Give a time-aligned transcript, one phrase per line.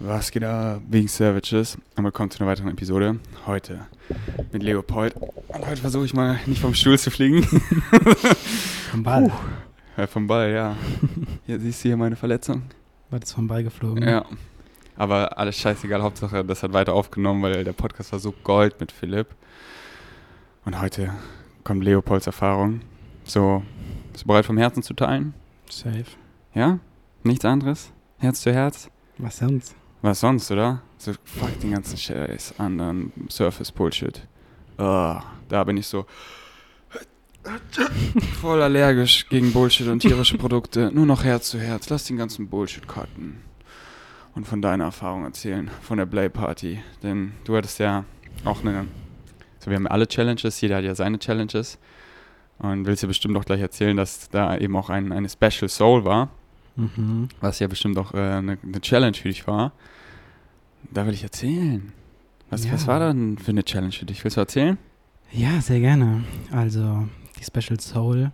[0.00, 1.78] Was geht ab, wegen Savages?
[1.96, 3.20] Und willkommen zu einer weiteren Episode.
[3.46, 3.86] Heute
[4.52, 5.14] mit Leopold.
[5.14, 7.44] Und heute versuche ich mal nicht vom Stuhl zu fliegen.
[8.90, 9.32] Vom Ball.
[9.96, 10.76] Ja, vom Ball, ja.
[11.46, 12.62] Hier siehst du hier meine Verletzung.
[13.10, 14.02] War das vom Ball geflogen?
[14.02, 14.24] Ja.
[14.96, 18.90] Aber alles scheißegal, Hauptsache, das hat weiter aufgenommen, weil der Podcast war so gold mit
[18.90, 19.28] Philipp.
[20.64, 21.12] Und heute
[21.62, 22.80] kommt Leopolds Erfahrung.
[23.24, 23.62] So,
[24.12, 25.34] bist du bereit vom Herzen zu teilen?
[25.70, 26.04] Safe.
[26.52, 26.80] Ja?
[27.22, 27.92] Nichts anderes?
[28.18, 28.90] Herz zu Herz?
[29.18, 29.76] Was sonst?
[30.04, 30.82] Was sonst, oder?
[30.98, 34.20] So, fuck den ganzen Scheiß anderen Surface-Bullshit.
[34.76, 36.04] Ah, da bin ich so
[38.38, 40.90] voll allergisch gegen Bullshit und tierische Produkte.
[40.92, 41.88] Nur noch Herz zu Herz.
[41.88, 43.40] Lass den ganzen Bullshit cutten.
[44.34, 46.82] Und von deiner Erfahrung erzählen, von der Play Party.
[47.02, 48.04] Denn du hattest ja
[48.44, 48.86] auch eine.
[49.58, 51.78] So, wir haben alle Challenges, jeder hat ja seine Challenges.
[52.58, 56.04] Und willst dir bestimmt auch gleich erzählen, dass da eben auch ein, eine Special Soul
[56.04, 56.28] war
[56.76, 57.28] Mhm.
[57.40, 59.72] was ja bestimmt auch äh, eine, eine Challenge für dich war.
[60.90, 61.92] Da will ich erzählen.
[62.50, 62.72] Was, Ja.
[62.72, 64.22] was war denn für eine Challenge für dich?
[64.24, 64.76] Willst du erzählen?
[65.32, 66.24] Ja, sehr gerne.
[66.52, 68.30] Also, die Special Soul.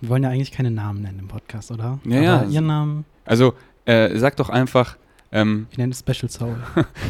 [0.00, 1.98] Wir wollen ja eigentlich keine Namen nennen im Podcast, oder?
[2.04, 2.50] Ja, Aber ja.
[2.50, 4.96] Ihren Namen, Also, äh, sag doch einfach,
[5.32, 6.56] ähm, ich nenne es Special Soul.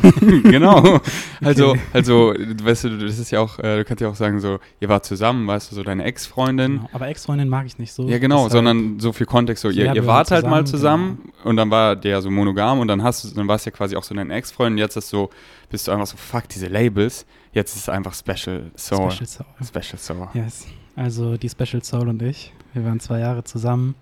[0.42, 1.00] genau.
[1.42, 1.80] Also, Okay.
[1.94, 4.90] also, weißt du, das ist ja auch, äh, du kannst ja auch sagen, so, ihr
[4.90, 6.72] wart zusammen, weißt du, so deine Ex-Freundin.
[6.76, 6.88] Genau.
[6.92, 8.06] Aber Ex-Freundin mag ich nicht so.
[8.08, 10.66] Ja, genau, halt- sondern so viel Kontext, so, ihr, ja, ihr wart waren halt mal
[10.66, 13.64] zusammen, zusammen und dann war der so monogam und dann hast du, dann war es
[13.64, 15.30] ja quasi auch so deine Ex-Freundin, jetzt ist so,
[15.70, 19.10] bist du einfach so, fuck diese Labels, jetzt ist es einfach Special Soul.
[19.12, 19.46] Special Soul.
[19.66, 20.28] Special Soul.
[20.34, 20.66] Yes.
[20.94, 23.94] Also die Special Soul und ich, wir waren zwei Jahre zusammen.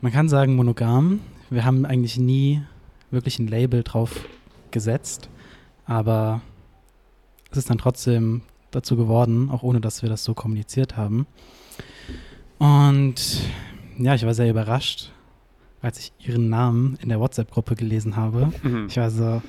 [0.00, 1.18] Man kann sagen monogam.
[1.50, 2.62] Wir haben eigentlich nie
[3.10, 4.26] wirklich ein Label drauf
[4.70, 5.28] gesetzt,
[5.86, 6.40] aber
[7.50, 11.26] es ist dann trotzdem dazu geworden, auch ohne dass wir das so kommuniziert haben.
[12.58, 13.42] Und
[13.98, 15.12] ja, ich war sehr überrascht,
[15.80, 18.52] als ich ihren Namen in der WhatsApp-Gruppe gelesen habe.
[18.62, 18.86] Mhm.
[18.88, 19.42] Ich war so,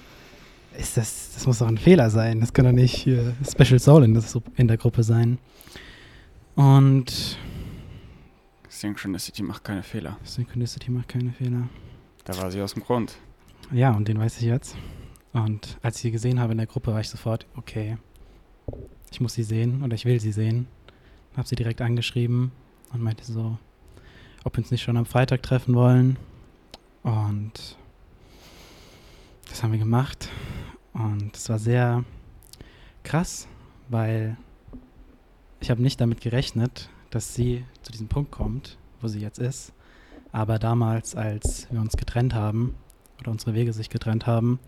[0.77, 2.39] ist das, das muss doch ein Fehler sein.
[2.39, 5.39] Das kann doch nicht hier Special Soul in, das, in der Gruppe sein.
[6.55, 7.37] Und
[8.67, 10.17] Synchronicity macht keine Fehler.
[10.23, 11.67] Synchronicity macht keine Fehler.
[12.23, 13.17] Da war sie aus dem Grund.
[13.71, 14.75] Ja, und den weiß ich jetzt.
[15.31, 17.97] Und als ich sie gesehen habe in der Gruppe, war ich sofort, okay,
[19.11, 20.67] ich muss sie sehen oder ich will sie sehen.
[21.37, 22.51] Habe sie direkt angeschrieben
[22.91, 23.59] und meinte so,
[24.43, 26.17] ob wir uns nicht schon am Freitag treffen wollen.
[27.03, 27.77] Und
[29.47, 30.29] das haben wir gemacht.
[30.93, 32.03] Und es war sehr
[33.03, 33.47] krass,
[33.87, 34.35] weil
[35.59, 39.73] ich habe nicht damit gerechnet, dass sie zu diesem Punkt kommt, wo sie jetzt ist.
[40.31, 42.75] Aber damals, als wir uns getrennt haben,
[43.19, 44.59] oder unsere Wege sich getrennt haben,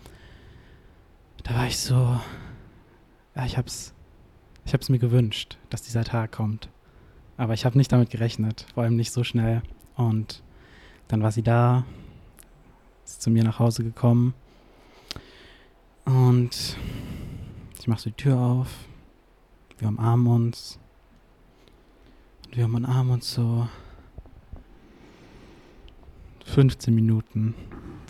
[1.43, 2.19] da war ich so,
[3.35, 3.93] ja, ich hab's,
[4.65, 6.69] ich hab's mir gewünscht, dass dieser Tag kommt.
[7.37, 9.63] Aber ich habe nicht damit gerechnet, vor allem nicht so schnell.
[9.95, 10.43] Und
[11.07, 11.85] dann war sie da,
[13.05, 14.33] ist zu mir nach Hause gekommen.
[16.05, 16.77] Und
[17.79, 18.67] ich mache so die Tür auf,
[19.79, 20.79] wir umarmen uns.
[22.45, 23.67] Und wir umarmen uns so
[26.45, 27.55] 15 Minuten,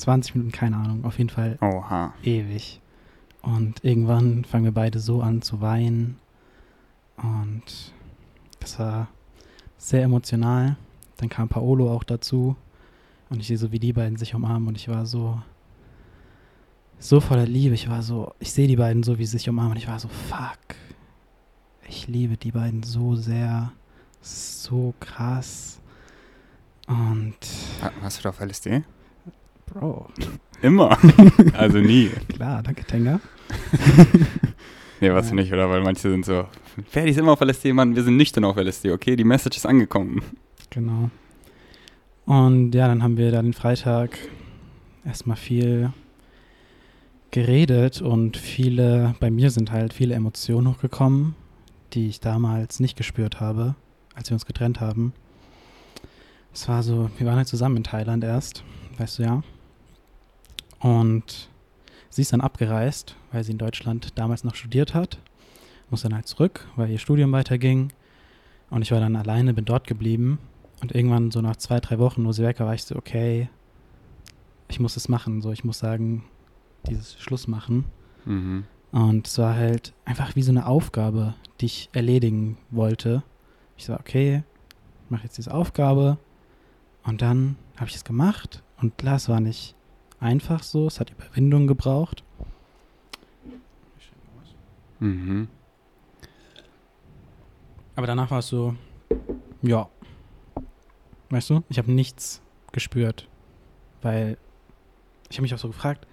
[0.02, 2.14] 20 Minuten, keine Ahnung, auf jeden Fall Oha.
[2.24, 2.82] ewig.
[3.42, 6.18] Und irgendwann fangen wir beide so an zu weinen.
[7.18, 7.94] Und
[8.60, 9.08] das war
[9.78, 10.76] sehr emotional.
[11.18, 12.56] Dann kam Paolo auch dazu.
[13.30, 14.68] Und ich sehe so, wie die beiden sich umarmen.
[14.68, 15.42] Und ich war so,
[17.00, 17.74] so voller Liebe.
[17.74, 19.74] Ich war so, ich sehe die beiden so, wie sie sich umarmen.
[19.74, 20.76] Und ich war so, fuck.
[21.88, 23.72] Ich liebe die beiden so sehr.
[24.22, 25.80] So krass.
[26.88, 27.36] Und,
[28.02, 28.84] Hast du da auf LSD?
[29.74, 30.08] Bro,
[30.62, 30.98] Immer.
[31.58, 32.10] also nie.
[32.30, 33.20] klar, danke, Tenga.
[35.04, 35.36] Nee, was Ja.
[35.36, 35.68] nicht, oder?
[35.68, 36.46] Weil manche sind so,
[36.88, 39.16] Ferdi ist immer auf LSD, Mann, wir sind nüchtern auf LSD, okay?
[39.16, 40.22] Die Message ist angekommen.
[40.70, 41.10] Genau.
[42.26, 44.16] Und ja, dann haben wir da den Freitag
[45.04, 45.92] erstmal viel
[47.32, 51.34] geredet und viele, bei mir sind halt viele Emotionen hochgekommen,
[51.94, 53.74] die ich damals nicht gespürt habe,
[54.14, 55.14] als wir uns getrennt haben.
[56.54, 58.64] Es war so, wir waren halt zusammen in Thailand erst,
[59.00, 59.44] weißt du ja.
[60.82, 61.50] Und
[62.10, 65.20] sie ist dann abgereist, weil sie in Deutschland damals noch studiert hat.
[65.90, 67.94] Muss dann halt zurück, weil ihr Studium weiterging.
[68.70, 70.40] Und ich war dann alleine, bin dort geblieben.
[70.82, 73.50] Und irgendwann so nach zwei, drei Wochen, wo sie weg war, war ich so, okay,
[74.70, 75.42] ich muss es machen.
[75.42, 76.24] So, ich muss sagen,
[76.88, 77.86] dieses Schluss machen.
[78.26, 78.66] Mhm.
[78.92, 83.24] Und es war halt einfach wie so eine Aufgabe, die ich erledigen wollte.
[83.78, 84.44] Ich so, okay,
[85.06, 86.18] ich mache jetzt diese Aufgabe.
[87.04, 88.64] Und dann habe ich es gemacht.
[88.82, 89.76] Und klar, es war nicht
[90.22, 90.88] einfach so.
[90.88, 92.24] Es hat Überwindung gebraucht.
[95.00, 95.50] Mhm.
[97.96, 98.76] Aber danach war es so,
[99.62, 99.90] ja.
[101.30, 102.42] Weißt du, ich habe nichts
[102.72, 103.28] gespürt.
[104.02, 104.38] Weil
[105.30, 106.08] ich habe mich auch so gefragt,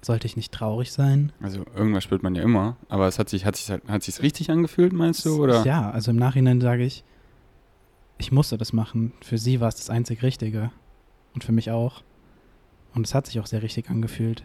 [0.00, 1.32] sollte ich nicht traurig sein?
[1.40, 4.50] Also irgendwas spürt man ja immer, aber es hat sich, hat sich, hat sich's richtig
[4.50, 5.42] angefühlt, meinst du?
[5.42, 5.64] Oder?
[5.64, 7.04] Ja, also im Nachhinein sage ich,
[8.18, 9.12] ich musste das machen.
[9.22, 10.70] Für sie war es das einzig Richtige.
[11.34, 12.02] Und für mich auch.
[12.94, 14.44] Und es hat sich auch sehr richtig angefühlt.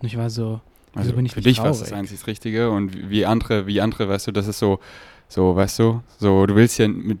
[0.00, 0.60] Und ich war so,
[0.94, 4.08] Also bin ich für dich war es das einzig Richtige und wie andere, wie andere,
[4.08, 4.80] weißt du, das ist so,
[5.28, 7.18] so, weißt du, so, du willst ja mit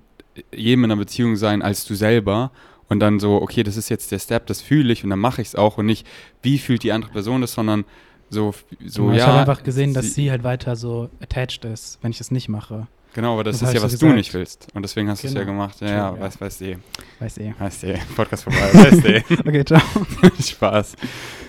[0.54, 2.50] jedem in einer Beziehung sein als du selber
[2.88, 5.40] und dann so, okay, das ist jetzt der Step, das fühle ich und dann mache
[5.42, 6.06] ich es auch und nicht,
[6.42, 7.84] wie fühlt die andere Person das, sondern
[8.28, 8.54] so,
[8.84, 9.18] so Genau, ja.
[9.18, 12.48] ich habe einfach gesehen, dass sie halt weiter so attached ist, wenn ich es nicht
[12.48, 12.86] mache.
[13.16, 14.16] Genau, aber das, Das ist ja, was so du gesagt.
[14.18, 15.52] nicht willst und deswegen hast du es ja Genau.
[15.52, 15.80] gemacht.
[15.80, 16.20] Ja, ja, ja.
[16.20, 16.76] weiß, weiß eh,
[17.18, 17.54] Weiß eh.
[17.58, 19.80] weiß eh, Podcast vorbei, weiß eh, Okay, ciao.
[20.40, 20.96] Spaß.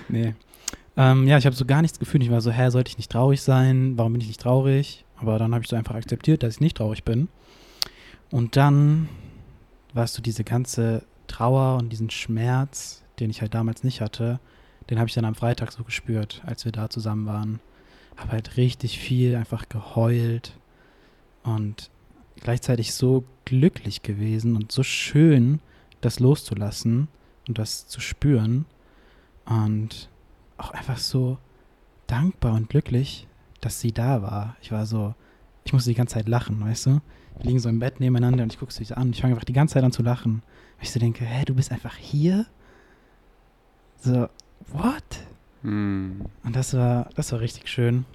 [0.07, 0.33] Nee.
[0.95, 2.23] Ähm, ja, ich habe so gar nichts gefühlt.
[2.23, 3.97] Ich war so, hä, sollte ich nicht traurig sein?
[3.97, 5.03] Warum bin ich nicht traurig?
[5.17, 7.27] Aber dann habe ich so einfach akzeptiert, dass ich nicht traurig bin.
[8.31, 9.09] Und dann
[9.93, 14.39] warst du diese ganze Trauer und diesen Schmerz, den ich halt damals nicht hatte,
[14.89, 17.59] den habe ich dann am Freitag so gespürt, als wir da zusammen waren.
[18.15, 20.53] Habe halt richtig viel einfach geheult
[21.47, 21.89] und
[22.41, 25.59] gleichzeitig so glücklich gewesen und so schön,
[26.01, 27.07] das loszulassen
[27.47, 28.65] und das zu spüren.
[29.45, 30.09] Und
[30.57, 31.37] auch einfach so
[32.05, 33.27] dankbar und glücklich,
[33.61, 34.57] dass sie da war.
[34.61, 35.15] Ich war so,
[35.63, 37.01] ich musste die ganze Zeit lachen, weißt du?
[37.37, 39.11] Wir liegen so im Bett nebeneinander und ich gucke sie an.
[39.11, 40.43] Ich fange einfach die ganze Zeit an zu lachen.
[40.77, 42.45] Weil ich so denke, hä, du bist einfach hier?
[43.97, 44.27] So,
[44.73, 45.03] what?
[45.61, 46.25] Hm.
[46.43, 48.05] Und das war, das war richtig schön.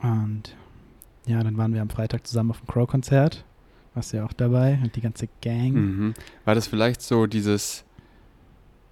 [0.00, 0.54] Und
[1.26, 3.44] ja, dann waren wir am Freitag zusammen auf dem Crow-Konzert.
[3.94, 5.74] Warst du ja auch dabei und die ganze Gang.
[5.74, 6.14] Mhm.
[6.44, 7.84] War das vielleicht so dieses,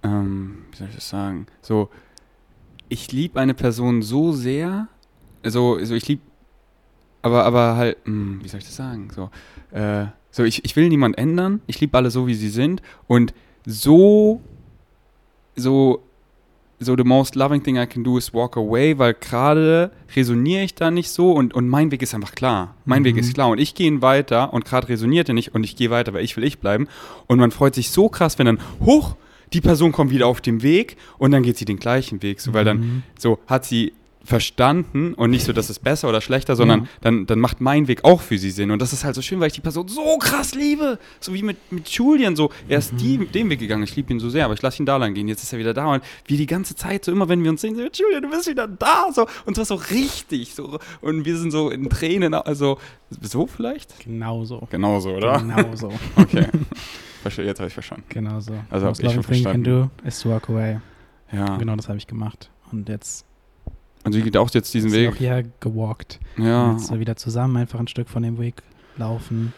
[0.03, 1.89] ähm, wie soll ich das sagen, so,
[2.89, 4.87] ich liebe eine Person so sehr,
[5.43, 6.21] so, so ich liebe,
[7.21, 9.29] aber, aber halt, hm, wie soll ich das sagen, so,
[9.75, 13.33] äh, so ich, ich will niemand ändern, ich liebe alle so, wie sie sind und
[13.65, 14.41] so,
[15.55, 16.03] so,
[16.83, 20.73] so the most loving thing I can do is walk away, weil gerade resoniere ich
[20.75, 22.75] da nicht so und, und mein Weg ist einfach klar.
[22.85, 23.19] Mein Weg Mhm.
[23.21, 25.91] ist klar und ich gehe ihn weiter und gerade resoniert er nicht und ich gehe
[25.91, 26.87] weiter, weil ich will ich bleiben.
[27.27, 29.15] Und man freut sich so krass, wenn dann, hoch,
[29.53, 32.53] die Person kommt wieder auf den Weg und dann geht sie den gleichen Weg, so,
[32.53, 33.03] weil dann Mhm.
[33.19, 36.87] so hat sie verstanden und nicht so, das ist besser oder schlechter, sondern Ja.
[37.01, 38.71] dann, dann macht mein Weg auch für sie Sinn.
[38.71, 40.99] Und das ist halt so schön, weil ich die Person so krass liebe.
[41.19, 42.35] So wie mit, mit Julian.
[42.35, 43.83] So, er ist die, den Weg gegangen.
[43.83, 45.27] Ich liebe ihn so sehr, aber ich lasse ihn da lang gehen.
[45.27, 45.87] Jetzt ist er wieder da.
[45.93, 48.47] Und wie die ganze Zeit, so immer, wenn wir uns sehen, so, Julian, du bist
[48.47, 49.07] wieder da.
[49.13, 50.53] So, und zwar so richtig.
[50.55, 52.33] So, und wir sind so in Tränen.
[52.33, 52.77] Also,
[53.21, 53.99] so vielleicht?
[54.03, 54.67] Genauso.
[54.69, 55.39] Genauso, oder?
[55.39, 55.91] Genauso.
[56.15, 56.47] Okay.
[57.23, 58.05] Jetzt habe ich verstanden.
[58.09, 58.53] Genauso.
[58.71, 59.63] Also Most ich schon verstanden.
[59.63, 60.79] do is to walk away.
[61.31, 61.55] Ja.
[61.57, 62.49] Genau das habe ich gemacht.
[62.71, 63.25] Und jetzt
[64.03, 65.09] Und sie geht auch jetzt diesen ist Weg.
[65.11, 66.19] auch hier gewalkt.
[66.37, 66.71] Ja.
[66.73, 68.55] Jetzt wieder zusammen einfach ein Stück von dem Weg
[68.97, 69.53] laufen.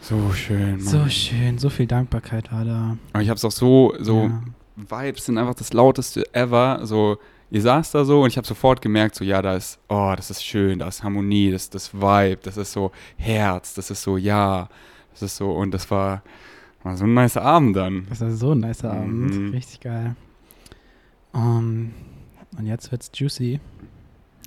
[0.00, 0.70] So schön.
[0.76, 0.80] Mann.
[0.80, 2.96] So schön, so viel Dankbarkeit war da.
[3.12, 4.42] Aber ich habe es auch so, so Ja.
[4.76, 6.80] Vibes sind einfach das lauteste ever.
[6.84, 7.18] So,
[7.50, 10.30] ihr saßt da so und ich habe sofort gemerkt, so, ja, da ist, oh, das
[10.30, 14.02] ist schön, da ist Harmonie, das ist das Vibe, das ist so Herz, das ist
[14.02, 14.68] so, ja,
[15.12, 16.22] das ist so, und das war,
[16.84, 18.06] war so ein nice Abend dann.
[18.08, 19.24] Das war so ein nicer Mhm.
[19.24, 19.52] Abend.
[19.54, 20.14] Richtig geil.
[21.32, 21.90] Um,
[22.56, 23.60] und jetzt wird's juicy.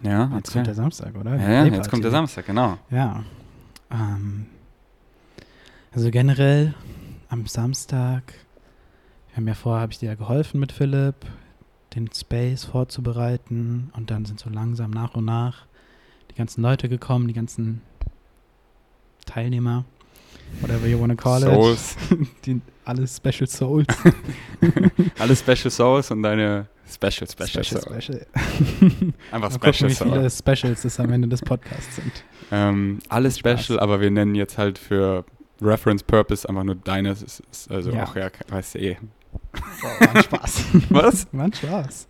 [0.04, 1.36] Ja, Jetzt kommt der Samstag, oder?
[1.36, 2.12] ja, ja, jetzt kommt der.
[2.12, 2.78] Samstag, genau.
[2.90, 3.24] Ja.
[3.92, 4.48] Ähm,
[5.92, 6.74] also generell
[7.30, 8.34] am Samstag,
[9.30, 11.16] wir haben ja vorher, habe ich dir ja geholfen mit Philipp,
[11.96, 15.66] den Space vorzubereiten und dann sind so langsam nach und nach
[16.32, 17.82] die ganzen Leute gekommen, die ganzen
[19.26, 19.86] Teilnehmer,
[20.60, 23.86] whatever you wanna call Souls, it, die, alle Special Souls.
[25.20, 28.04] alle Special Souls und deine Special, Special, Special, Souls.
[28.06, 28.26] special.
[29.32, 30.38] Einfach Mal gucken, Special wie viele Souls.
[30.40, 32.12] Specials es am Ende des Podcasts sind.
[32.52, 33.32] Ähm, alle.
[33.32, 35.24] Special, aber wir nennen jetzt halt für
[35.62, 38.04] Reference Purpose einfach nur ist also Ja.
[38.04, 38.98] auch, ja, weißt du eh.
[39.82, 40.64] War ein Spaß.
[40.90, 41.28] Was?
[41.32, 42.08] War ein Spaß.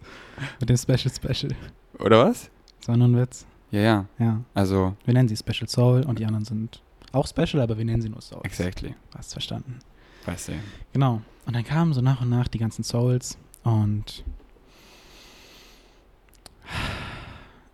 [0.60, 1.54] Mit dem Special Special.
[2.00, 2.50] Oder was?
[2.88, 3.46] Nur ein Witz.
[3.70, 4.06] Ja, ja.
[4.20, 4.42] Ja.
[4.54, 8.02] Also, Wir nennen sie Special Soul und die anderen sind auch Special, aber wir nennen
[8.02, 8.44] sie nur Souls.
[8.46, 8.96] exactly.
[9.16, 9.80] Hast verstanden.
[10.26, 10.54] Weißt du.
[10.94, 11.22] Genau.
[11.46, 14.24] Und dann kamen so nach und nach die ganzen Souls und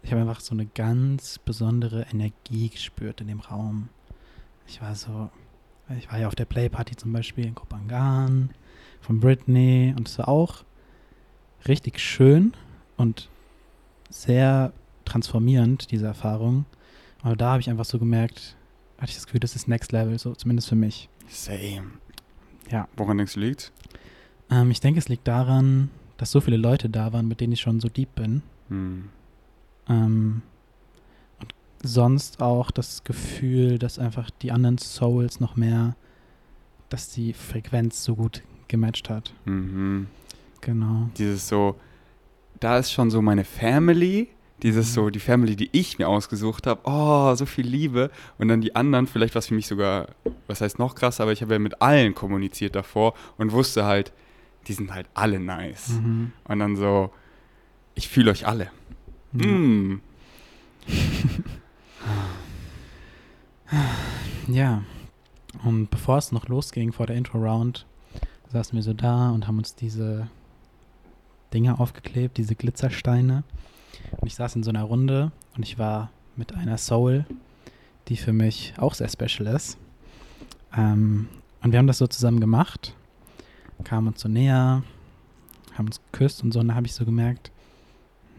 [0.03, 3.89] ich habe einfach so eine ganz besondere Energie gespürt in dem Raum.
[4.65, 5.29] Ich war so,
[5.98, 8.51] ich war ja auf der Playparty zum Beispiel in Kopangan
[9.01, 10.63] von Britney und es war auch
[11.67, 12.53] richtig schön
[12.96, 13.29] und
[14.10, 14.72] sehr
[15.06, 16.65] transformierend, diese Erfahrung.
[17.22, 18.56] Aber da habe ich einfach so gemerkt,
[18.98, 21.10] hatte ich das Gefühl, das ist Next Level, so zumindest für mich.
[21.27, 21.92] Same.
[22.72, 22.88] Ja.
[22.98, 23.72] Woran denkst du liegt?
[24.50, 27.62] Ähm, ich denke, es liegt daran, dass so viele Leute da waren, mit denen ich
[27.62, 28.42] schon so deep bin.
[28.70, 29.10] Hm.
[29.88, 30.42] Ähm,
[31.39, 35.96] und sonst auch das Gefühl, dass einfach die anderen Souls noch mehr,
[36.89, 39.34] dass die Frequenz so gut gematcht hat.
[39.46, 40.08] Mhm.
[40.62, 41.10] Genau.
[41.18, 41.75] Dieses so,
[42.60, 44.30] da ist schon so meine Family,
[44.64, 48.10] dieses so, die Family, die ich mir ausgesucht habe, oh, so viel Liebe.
[48.38, 50.08] Und dann die anderen, vielleicht was für mich sogar,
[50.48, 54.12] was heißt noch krasser, aber ich habe ja mit allen kommuniziert davor und wusste halt,
[54.68, 55.90] die sind halt alle nice.
[55.90, 56.32] Mhm.
[56.46, 57.12] Und dann so,
[57.96, 58.72] ich fühle euch alle.
[59.34, 59.48] Ja.
[59.48, 60.02] Mm.
[64.48, 64.84] Ja.
[65.64, 67.86] Und bevor es noch losging vor der Intro-Round,
[68.52, 70.30] saßen wir so da und haben uns diese
[71.54, 73.44] Dinge aufgeklebt, diese Glitzersteine.
[74.20, 77.25] Und ich saß in so einer Runde und ich war mit einer Soul,
[78.08, 79.77] die für mich auch sehr special ist.
[80.75, 81.27] Ähm,
[81.63, 82.94] und wir haben das so zusammen gemacht,
[83.84, 84.84] kamen uns so näher,
[85.77, 86.60] haben uns geküsst und so.
[86.60, 87.51] Und da habe ich so gemerkt,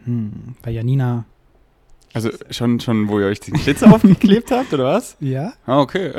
[0.05, 1.25] hm, bei Janina,
[2.13, 5.17] Also schon, schon, wo ihr euch den Glitzer aufgeklebt habt, oder was?
[5.19, 6.13] ja, Ah, okay.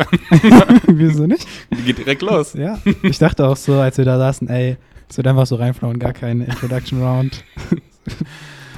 [0.87, 1.47] wieso nicht?
[1.85, 2.53] Geht direkt los.
[2.55, 4.77] Ja, ich dachte auch so, als wir da saßen, ey,
[5.09, 7.43] es wird einfach so reinflauen, gar keine Introduction Round.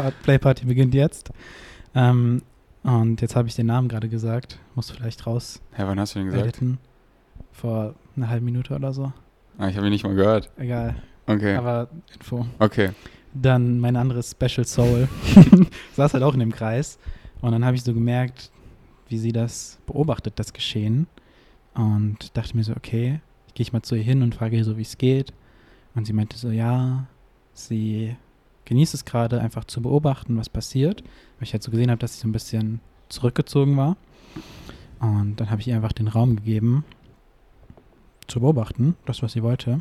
[0.02, 1.30] Part- Play Party beginnt jetzt.
[1.94, 2.42] Ähm,
[2.82, 6.18] und jetzt habe ich den Namen gerade gesagt, muss vielleicht raus Hä, wann hast du
[6.20, 6.44] denn gesagt?
[6.46, 6.78] editen.
[7.52, 9.12] Vor einer halben Minute oder so.
[9.58, 10.50] Ah, ich habe ihn nicht mal gehört.
[10.56, 11.54] Egal, Okay.
[11.54, 12.46] aber Info.
[12.58, 12.90] Okay.
[13.34, 15.08] Dann mein anderes Special Soul
[15.96, 16.98] saß halt auch in dem Kreis.
[17.40, 18.50] Und dann habe ich so gemerkt,
[19.08, 21.06] wie sie das beobachtet, das Geschehen.
[21.74, 23.20] Und dachte mir so, okay,
[23.54, 25.32] gehe ich mal zu ihr hin und frage ihr so, wie es geht.
[25.94, 27.06] Und sie meinte so, ja,
[27.52, 28.16] sie
[28.72, 31.02] genießt es gerade einfach zu beobachten, was passiert.
[31.02, 33.98] Weil ich halt so gesehen habe, dass sie so ein bisschen zurückgezogen war.
[34.98, 36.86] Und dann habe ich ihr einfach den Raum gegeben,
[38.28, 39.80] zu beobachten, das, was sie wollte.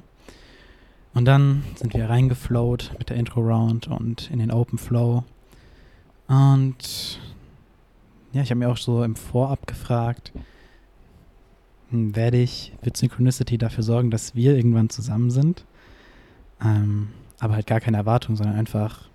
[1.14, 5.24] Und dann sind wir reingeflowt mit der Intro-Round und in den Open Flow.
[6.28, 7.20] Und
[8.34, 10.34] ja, ich habe mir auch so im Vorab gefragt,
[11.92, 15.66] hm, werde ich, wird Synchronicity dafür sorgen, dass wir irgendwann zusammen sind?
[16.62, 17.10] Ähm,
[17.42, 19.10] aber halt gar keine Erwartung, sondern einfach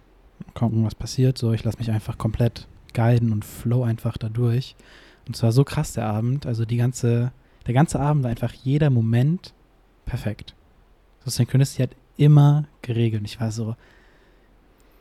[0.52, 1.38] gucken, was passiert.
[1.38, 4.75] So, ich lasse mich einfach komplett guiden und flow einfach dadurch.
[5.28, 6.45] Und zwar so krass der Abend.
[6.45, 7.33] Also die ganze,
[7.68, 9.54] der ganze Abend war einfach jeder Moment
[10.06, 10.56] perfekt.
[11.25, 13.21] So Synchronicity hat immer geregelt.
[13.21, 13.76] Und ich war so,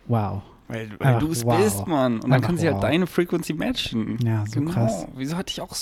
[0.06, 0.44] wow.
[0.68, 1.58] Weil, weil du es wow.
[1.58, 2.16] bist, Mann.
[2.16, 2.84] Und dann Einfach kann sie halt wow.
[2.84, 4.20] deine Frequency matchen.
[4.24, 4.72] Ja, so genau.
[4.72, 5.08] krass.
[5.16, 5.76] Wieso hatte ich auch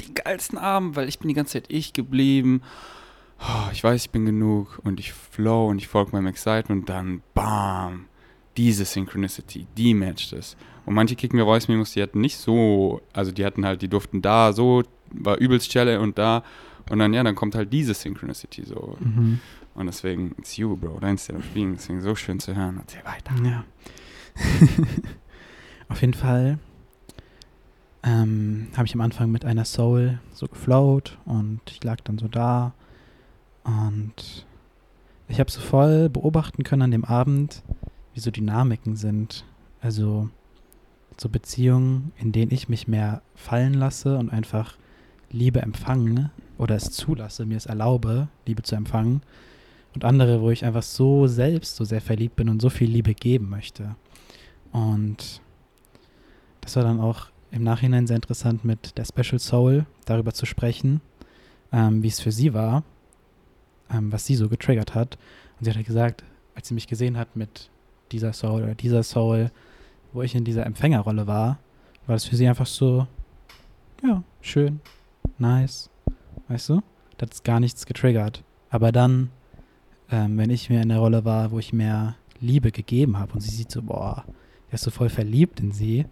[0.00, 0.94] den geilsten Abend?
[0.94, 2.60] Weil ich bin die ganze Zeit ich geblieben.
[3.40, 6.88] Oh, ich weiß, ich bin genug und ich flow und ich folge meinem Excitement und
[6.88, 8.06] dann bam,
[8.56, 10.56] diese Synchronicity, die matcht es.
[10.86, 13.88] Und manche Kicken wir Voice Memos, die hatten nicht so, also die hatten halt, die
[13.88, 16.42] durften da so, war übelst Chelle und da
[16.88, 18.96] und dann, ja, dann kommt halt diese Synchronicity so.
[19.00, 19.40] Mhm.
[19.74, 22.78] Und deswegen, it's you, bro, deins der Being, deswegen so schön zu hören.
[22.78, 23.34] Erzähl weiter.
[23.44, 23.64] Ja.
[25.88, 26.58] Auf jeden Fall
[28.02, 32.28] ähm, habe ich am Anfang mit einer Soul so geflowt und ich lag dann so
[32.28, 32.72] da
[33.66, 34.46] und
[35.28, 37.62] ich habe so voll beobachten können an dem Abend,
[38.14, 39.44] wie so Dynamiken sind.
[39.80, 40.30] Also
[41.18, 44.76] so Beziehungen, in denen ich mich mehr fallen lasse und einfach
[45.30, 49.22] Liebe empfange oder es zulasse, mir es erlaube, Liebe zu empfangen.
[49.94, 53.14] Und andere, wo ich einfach so selbst so sehr verliebt bin und so viel Liebe
[53.14, 53.96] geben möchte.
[54.70, 55.40] Und
[56.60, 61.00] das war dann auch im Nachhinein sehr interessant mit der Special Soul darüber zu sprechen,
[61.72, 62.84] ähm, wie es für sie war,
[63.92, 65.18] ähm, was sie so getriggert hat.
[65.58, 66.24] Und sie hat halt gesagt,
[66.54, 67.70] als sie mich gesehen hat mit
[68.12, 69.50] dieser Soul oder dieser Soul,
[70.12, 71.58] wo ich in dieser Empfängerrolle war,
[72.06, 73.06] war das für sie einfach so,
[74.02, 74.80] ja, schön,
[75.38, 75.90] nice,
[76.48, 76.82] weißt du?
[77.18, 78.44] Das ist gar nichts getriggert.
[78.70, 79.30] Aber dann,
[80.10, 83.40] ähm, wenn ich mehr in der Rolle war, wo ich mehr Liebe gegeben habe und
[83.40, 84.24] sie sieht so, boah,
[84.68, 86.06] er ist so voll verliebt in sie,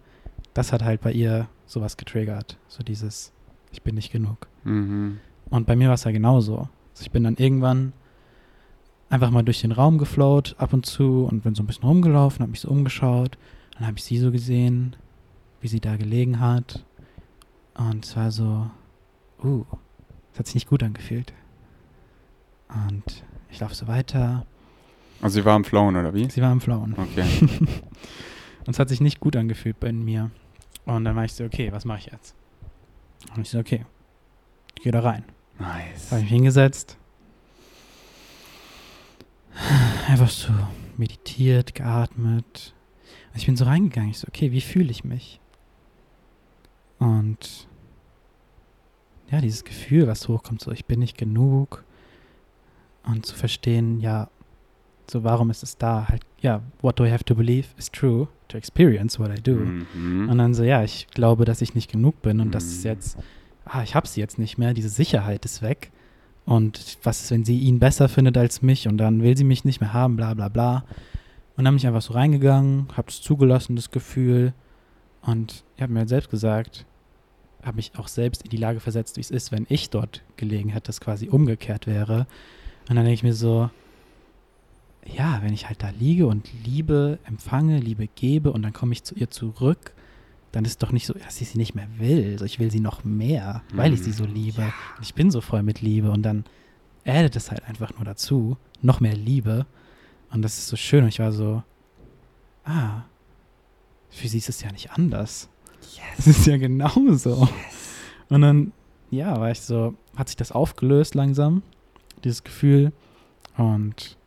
[0.53, 2.57] das hat halt bei ihr sowas getriggert.
[2.67, 3.31] So dieses,
[3.71, 4.47] ich bin nicht genug.
[4.63, 5.19] Mhm.
[5.49, 6.69] Und bei mir war es ja genauso.
[6.95, 7.91] Also ich bin dann irgendwann
[9.09, 12.41] einfach mal durch den Raum geflowt, ab und zu, und bin so ein bisschen rumgelaufen,
[12.41, 13.37] habe mich so umgeschaut.
[13.73, 14.95] Dann habe ich sie so gesehen,
[15.59, 16.85] wie sie da gelegen hat.
[17.77, 18.69] Und es war so,
[19.43, 19.65] uh,
[20.31, 21.33] es hat sich nicht gut angefühlt.
[22.69, 24.45] Und ich laufe so weiter.
[25.21, 26.29] Also sie war am Flown, oder wie?
[26.29, 26.95] Sie war am Flowen.
[26.97, 27.25] Okay.
[28.65, 30.31] Und es hat sich nicht gut angefühlt bei mir.
[30.85, 32.35] Und dann war ich so, okay, was mache ich jetzt?
[33.35, 33.85] Und ich so, okay,
[34.77, 35.25] ich gehe da rein.
[35.59, 36.11] Nice.
[36.11, 36.97] Habe ich mich hingesetzt.
[40.07, 40.51] Einfach so
[40.97, 42.73] meditiert, geatmet.
[43.33, 44.11] Und ich bin so reingegangen.
[44.11, 45.39] Ich so, okay, wie fühle ich mich?
[46.99, 47.67] Und
[49.31, 51.83] ja, dieses Gefühl, was hochkommt, so, ich bin nicht genug.
[53.03, 54.29] Und zu verstehen, ja,
[55.09, 56.07] so, warum ist es da?
[56.09, 59.55] Halt, ja, what do I have to believe is true to experience what I do.
[59.55, 60.29] Mhm.
[60.29, 62.89] Und dann so, ja, ich glaube, dass ich nicht genug bin und das ist Mhm.
[62.91, 63.17] jetzt,
[63.65, 65.91] ah, ich habe sie jetzt nicht mehr, diese Sicherheit ist weg.
[66.45, 69.65] Und was ist, wenn sie ihn besser findet als mich und dann will sie mich
[69.65, 70.85] nicht mehr haben, bla bla bla.
[71.57, 74.53] Und dann bin ich einfach so reingegangen, habe es zugelassen, das Gefühl.
[75.21, 76.85] Und ich habe mir halt selbst gesagt,
[77.63, 80.69] habe mich auch selbst in die Lage versetzt, wie es ist, wenn ich dort gelegen
[80.69, 82.27] hätte, das quasi umgekehrt wäre.
[82.87, 83.71] Und dann denke ich mir so,
[85.05, 89.03] ja, wenn ich halt da liege und Liebe empfange, Liebe gebe und dann komme ich
[89.03, 89.93] zu ihr zurück,
[90.55, 92.31] dann ist es doch nicht so, dass ich sie nicht mehr will.
[92.31, 94.61] Also ich will sie noch mehr, weil ich sie so liebe.
[94.61, 94.73] Ja.
[94.95, 96.45] Und ich bin so voll mit Liebe und dann
[97.05, 99.65] addet es halt einfach nur dazu, noch mehr Liebe.
[100.31, 101.03] Und das ist so schön.
[101.03, 101.61] Und ich war so,
[102.63, 103.01] ah,
[104.09, 105.49] für sie ist es ja nicht anders.
[106.17, 107.49] Es ist ja genauso.
[108.29, 108.71] Und dann,
[109.11, 111.63] ja, war ich so, hat sich das aufgelöst langsam,
[112.23, 112.93] dieses Gefühl.
[113.57, 114.17] Und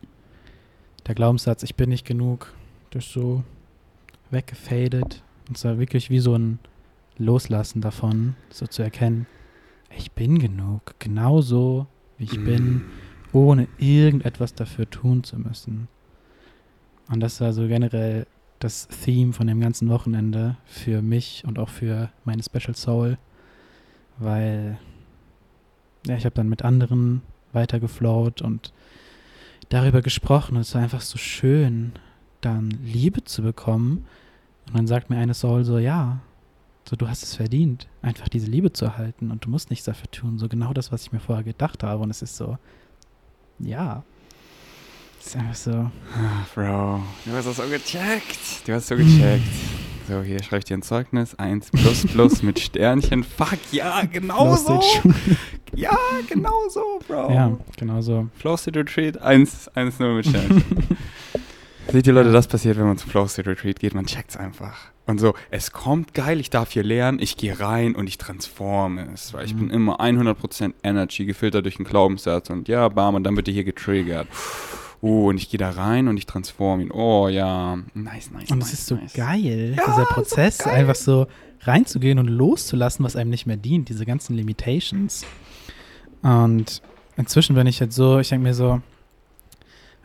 [1.07, 2.53] der Glaubenssatz, ich bin nicht genug,
[2.91, 3.43] das ist so
[4.29, 5.23] weggefadet.
[5.49, 6.59] Und es war wirklich wie so ein
[7.17, 9.27] Loslassen davon, so zu erkennen,
[9.97, 11.87] ich bin genug, genauso
[12.17, 12.85] wie ich bin, Mm.
[13.33, 15.87] ohne irgendetwas dafür tun zu müssen.
[17.11, 18.27] Und das war so generell
[18.59, 23.17] das Theme von dem ganzen Wochenende für mich und auch für meine Special Soul,
[24.19, 24.77] weil
[26.05, 28.73] ja, ich habe dann mit anderen weitergeflowt und
[29.69, 30.55] darüber gesprochen.
[30.55, 31.93] Und es war einfach so schön,
[32.41, 34.05] dann Liebe zu bekommen.
[34.69, 36.19] Und dann sagt mir eine Soul so, ja,
[36.87, 40.09] so du hast es verdient, einfach diese Liebe zu erhalten und du musst nichts dafür
[40.11, 40.37] tun.
[40.39, 42.01] So genau das, was ich mir vorher gedacht habe.
[42.03, 42.57] Und es ist so,
[43.59, 44.03] ja.
[45.19, 48.67] Es ist einfach so, Ah, Bro, du hast das so gecheckt.
[48.67, 49.43] Du hast so gecheckt.
[50.07, 51.37] So, hier schreibe ich dir ein Zeugnis.
[51.37, 53.23] 1 plus plus mit Sternchen.
[53.23, 54.81] Fuck, ja, genau so.
[55.75, 55.95] Ja,
[56.27, 57.31] genau so, Bro.
[57.31, 58.27] Ja, genau so.
[58.35, 60.63] Flow State Retreat 1, 1 0 mit Sternchen.
[61.91, 63.95] Seht ihr, Leute, das passiert, wenn man zum Flow State Retreat geht.
[63.95, 64.75] Man checkt's einfach.
[65.07, 69.07] Und so, es kommt geil, ich darf hier lernen, ich gehe rein und ich transforme
[69.13, 69.33] es.
[69.33, 69.59] Weil ich Mhm.
[69.59, 72.51] bin immer 100% Energy, gefiltert durch den Glaubenssatz.
[72.51, 74.27] Und ja, bam, und dann wird er hier getriggert.
[75.01, 76.91] Uh, und ich gehe da rein und ich transforme ihn.
[76.91, 77.77] Oh, ja.
[77.95, 78.67] Nice, nice, Und nice.
[78.73, 79.13] es ist so nice.
[79.13, 80.73] geil, Ja, dieser so Prozess, geil.
[80.75, 81.25] einfach so
[81.61, 85.25] reinzugehen und loszulassen, was einem nicht mehr dient, diese ganzen Limitations.
[86.21, 86.81] Und
[87.15, 88.81] inzwischen bin ich jetzt so, ich denke mir so,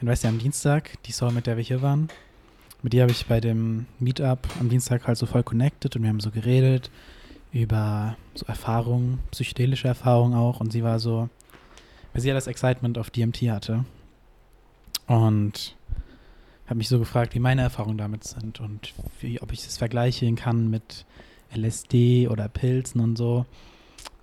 [0.05, 2.09] wenn weißt du, am Dienstag, die Soul, mit der wir hier waren,
[2.83, 6.11] mit der habe ich bei dem Meetup am Dienstag halt so voll connected und wir
[6.11, 6.91] haben so geredet
[7.53, 10.61] über so Erfahrungen, psychedelische Erfahrungen auch.
[10.61, 11.31] Und sie war so,
[12.13, 13.87] weil sie ja das Excitement auf DMT hatte.
[15.07, 15.75] Und
[16.67, 20.37] habe mich so gefragt, wie meine Erfahrungen damit sind und wie, ob ich das vergleichen
[20.37, 21.07] kann mit
[21.57, 23.47] LSD oder Pilzen und so.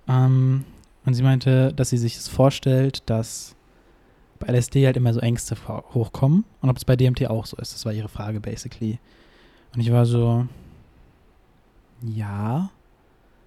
[0.06, 0.64] Ähm,
[1.04, 3.56] und sie meinte, dass sie sich das vorstellt, dass
[4.42, 5.56] bei LSD halt immer so Ängste
[5.94, 7.74] hochkommen und ob es bei DMT auch so ist.
[7.74, 8.98] Das war ihre Frage basically.
[9.74, 10.46] Und ich war so,
[12.02, 12.70] ja,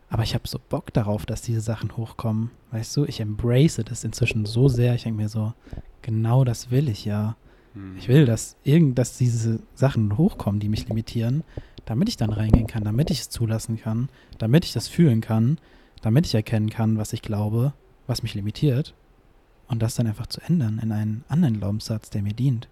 [0.10, 2.52] aber ich habe so Bock darauf, dass diese Sachen hochkommen.
[2.72, 4.96] Weißt du, ich embrace das inzwischen so sehr.
[4.96, 5.54] Ich denke mir so,
[6.02, 7.36] genau das will ich ja.
[7.74, 7.98] Hm.
[7.98, 11.44] Ich will, dass irgend, dass diese Sachen hochkommen, die mich limitieren,
[11.86, 15.60] damit ich dann reingehen kann, damit ich es zulassen kann, damit ich das fühlen kann,
[16.02, 17.74] damit ich erkennen kann, was ich glaube,
[18.08, 18.96] was mich limitiert
[19.68, 22.68] und das dann einfach zu ändern in einen anderen Glaubenssatz, der mir dient.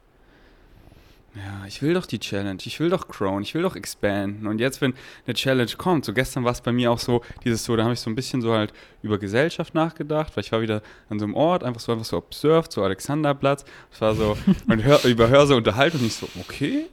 [1.36, 4.46] Ja, ich will doch die Challenge, ich will doch Crown, ich will doch expanden.
[4.46, 4.94] Und jetzt, wenn
[5.26, 7.94] eine Challenge kommt, so gestern war es bei mir auch so, dieses so, da habe
[7.94, 11.26] ich so ein bisschen so halt über Gesellschaft nachgedacht, weil ich war wieder an so
[11.26, 13.66] einem Ort, einfach so einfach so observed, so Alexanderplatz.
[13.92, 16.86] Es war so, und hör, überhör so Unterhaltung und ich so, okay,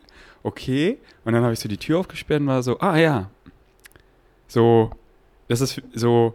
[0.43, 0.97] okay.
[1.27, 3.31] Und dann habe ich so die Tür aufgesperrt und war so, ah ja.
[4.49, 4.91] So,
[5.49, 6.35] das ist so,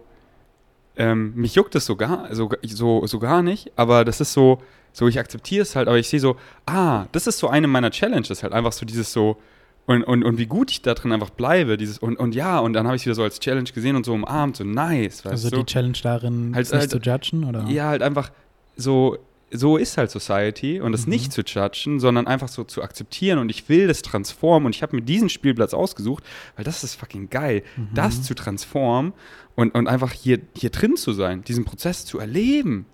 [0.97, 4.61] ähm, mich juckt es so gar, so, so, so gar nicht, aber das ist so,
[4.93, 7.91] so ich akzeptiere es halt, aber ich sehe so, ah, das ist so eine meiner
[7.91, 9.37] Challenges, halt einfach so dieses so,
[9.87, 12.73] und, und, und wie gut ich da drin einfach bleibe, dieses, und, und ja, und
[12.73, 15.49] dann habe ich es wieder so als Challenge gesehen und so umarmt, so nice, also
[15.49, 17.65] die Challenge darin, Halt- halt- zu judgen, oder?
[17.67, 18.31] Ja, halt einfach
[18.75, 19.17] so,
[19.51, 21.11] so ist halt Society und das Mhm.
[21.11, 24.81] nicht zu judgen, sondern einfach so zu akzeptieren und ich will das transformen und ich
[24.81, 26.23] habe mir diesen Spielplatz ausgesucht,
[26.55, 27.89] weil das ist fucking geil, Mhm.
[27.93, 29.13] das zu transformen
[29.55, 32.85] und, und einfach hier, hier drin zu sein, diesen Prozess zu erleben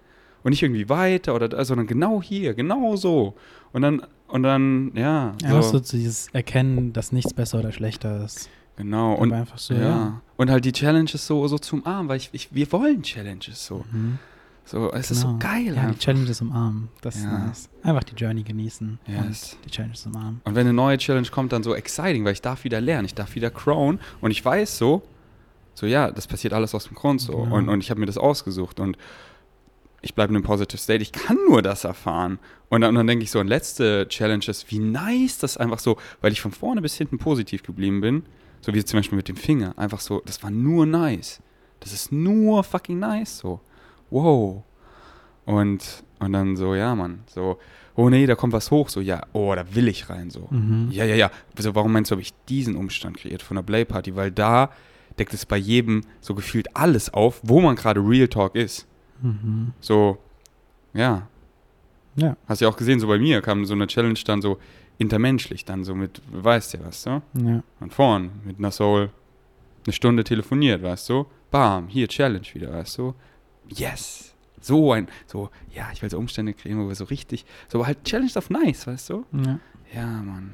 [0.44, 3.34] und nicht irgendwie weiter oder da, sondern genau hier, genau so
[3.72, 8.50] und dann, und dann, ja, so, so dieses Erkennen, dass nichts besser oder schlechter ist.
[8.76, 9.80] genau Und und einfach so, ja.
[9.82, 10.22] ja.
[10.38, 13.86] und halt die Challenges so, so zum Arm, weil ich, ich, wir wollen Challenges so,
[13.92, 14.20] Mhm.
[14.65, 15.39] So, es ist so Genau.
[15.39, 15.97] geil Ja, die.
[15.97, 16.89] Challenges umarmen.
[17.02, 17.39] Das ist Ja.
[17.47, 17.69] nice.
[17.84, 19.54] Einfach die Journey genießen Yes.
[19.54, 20.41] und die Challenges umarmen.
[20.45, 23.15] Und wenn eine neue Challenge kommt, dann so exciting, weil ich darf wieder lernen, ich
[23.15, 25.02] darf wieder crown und ich weiß so,
[25.74, 27.56] so ja, das passiert alles aus dem Grund so Genau.
[27.56, 28.97] und, und ich habe mir das ausgesucht und
[30.04, 32.39] ich bleibe in einem Positive State, ich kann nur das erfahren.
[32.69, 35.97] Und dann, und dann denke ich so an letzte Challenges, wie nice das einfach so,
[36.21, 38.24] weil ich von vorne bis hinten positiv geblieben bin,
[38.62, 41.39] so wie zum Beispiel mit dem Finger, einfach so, das war nur nice.
[41.82, 43.60] Das ist nur fucking nice so.
[44.12, 44.63] Wow.
[45.45, 47.58] Und, Und dann so, ja, Mann, so,
[47.95, 50.47] oh nee, da kommt was hoch, so, ja, oh, da will ich rein, so.
[50.52, 50.89] Mhm.
[50.91, 51.32] Ja, ja, ja.
[51.58, 54.15] Also warum meinst du, habe ich diesen Umstand kreiert von der Play Party?
[54.15, 54.69] Weil da
[55.17, 58.86] deckt es bei jedem so gefühlt alles auf, wo man gerade Real Talk ist.
[59.21, 59.74] Mhm.
[59.80, 60.19] So,
[60.93, 61.28] ja.
[62.15, 62.38] Ja.
[62.47, 64.60] Hast ja auch gesehen, so bei mir kam so eine Challenge dann so
[65.00, 67.21] intermenschlich, dann so mit, weißt ja was, so?
[67.34, 67.63] Ja.
[67.80, 69.10] Und vorn mit einer Soul
[69.86, 71.26] eine Stunde telefoniert, weißt du?
[71.50, 73.15] Bam, hier Challenge wieder, weißt du?
[73.69, 74.34] Yes.
[74.62, 78.04] So ein, so, ja, ich will so Umstände kreieren, wo wir so richtig, so halt
[78.04, 79.26] Challenge auf nice, weißt du?
[79.34, 79.60] ja.
[79.93, 80.52] Ja, Mann.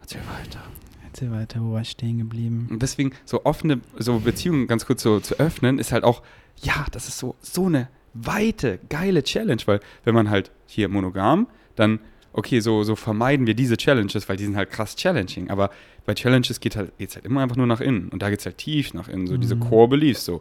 [0.00, 0.62] Erzähl weiter.
[1.04, 2.68] Erzähl weiter, wo war ich stehen geblieben?
[2.70, 6.22] Und deswegen so offene, so Beziehungen ganz kurz so zu öffnen, ist halt auch,
[6.62, 11.48] ja, das ist so, so eine weite, geile Challenge, weil wenn man halt hier monogam,
[11.74, 11.98] dann,
[12.32, 15.70] okay, so, so vermeiden wir diese Challenges, weil die sind halt krass challenging, aber
[16.06, 18.58] bei Challenges geht halt, geht's halt immer einfach nur nach innen und da geht's halt
[18.58, 19.60] tief nach innen, so diese Mhm.
[19.60, 20.40] Core Beliefs, so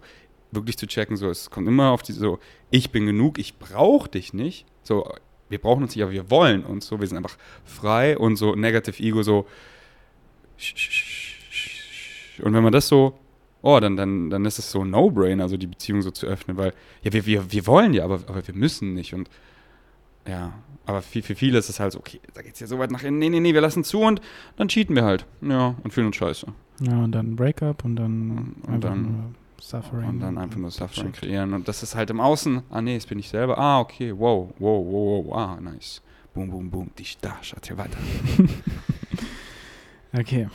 [0.52, 2.40] wirklich zu checken, so, es kommt immer auf die, so,
[2.72, 5.12] ich bin genug, ich brauche dich nicht, so,
[5.50, 8.56] wir brauchen uns nicht, aber wir wollen uns, so, wir sind einfach frei und so
[8.56, 9.46] Negative Ego, so,
[12.42, 13.18] und wenn man das so,
[13.62, 16.58] oh, dann, dann, dann ist es so ein No-Brainer, also die Beziehung so zu öffnen,
[16.58, 19.14] weil, ja, wir, wir, wir wollen ja, aber, aber wir müssen nicht.
[19.14, 19.30] Und
[20.28, 20.54] ja,
[20.86, 23.04] aber für, für viele ist es halt so, okay, da geht's ja so weit nach
[23.04, 24.22] innen, nee, nee, nee, wir lassen zu und
[24.58, 25.26] dann cheaten wir halt.
[25.42, 26.48] Ja, und fühlen uns scheiße.
[26.82, 30.10] Ja, und dann Breakup und dann Und dann- Suffering.
[30.10, 31.54] Und dann einfach nur Suffering kreieren.
[31.54, 33.58] Und das ist halt im Außen, ah nee, das bin ich selber.
[33.58, 36.02] Ah, okay, wow, wow, wow, wow, ah, nice.
[36.34, 37.98] Boom, boom, boom, dich da, schaut hier weiter.
[40.18, 40.48] Okay.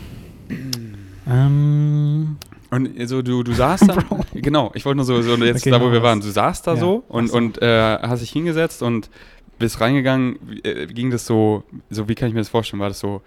[1.29, 2.37] ähm,
[2.71, 3.99] Und so, du, du saßt da,
[4.35, 6.67] genau, ich wollte nur so, so jetzt Okay, da, wo mach wir waren, du saßt
[6.67, 9.11] da Ja, so und, und äh, hast dich hingesetzt und
[9.59, 10.39] bist reingegangen.
[10.65, 12.81] Äh, ging das so, so, wie kann ich mir das vorstellen?
[12.81, 13.23] War das so,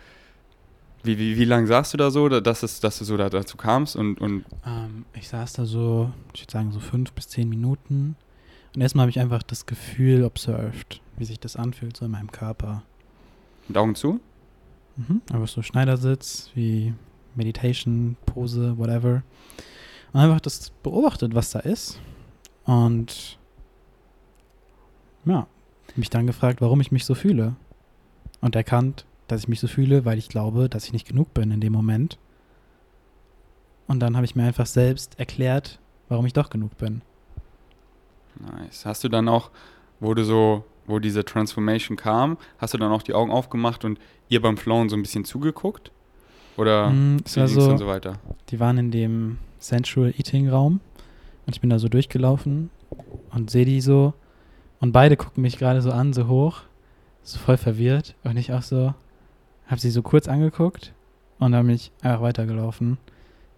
[1.04, 3.58] wie, wie, wie lange saßt du da so, dass, es, dass du so da, dazu
[3.58, 7.50] kamst und, und ähm, ich saß da so, ich würde sagen, so fünf bis zehn
[7.50, 8.16] Minuten.
[8.74, 12.32] Und erstmal habe ich einfach das Gefühl observed, wie sich das anfühlt, so in meinem
[12.32, 12.84] Körper.
[13.68, 14.20] mit Augen zu?
[14.96, 15.22] Mhm.
[15.32, 16.94] Aber so Schneidersitz, wie
[17.36, 19.24] Meditation, Pose, whatever.
[20.14, 22.00] Und einfach das beobachtet, was da ist.
[22.66, 23.38] Und
[25.26, 25.48] ja,
[25.96, 27.56] mich dann gefragt, warum ich mich so fühle.
[28.42, 31.52] Und erkannt, dass ich mich so fühle, weil ich glaube, dass ich nicht genug bin
[31.52, 32.18] in dem Moment.
[33.88, 37.02] Und dann habe ich mir einfach selbst erklärt, warum ich doch genug bin.
[38.40, 38.86] Nice.
[38.86, 39.50] Hast du dann auch,
[40.00, 44.00] wo du so, wo diese Transformation kam, hast du dann auch die Augen aufgemacht und
[44.30, 45.92] ihr beim Flown so ein bisschen zugeguckt?
[46.58, 48.20] Oder Mm, wie war ging's dann so, so weiter?
[48.50, 50.82] die waren in dem Sensual Eating Raum
[51.46, 52.70] und ich bin da so durchgelaufen
[53.32, 54.14] und sehe die so
[54.80, 56.62] und beide gucken mich gerade so an, so hoch,
[57.24, 58.94] so voll verwirrt und ich auch so,
[59.68, 60.94] habe sie so kurz angeguckt
[61.40, 62.98] und dann bin ich einfach weitergelaufen,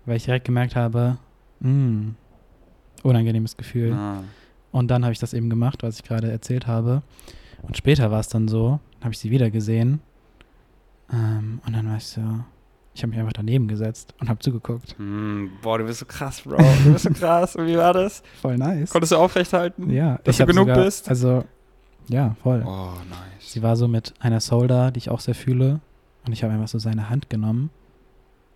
[0.06, 1.18] weil ich direkt gemerkt habe,
[1.60, 2.10] mm,
[3.04, 3.94] unangenehmes Gefühl.
[3.94, 4.24] Ah.
[4.72, 7.02] Und dann habe ich das eben gemacht, was ich gerade erzählt habe.
[7.62, 10.02] Und später war es dann so, habe ich sie wieder gesehen.
[11.12, 12.22] Ähm, und dann war ich so,
[12.94, 14.96] ich habe mich einfach daneben gesetzt und habe zugeguckt.
[14.98, 16.58] Mm, boah, du bist so krass, Bro.
[16.84, 17.56] Du bist so krass.
[17.56, 18.24] Und wie war das?
[18.41, 18.89] Voll nice.
[18.89, 19.89] Konntest du aufrechthalten?
[19.89, 21.10] ja, dass du genug sogar, bist?
[21.10, 21.44] Also,
[22.08, 22.63] ja, voll.
[22.65, 23.52] Oh, nice.
[23.52, 25.80] Sie war so mit einer Soul da, die ich auch sehr fühle.
[26.25, 27.69] Und ich habe einfach so seine Hand genommen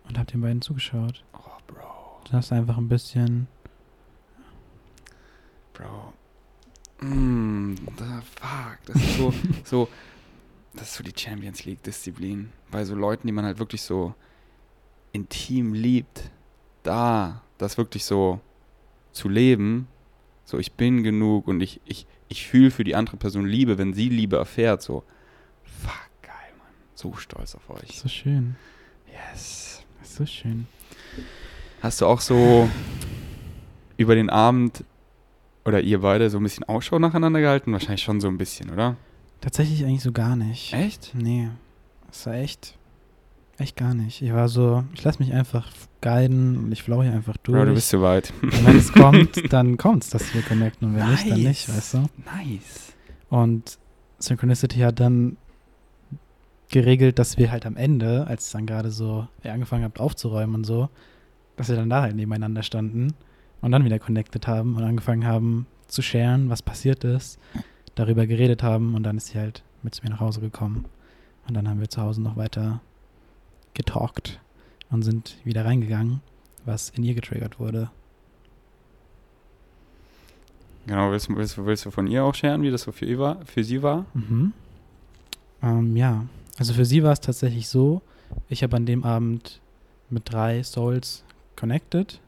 [0.08, 1.24] und habe den beiden zugeschaut.
[1.34, 2.22] Oh, Bro.
[2.32, 3.48] Das ist einfach ein bisschen,
[5.74, 6.14] Bro.
[7.08, 8.80] Mm, da, fuck.
[8.86, 9.90] Das ist so, so,
[10.74, 12.52] das ist so die Champions League-Disziplin.
[12.72, 14.14] Bei so Leuten, die man halt wirklich so
[15.12, 16.32] intim liebt.
[16.84, 18.40] Da, das wirklich so
[19.12, 19.88] zu leben.
[20.44, 23.94] So, ich bin genug und ich, ich, ich fühle für die andere Person Liebe, wenn
[23.94, 24.82] sie Liebe erfährt.
[24.82, 25.04] So,
[25.64, 26.09] fuck.
[27.02, 27.98] So stolz auf euch.
[27.98, 28.58] so schön.
[29.32, 29.84] Yes.
[30.04, 30.68] So schön.
[31.82, 32.68] Hast du auch so
[33.96, 34.84] über den Abend
[35.64, 37.72] oder ihr beide so ein bisschen Ausschau nacheinander gehalten?
[37.72, 38.98] Wahrscheinlich schon so ein bisschen, oder?
[39.40, 40.74] Tatsächlich eigentlich so gar nicht.
[40.74, 41.16] Echt?
[41.16, 41.48] Nee,
[42.08, 42.78] das war echt,
[43.60, 44.22] echt gar nicht.
[44.22, 47.60] Ich war so, ich lasse mich einfach guiden und ich flow hier einfach durch.
[47.60, 48.34] Bro, du bist so weit.
[48.42, 51.78] und wenn es kommt, dann kommt's, dass wir connecten und wenn nicht, dann nicht, Nice.
[51.78, 51.98] weißt du?
[52.26, 52.94] Nice.
[53.30, 53.80] Und
[54.18, 55.38] Synchronicity hat dann
[56.70, 60.56] geregelt, dass wir halt am Ende, als es dann gerade so, ihr angefangen habt aufzuräumen
[60.56, 60.90] und so,
[61.56, 63.14] dass wir dann da halt nebeneinander standen
[63.62, 67.40] und dann wieder connected haben und angefangen haben zu sharen, was passiert ist,
[67.96, 70.86] darüber geredet haben und dann ist sie halt mit zu mir nach Hause gekommen.
[71.48, 72.80] Und dann haben wir zu Hause noch weiter
[73.74, 74.40] getalkt
[74.92, 76.22] und sind wieder reingegangen,
[76.66, 77.90] was in ihr getriggert wurde.
[80.86, 83.20] Genau, willst, du- willst, willst du von ihr auch scheren, wie das so für, ihr
[83.20, 84.06] war, für sie war?
[84.14, 84.54] Mhm.
[85.62, 86.26] Ähm, ja,
[86.60, 88.02] also für sie war es tatsächlich so,
[88.50, 89.62] ich habe an dem Abend
[90.10, 91.24] mit drei Souls
[91.56, 92.20] connected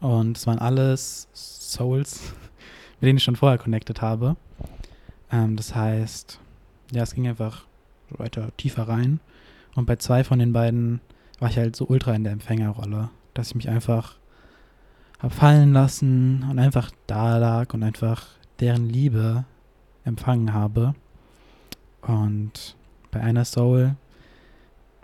[0.00, 2.20] und es waren alles Souls
[3.00, 4.36] mit denen ich schon vorher connected habe.
[5.32, 6.38] Ähm, das heißt,
[6.92, 7.64] ja, es ging einfach
[8.10, 9.20] weiter tiefer rein.
[9.74, 11.00] Und bei zwei von den beiden
[11.40, 14.18] war ich halt so ultra in der Empfängerrolle, dass ich mich einfach
[15.18, 18.26] habe fallen lassen und einfach da lag und einfach
[18.60, 19.46] deren Liebe
[20.04, 20.94] empfangen habe.
[22.02, 22.76] Und
[23.12, 23.94] bei einer Soul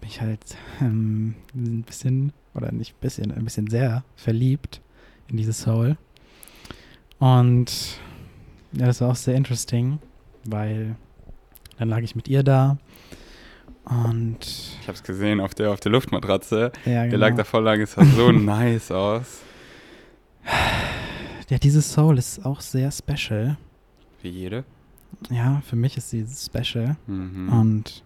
[0.01, 4.81] bin ich halt ähm, ein bisschen, oder nicht ein bisschen, ein bisschen sehr verliebt
[5.29, 5.97] in diese Soul.
[7.19, 8.01] Und
[8.73, 9.99] ja, das war auch sehr interesting,
[10.45, 10.97] weil
[11.79, 12.79] dann lag ich mit ihr da
[13.85, 14.39] und
[14.81, 16.73] Ich hab's gesehen auf der, auf der Luftmatratze.
[16.85, 17.39] ja, Der lag genau.
[17.39, 19.41] da voll lang, es sah so nice aus.
[21.49, 23.57] Ja, diese Soul ist auch sehr special.
[24.23, 24.65] Wie jede.
[25.31, 26.97] Ja, für mich ist sie special.
[27.07, 27.49] Mhm.
[27.53, 28.03] Und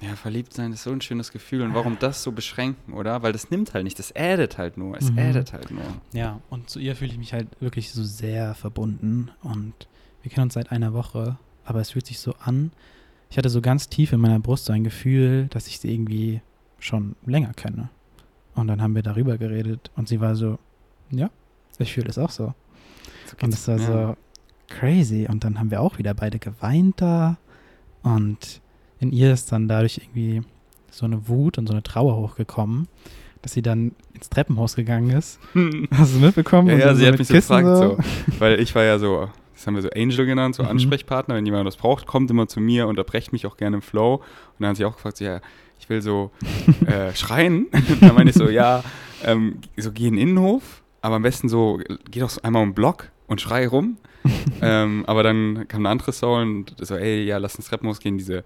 [0.00, 1.62] Ja, verliebt sein ist so ein schönes Gefühl.
[1.62, 3.22] Und warum das so beschränken, oder?
[3.22, 4.96] Weil das nimmt halt nicht, das addet halt nur.
[4.98, 5.18] Es Mhm.
[5.18, 5.82] addet halt nur.
[6.12, 9.30] ja, und zu ihr fühle ich mich halt wirklich so sehr verbunden.
[9.42, 9.72] Und
[10.22, 12.70] wir kennen uns seit einer Woche, aber es fühlt sich so an.
[13.30, 16.42] Ich hatte so ganz tief in meiner Brust so ein Gefühl, dass ich sie irgendwie
[16.78, 17.88] schon länger kenne.
[18.54, 20.58] Und dann haben wir darüber geredet und sie war so,
[21.10, 21.30] ja,
[21.78, 22.54] ich fühle es auch so.
[23.40, 23.86] So Und es war ja.
[24.08, 24.16] so
[24.68, 25.26] crazy.
[25.30, 27.36] Und dann haben wir auch wieder beide geweint da.
[28.02, 28.60] Und
[29.00, 30.42] in ihr ist dann dadurch irgendwie
[30.90, 32.86] so eine Wut und so eine Trauer hochgekommen,
[33.42, 35.38] dass sie dann ins Treppenhaus gegangen ist.
[35.90, 36.68] Hast du mitbekommen?
[36.68, 38.32] Ja, Und ja, sie hat mich so Kissen gefragt, so.
[38.38, 40.70] Weil ich war ja so, das haben wir so Angel genannt, so Mhm.
[40.70, 41.34] Ansprechpartner.
[41.34, 44.14] Wenn jemand was braucht, kommt immer zu mir, unterbrecht mich auch gerne im Flow.
[44.16, 44.22] Und
[44.60, 45.40] dann hat sie auch gefragt, so, ja,
[45.80, 46.30] ich will so
[46.86, 47.66] äh, schreien.
[48.00, 48.82] dann meine ich so, ja,
[49.24, 52.70] ähm, so geh in den Innenhof, aber am besten so, geh doch so einmal um
[52.70, 53.96] den Block und schrei rum.
[54.62, 58.16] ähm, aber dann kam eine andere Soul und so, ey, ja, lass ins Treppenhaus gehen,
[58.16, 58.42] diese,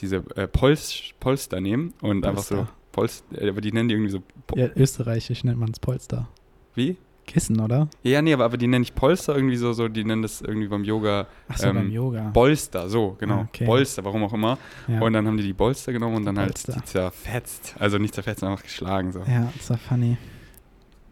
[0.00, 2.72] diese äh, Pols Polster nehmen und einfach so, Polster.
[2.92, 6.28] Polster, äh, aber die nennen die irgendwie so, Po- Ja, österreichisch nennt man es Polster.
[6.74, 6.96] wie?
[7.24, 7.88] Kissen, oder?
[8.02, 10.66] Ja, nee, aber, aber die nenne ich Polster irgendwie so, so, die nennen das irgendwie
[10.66, 12.30] beim Yoga Achso, Ähm, beim Yoga.
[12.30, 13.36] Bolster, so, genau.
[13.42, 13.64] Ah, okay.
[13.64, 14.58] Bolster, warum auch immer.
[14.88, 15.00] ja.
[15.00, 16.72] Und dann haben die die Bolster genommen und dann halt Bolster.
[16.72, 17.76] die zerfetzt.
[17.78, 19.20] Also nicht zerfetzt, sondern einfach geschlagen, so.
[19.20, 20.18] ja, das war funny.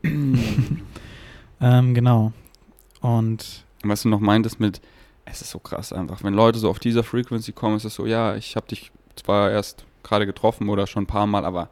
[1.61, 2.33] ähm, genau.
[3.01, 4.81] Und was du noch meintest mit,
[5.25, 8.07] es ist so krass einfach, wenn Leute so auf dieser Frequency kommen, ist es so,
[8.07, 11.69] ja, ich habe dich zwar erst gerade getroffen oder schon ein paar Mal, aber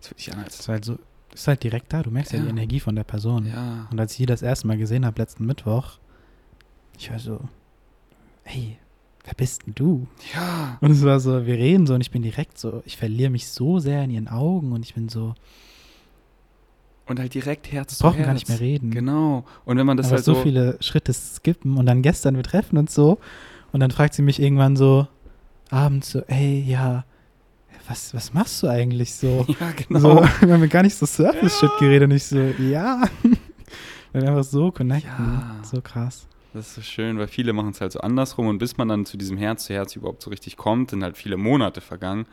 [0.00, 0.98] es fühlt sich an es als, ist halt so,
[1.32, 2.02] es ist halt direkt da.
[2.02, 2.50] Du merkst ja, die Ja.
[2.50, 3.46] Energie von der Person.
[3.46, 5.98] ja, Und als ich die das erste Mal gesehen habe, letzten Mittwoch,
[6.98, 7.40] ich war so,
[8.44, 8.78] hey,
[9.24, 10.06] wer bist denn du?
[10.34, 13.30] ja, Und es war so, wir reden so und ich bin direkt so, ich verliere
[13.30, 15.34] mich so sehr in ihren Augen und ich bin so,
[17.08, 18.26] und halt direkt Herz zu brauchen Herz.
[18.26, 18.90] gar nicht mehr reden.
[18.90, 19.44] Genau.
[19.64, 22.42] Und wenn man das aber halt so so, viele Schritte skippen und dann gestern, wir
[22.42, 23.18] treffen uns so
[23.72, 25.06] und dann fragt sie mich irgendwann so
[25.70, 27.04] abends so, ey, ja,
[27.88, 29.46] was, was machst du eigentlich so?
[29.60, 30.00] ja, genau.
[30.00, 33.02] So, wir haben gar nicht so Surface-Shit geredet und ich so, ja.
[34.12, 35.10] Weil wir einfach so connecten.
[35.10, 35.56] Ja.
[35.62, 36.26] So krass.
[36.54, 39.04] Das ist so schön, weil viele machen es halt so andersrum und bis man dann
[39.04, 42.26] zu diesem Herz zu Herz überhaupt so richtig kommt, sind halt viele Monate vergangen.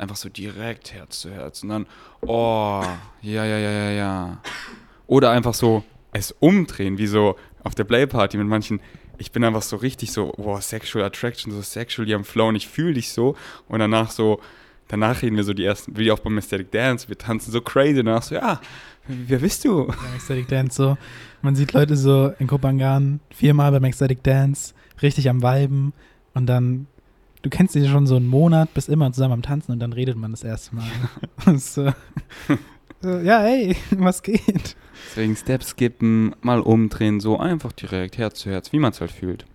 [0.00, 1.86] Einfach so direkt Herz zu Herz und dann,
[2.22, 2.82] oh,
[3.20, 4.38] ja, ja, ja, ja, ja.
[5.06, 8.80] Oder einfach so es umdrehen, wie so auf der Playparty mit manchen.
[9.18, 12.66] Ich bin einfach so richtig so, wow, Sexual Attraction, so sexually am Flow und ich
[12.66, 13.36] fühle dich so.
[13.68, 14.40] Und danach so,
[14.88, 18.02] danach reden wir so die ersten, wie auch beim Aesthetic Dance, wir tanzen so crazy
[18.02, 18.58] danach so, ja,
[19.06, 19.86] wer bist du?
[19.86, 20.98] Beim Ecstatic Dance so.
[21.42, 25.92] Man sieht Leute so in Kopangan viermal beim Ecstatic Dance richtig am Viben
[26.32, 26.86] und dann,
[27.42, 30.16] du kennst die schon so einen Monat, bis immer zusammen am Tanzen und dann redet
[30.16, 30.86] man das erste Mal.
[31.58, 31.92] So,
[33.00, 34.76] so, ja, hey, was geht?
[35.08, 39.10] Deswegen Steps skippen, mal umdrehen, so einfach direkt Herz zu Herz, wie man es halt
[39.10, 39.46] fühlt.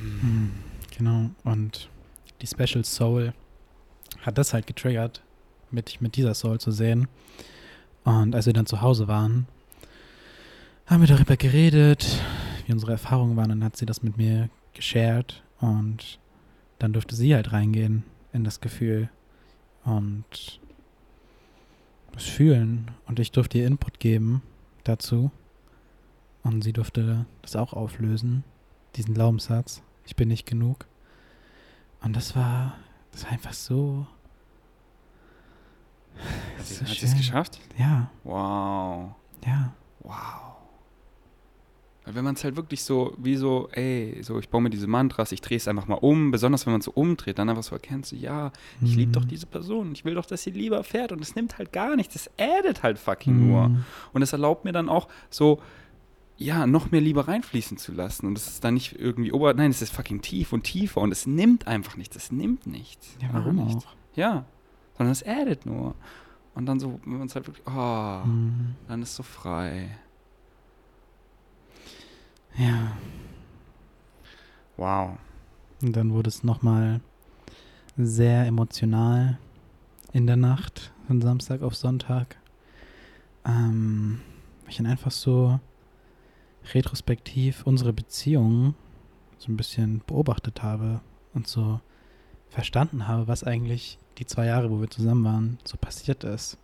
[0.00, 0.52] Hm,
[0.98, 1.30] Genau.
[1.44, 1.88] Und
[2.42, 3.32] die Special Soul
[4.22, 5.22] hat das halt getriggert,
[5.70, 7.06] mit, mit dieser Soul zu sehen.
[8.04, 9.46] Und als wir dann zu Hause waren,
[10.86, 12.20] haben wir darüber geredet,
[12.66, 13.52] wie unsere Erfahrungen waren.
[13.52, 15.42] Und dann hat sie das mit mir geshared.
[15.60, 16.18] Und
[16.78, 19.08] dann durfte sie halt reingehen in das Gefühl
[19.84, 20.60] und
[22.12, 22.90] das Fühlen.
[23.06, 24.42] Und ich durfte ihr Input geben
[24.84, 25.30] dazu.
[26.44, 28.44] Und sie durfte das auch auflösen,
[28.96, 29.82] diesen Glaubenssatz.
[30.06, 30.86] Ich bin nicht genug.
[32.00, 32.76] Und das war,
[33.12, 34.06] das war einfach so.
[36.58, 37.08] Hat so sie schön.
[37.08, 37.60] es geschafft?
[37.76, 39.14] Ja, Wow.
[39.44, 39.72] ja.
[40.00, 40.57] Wow.
[42.08, 44.86] Weil wenn man es halt wirklich so, wie so, ey, so ich baue mir diese
[44.86, 47.62] Mantras, ich drehe es einfach mal um, besonders wenn man es so umdreht, dann einfach
[47.62, 49.28] so erkennt, so, ja, ich liebe doch Mhm.
[49.28, 52.14] diese Person, ich will doch, dass sie lieber fährt und es nimmt halt gar nichts,
[52.16, 53.68] es addet halt fucking nur.
[53.68, 53.84] Mhm.
[54.14, 55.60] Und es erlaubt mir dann auch so,
[56.38, 58.26] ja, noch mehr Liebe reinfließen zu lassen.
[58.26, 61.12] Und es ist dann nicht irgendwie ober, nein, es ist fucking tief und tiefer und
[61.12, 63.16] es nimmt einfach nichts, es nimmt nichts.
[63.20, 63.84] Ja, warum nichts.
[63.84, 63.94] auch?
[64.16, 64.46] Ja,
[64.96, 65.94] sondern es addet nur.
[66.54, 68.76] Und dann so, wenn man es halt wirklich, oh, Mhm.
[68.88, 69.90] dann ist so frei.
[72.58, 72.96] Ja.
[74.76, 75.18] Wow.
[75.80, 77.00] Und dann wurde es nochmal
[77.96, 79.38] sehr emotional
[80.12, 82.36] in der Nacht von Samstag auf Sonntag.
[83.44, 84.20] Ähm,
[84.62, 85.60] weil ich dann einfach so
[86.74, 88.74] retrospektiv unsere Beziehung
[89.38, 91.00] so ein bisschen beobachtet habe
[91.34, 91.80] und so
[92.50, 96.58] verstanden habe, was eigentlich die zwei Jahre, wo wir zusammen waren, so passiert ist.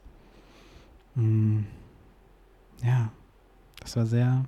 [1.14, 1.60] Mm,
[2.82, 3.12] ja,
[3.80, 4.44] das war sehr,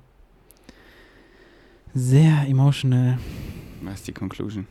[1.96, 3.18] sehr emotional.
[3.80, 4.66] Was ist die Conclusion?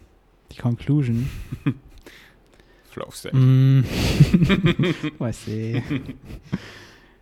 [0.52, 1.28] Die Conclusion.
[2.92, 3.36] Flow State.
[3.36, 3.84] Mm.
[5.18, 5.84] Weiß ich.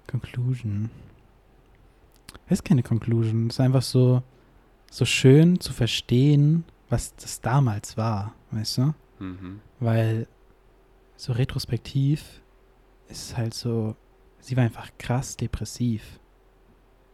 [0.05, 0.89] Conclusion.
[2.47, 3.47] Es ist keine Conclusion.
[3.47, 4.21] Es ist einfach so,
[4.91, 8.93] so schön zu verstehen, was das damals war, weißt du?
[9.19, 9.61] Mhm.
[9.79, 10.27] Weil
[11.15, 12.41] so retrospektiv
[13.07, 13.95] ist es halt so,
[14.41, 16.19] sie war einfach krass depressiv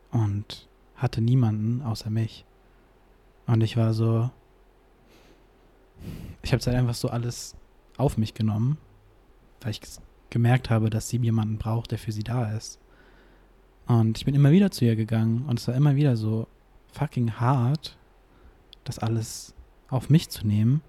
[0.09, 2.45] und hatte niemanden außer mich.
[3.49, 4.29] Und ich war so,
[6.43, 7.55] ich habe halt einfach so alles
[7.97, 8.77] auf mich genommen,
[9.61, 9.81] weil ich
[10.29, 12.79] gemerkt habe, dass sie jemanden braucht, der für sie da ist.
[13.87, 16.47] Und ich bin immer wieder zu ihr gegangen und es war immer wieder so
[16.93, 17.97] fucking hart,
[18.83, 19.55] das alles
[19.87, 20.83] auf mich zu nehmen.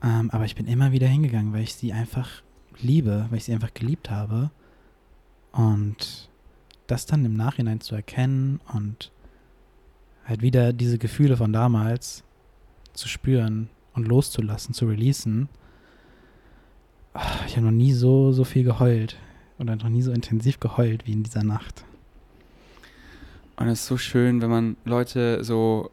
[0.00, 2.42] Ähm, aber ich bin immer wieder hingegangen, weil ich sie einfach
[2.80, 4.52] liebe, weil ich sie einfach geliebt habe.
[5.50, 6.30] Und
[6.86, 9.10] das dann im Nachhinein zu erkennen und
[10.24, 12.22] halt wieder diese Gefühle von damals
[12.92, 15.48] zu spüren und loszulassen, zu releasen.
[17.46, 19.16] Ich habe noch nie so, so viel geheult
[19.58, 21.84] oder noch nie so intensiv geheult wie in dieser Nacht.
[23.56, 25.90] Und es ist so schön, wenn man Leute so,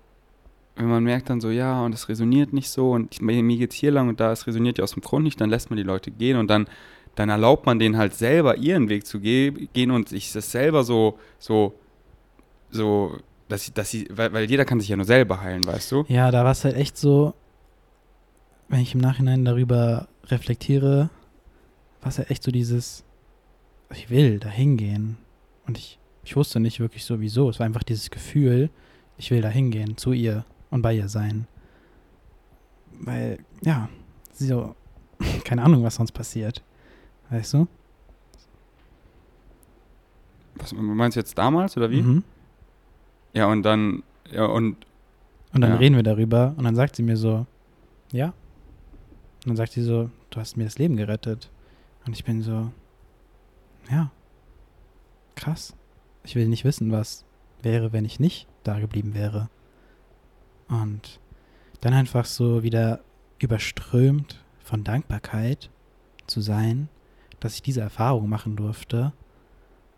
[0.76, 3.92] wenn man merkt dann so, ja, und es resoniert nicht so und mir, geht's hier
[3.92, 6.10] lang und da, es resoniert ja aus dem Grund nicht, dann lässt man die Leute
[6.10, 6.68] gehen und dann,
[7.16, 10.84] dann erlaubt man denen halt selber ihren Weg zu ge gehen und sich das selber
[10.84, 11.74] so, so,
[12.72, 13.18] so,
[13.50, 16.06] dass sie, dass sie, weil, weil jeder kann sich ja nur selber heilen, weißt du?
[16.08, 17.34] Ja, da war es halt echt so,
[18.70, 21.10] wenn ich im Nachhinein darüber reflektiere,
[22.02, 23.04] war es halt echt so dieses,
[23.92, 25.18] ich will da hingehen.
[25.66, 27.50] Und ich, ich wusste nicht wirklich so wieso.
[27.50, 28.70] Es war einfach dieses Gefühl,
[29.18, 31.48] ich will da hingehen, zu ihr und bei ihr sein.
[33.02, 33.90] Weil, ja,
[34.32, 34.76] sie so,
[35.44, 36.64] keine Ahnung, was sonst passiert.
[37.32, 37.68] Weißt du?
[40.56, 42.02] Was meinst du jetzt damals oder wie?
[42.02, 42.24] Mhm.
[43.34, 44.78] Ja, und dann, ja, und
[45.54, 45.78] Und dann Ja.
[45.78, 47.46] reden wir darüber und dann sagt sie mir so,
[48.12, 48.28] ja.
[48.28, 51.50] Und dann sagt sie so, du hast mir das Leben gerettet.
[52.06, 52.72] Und ich bin so,
[53.90, 54.12] ja,
[55.36, 55.76] krass.
[56.24, 57.26] Ich will nicht wissen, was
[57.64, 59.50] wäre, wenn ich nicht da geblieben wäre.
[60.68, 61.20] Und
[61.82, 63.00] dann einfach so wieder
[63.40, 65.70] überströmt von Dankbarkeit
[66.28, 66.90] zu sein,
[67.40, 69.14] dass ich diese Erfahrung machen durfte.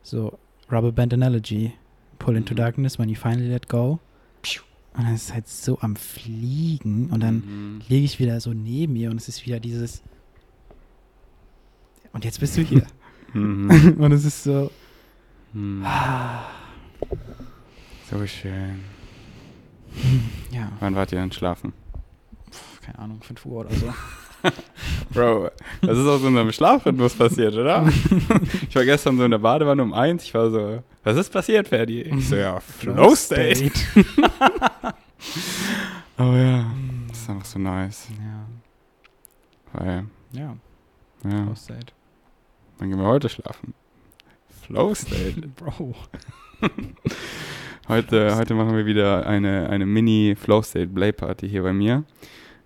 [0.04, 0.38] So,
[0.72, 1.74] Rubber Band Analogy.
[2.24, 2.58] Pull into Mhm.
[2.58, 4.00] darkness when you finally let go.
[4.94, 7.36] Und dann ist es halt so am Fliegen und dann
[7.78, 7.82] Mhm.
[7.88, 10.02] liege ich wieder so neben ihr und es ist wieder dieses
[12.14, 12.86] und jetzt bist du hier.
[13.34, 13.70] Mhm.
[14.00, 14.70] und es ist so
[15.54, 15.84] Mhm.
[15.86, 16.44] ah,
[18.10, 18.82] So schön.
[20.52, 21.72] ja, Wann wart ihr denn schlafen?
[22.82, 23.94] keine Ahnung, 5 Uhr oder so.
[25.14, 25.50] Bro,
[25.82, 27.88] das ist aus unserem Schlafrhythmus passiert, oder?
[28.70, 30.24] ich war gestern so in der Badewanne um eins.
[30.24, 32.02] Ich war so, was ist passiert, Ferdi?
[32.02, 33.72] Ich so, ja, Flow State.
[36.18, 36.66] Oh ja,
[37.08, 38.08] das ist einfach so nice.
[38.12, 38.46] Ja,
[39.74, 40.56] Weil, ja,
[41.24, 41.94] ja, Flow State.
[42.78, 43.74] dann gehen wir heute schlafen.
[44.66, 45.42] Flow State.
[45.56, 45.96] Bro.
[47.88, 52.04] Heute, heute machen wir wieder eine, eine Mini-Flow State Play Party hier bei mir.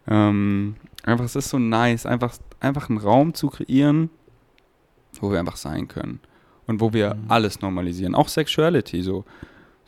[0.07, 4.09] Ähm, einfach, es ist so nice, einfach, einfach einen Raum zu kreieren,
[5.19, 6.19] wo wir einfach sein können.
[6.67, 7.25] Und wo wir Mhm.
[7.27, 8.15] alles normalisieren.
[8.15, 9.23] Auch Sexuality, so.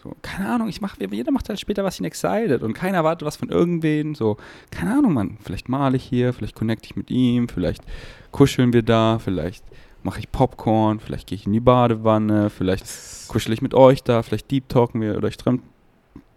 [0.03, 2.61] so keine Ahnung, ich mach, jeder macht halt später, was ihn excited.
[2.61, 4.13] Und keiner erwartet was von irgendwen.
[4.13, 4.37] So,
[4.69, 5.37] keine Ahnung, Mann.
[5.41, 7.83] Vielleicht male ich hier, vielleicht connecte ich mit ihm, vielleicht
[8.31, 9.65] kuscheln wir da, vielleicht
[10.03, 12.85] mache ich Popcorn, vielleicht gehe ich in die Badewanne, vielleicht
[13.27, 15.37] kuschel ich mit euch da, vielleicht deep talken wir oder ich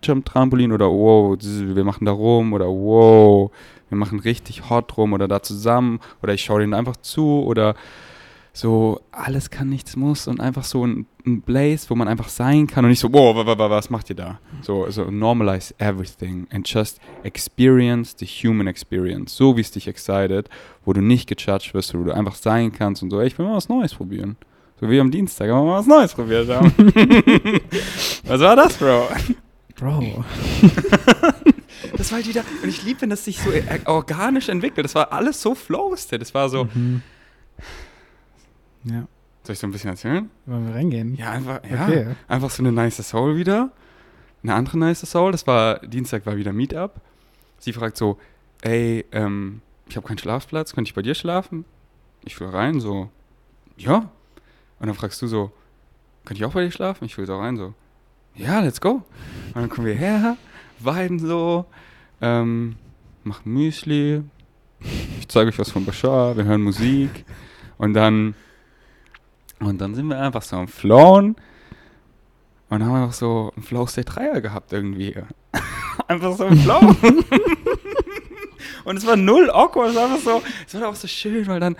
[0.02, 3.50] Jump Trampolin oder wow, wir machen da rum oder wow,
[3.90, 7.74] wir machen richtig hot rum oder da zusammen oder ich schaue denen einfach zu oder
[8.52, 12.66] so, alles kann, nichts muss und einfach so ein, ein Blaze, wo man einfach sein
[12.66, 14.40] kann und nicht so, wow, wa- wa- wa- was macht ihr da?
[14.62, 20.48] So, so normalize everything and just experience the human experience, so wie es dich excited,
[20.84, 23.46] wo du nicht gejudged wirst, wo du einfach sein kannst und so, ey, ich will
[23.46, 24.36] mal was Neues probieren.
[24.80, 26.72] So wie am Dienstag, haben wir mal was Neues probiert haben.
[28.26, 29.08] was war das, Bro?
[29.76, 30.24] Bro.
[31.96, 34.84] Das war halt wieder, und ich liebe, wenn das sich so äh, organisch entwickelt.
[34.84, 36.20] Das war alles so flowsted.
[36.20, 37.02] Das war so, Mhm.
[38.84, 39.06] Ja.
[39.42, 40.30] Soll ich so ein bisschen erzählen?
[40.46, 41.14] Wollen wir reingehen?
[41.16, 42.06] Ja, einfach, ja, Okay.
[42.28, 43.70] einfach so eine nice Soul wieder.
[44.42, 45.32] Eine andere nice Soul.
[45.32, 47.00] Das war, Dienstag war wieder Meetup.
[47.58, 48.18] Sie fragt so,
[48.62, 51.64] ey, ähm, ich habe keinen Schlafplatz, könnte ich bei dir schlafen?
[52.24, 53.10] Ich will rein, so,
[53.76, 54.10] ja.
[54.78, 55.52] Und dann fragst du so,
[56.24, 57.04] könnte ich auch bei dir schlafen?
[57.04, 57.74] Ich will so rein, so,
[58.34, 59.02] ja, let's go.
[59.48, 60.36] Und dann kommen wir her,
[60.84, 61.66] viben so,
[62.20, 62.76] ähm,
[63.24, 64.22] machen Müsli,
[65.18, 67.24] ich zeige euch was von Bashar, wir hören Musik
[67.78, 68.34] und dann
[69.60, 71.36] und dann sind wir einfach so am Flown
[72.70, 75.14] und haben einfach so einen Flow State 3er gehabt irgendwie.
[76.08, 76.80] einfach so im Flow.
[78.90, 81.60] und es war null awkward, es war einfach so, es war auch so schön, weil
[81.60, 81.76] dann,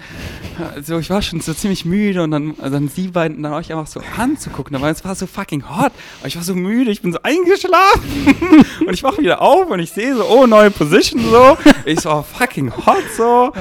[0.81, 3.89] so, ich war schon so ziemlich müde und dann, dann sie beiden dann euch einfach
[3.89, 5.91] so anzugucken, aber es war so fucking hot.
[6.21, 9.81] Aber ich war so müde, ich bin so eingeschlafen und ich wache wieder auf und
[9.81, 11.59] ich sehe so, oh, neue Position so.
[11.85, 13.53] Ich so, oh, fucking hot so.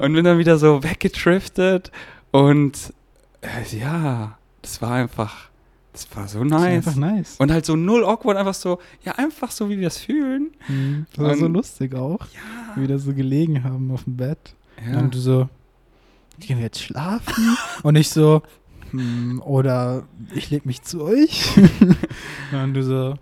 [0.00, 1.92] Und bin dann wieder so weggetriftet
[2.30, 2.78] und
[3.42, 5.50] äh, ja, das war einfach,
[5.94, 6.86] das war so Das nice.
[6.86, 7.36] einfach nice.
[7.38, 10.50] Und halt so null awkward, einfach so, ja, einfach so, wie wir es fühlen.
[10.68, 11.06] Mhm.
[11.14, 12.74] Das war so Und- lustig auch, Ja.
[12.76, 14.54] wie wir da so gelegen haben auf dem Bett.
[14.86, 14.98] ja.
[14.98, 15.48] Und du so,
[16.40, 17.56] gehen wir jetzt schlafen?
[17.84, 18.42] Und ich so,
[18.90, 20.02] hm, oder
[20.34, 21.50] ich leg mich zu euch.
[22.52, 23.14] Und du so,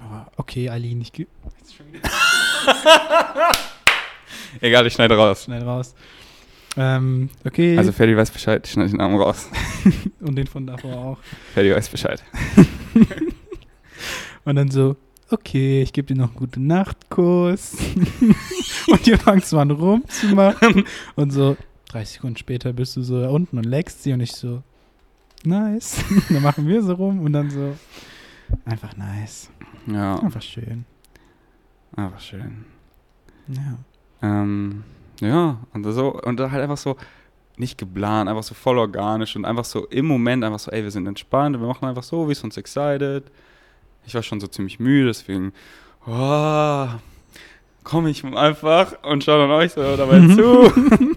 [0.00, 1.26] "Ah, okay, Aline, ich geh
[4.60, 5.44] Egal, ich schneide raus.
[5.44, 5.94] schnell raus.
[6.76, 7.76] Ähm, okay.
[7.76, 9.48] Also Ferdi weiß Bescheid, ich schneide den Namen raus.
[10.20, 11.18] und den von davor auch.
[11.54, 12.22] Ferdi weiß Bescheid.
[14.44, 14.96] Und dann so,
[15.30, 17.76] okay, ich gebe dir noch einen guten Nachtkuss.
[18.88, 20.84] und ihr fangt so an rumzumachen.
[21.14, 21.56] Und so
[21.88, 24.62] 30 Sekunden später bist du so da unten und leckst sie und ich so,
[25.44, 26.02] nice.
[26.28, 27.76] dann machen wir so rum und dann so,
[28.64, 29.50] einfach nice.
[29.86, 30.84] Ja, Einfach schön.
[31.96, 32.64] einfach schön.
[33.48, 33.78] Ja.
[34.22, 34.84] Ähm,
[35.20, 36.96] ja, und so, und dann halt einfach so
[37.56, 40.90] nicht geplant, einfach so voll organisch und einfach so im Moment einfach so, ey, wir
[40.90, 43.24] sind entspannt, wir machen einfach so, wie es uns excited.
[44.06, 45.52] Ich war schon so ziemlich müde, deswegen,
[46.06, 46.86] oh,
[47.84, 50.72] komme ich einfach und schaue dann euch so dabei zu.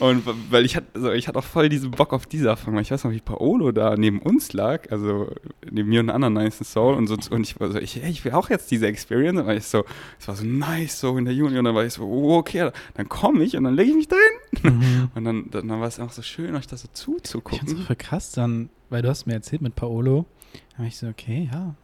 [0.00, 2.76] Und weil ich hatte, also ich hatte auch voll diesen Bock auf diese Erfahrung.
[2.76, 5.30] weil Ich weiß noch, wie Paolo da neben uns lag, also
[5.68, 7.16] neben mir und einem anderen nice Soul und so.
[7.30, 9.38] Und ich war so, ich, ich will auch jetzt diese Experience.
[9.40, 9.84] Und war ich so,
[10.18, 11.58] es war so nice so in der Juni.
[11.58, 14.08] Und dann war ich so, oh, okay, dann komme ich und dann lege ich mich
[14.08, 14.16] da
[14.62, 14.72] hin.
[14.72, 15.10] Mhm.
[15.14, 17.68] Und dann, dann, dann war es einfach so schön, euch das so Ich fand's zuzugucken.
[17.68, 20.26] so voll krass dann, weil du hast mir erzählt mit Paolo.
[20.72, 21.74] Da war ich so, okay, ja.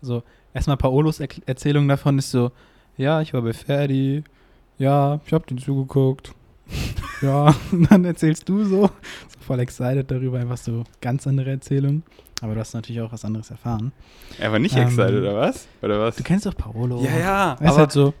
[0.00, 0.22] So,
[0.54, 2.50] erstmal Paolos er Erzählung davon ist so,
[2.96, 4.24] ja, ich war bei Ferdi,
[4.78, 6.34] ja, ich hab den zugeguckt.
[7.22, 8.90] ja, und dann erzählst du so, so
[9.46, 12.02] voll excited darüber, einfach so ganz andere Erzählung.
[12.40, 13.92] Aber du hast natürlich auch was anderes erfahren.
[14.38, 15.66] Er war nicht Ähm, excited, oder was?
[15.80, 16.16] Oder was?
[16.16, 17.00] Du kennst doch Paolo.
[17.04, 18.14] Ja, ja, Er ist aber, halt so,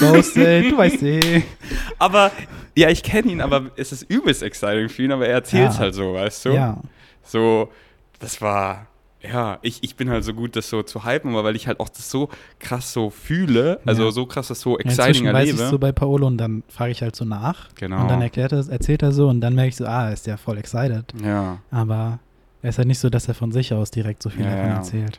[0.00, 1.42] ja, du weißt eh.
[1.98, 2.30] aber,
[2.76, 5.78] ja, ich kenne ihn, aber es ist übelst exciting für ihn, aber er erzählt Ja.
[5.78, 6.50] halt so, weißt du?
[6.50, 6.78] Ja,
[7.22, 7.70] So,
[8.18, 8.86] das war,
[9.22, 11.78] ja, ich, ich bin halt so gut, das so zu hypen, aber weil ich halt
[11.80, 14.10] auch das so krass so fühle, also Ja.
[14.12, 15.70] so krass das so Ja, exciting inzwischen weiß ich erlebe.
[15.70, 17.68] so bei Paolo und dann frage ich halt so nach.
[17.74, 18.02] genau.
[18.02, 20.38] Und dann erklärt er, erzählt er so und dann merke ich so, ah, ist der
[20.38, 21.12] voll excited.
[21.22, 21.58] ja.
[21.70, 22.18] Aber
[22.62, 24.68] er ist halt nicht so, dass er von sich aus direkt so viel Ja, davon
[24.70, 24.76] ja.
[24.76, 25.18] erzählt.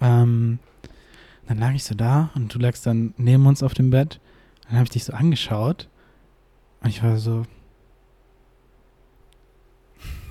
[0.00, 0.58] Ähm,
[1.48, 4.20] dann lag ich so da und du lagst dann neben uns auf dem Bett.
[4.66, 5.88] Dann habe ich dich so angeschaut
[6.82, 7.42] und ich war so.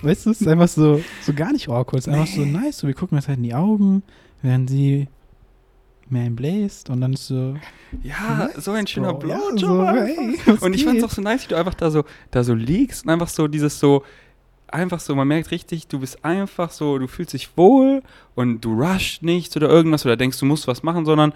[0.01, 1.99] Weißt du, es ist einfach so, so gar nicht awkward.
[1.99, 2.77] Es ist einfach so nice.
[2.77, 4.03] So, wir gucken uns halt in die Augen,
[4.41, 5.07] während sie
[6.09, 7.55] mehr bläst und dann ist so.
[8.03, 9.27] Ja, so ein schöner Bro.
[9.29, 9.59] Ja, Blowjob.
[9.59, 10.45] so, einfach.
[10.45, 11.03] hey, und ich fand's geht?
[11.09, 13.79] auch so nice, wie du einfach da so, da so liegst und einfach so dieses
[13.79, 14.03] so,
[14.67, 18.01] einfach so, man merkt richtig, du bist einfach so, du fühlst dich wohl
[18.35, 21.33] und du rushst nichts oder irgendwas oder denkst, du musst was machen, sondern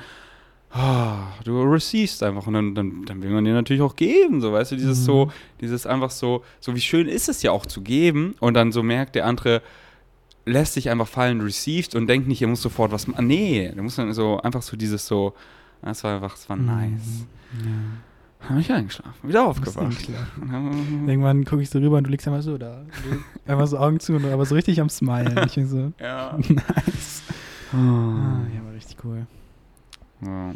[1.43, 4.71] du receivest einfach und dann, dann, dann will man dir natürlich auch geben, so, weißt
[4.71, 5.03] du, dieses Mhm.
[5.03, 8.71] so, dieses einfach so, so wie schön ist es ja auch zu geben und dann
[8.71, 9.61] so merkt der andere,
[10.45, 13.27] lässt sich einfach fallen, received und denkt nicht, er muss sofort was machen.
[13.27, 15.33] Nee, du musst dann so, einfach so dieses so,
[15.83, 17.27] das war einfach, das war nice.
[17.53, 17.65] Mhm.
[17.65, 18.49] Ja.
[18.49, 20.09] Habe ich eingeschlafen, wieder aufgewacht.
[21.07, 22.81] Irgendwann gucke ich so rüber und du liegst einfach so da.
[23.45, 25.37] Einfach so Augen zu, und aber so richtig am Smilen.
[25.45, 26.37] Ich bin so, Ja.
[26.49, 27.21] nice.
[27.71, 29.27] Ah, ja, war richtig cool.
[30.25, 30.53] Ja.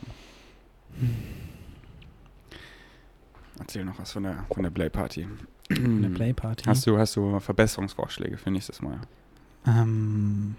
[3.59, 5.27] Erzähl noch was von der, von der Play-Party.
[5.69, 6.65] Eine Playparty.
[6.65, 9.01] Hast du, hast du Verbesserungsvorschläge für nächstes Mal?
[9.65, 10.55] Ähm,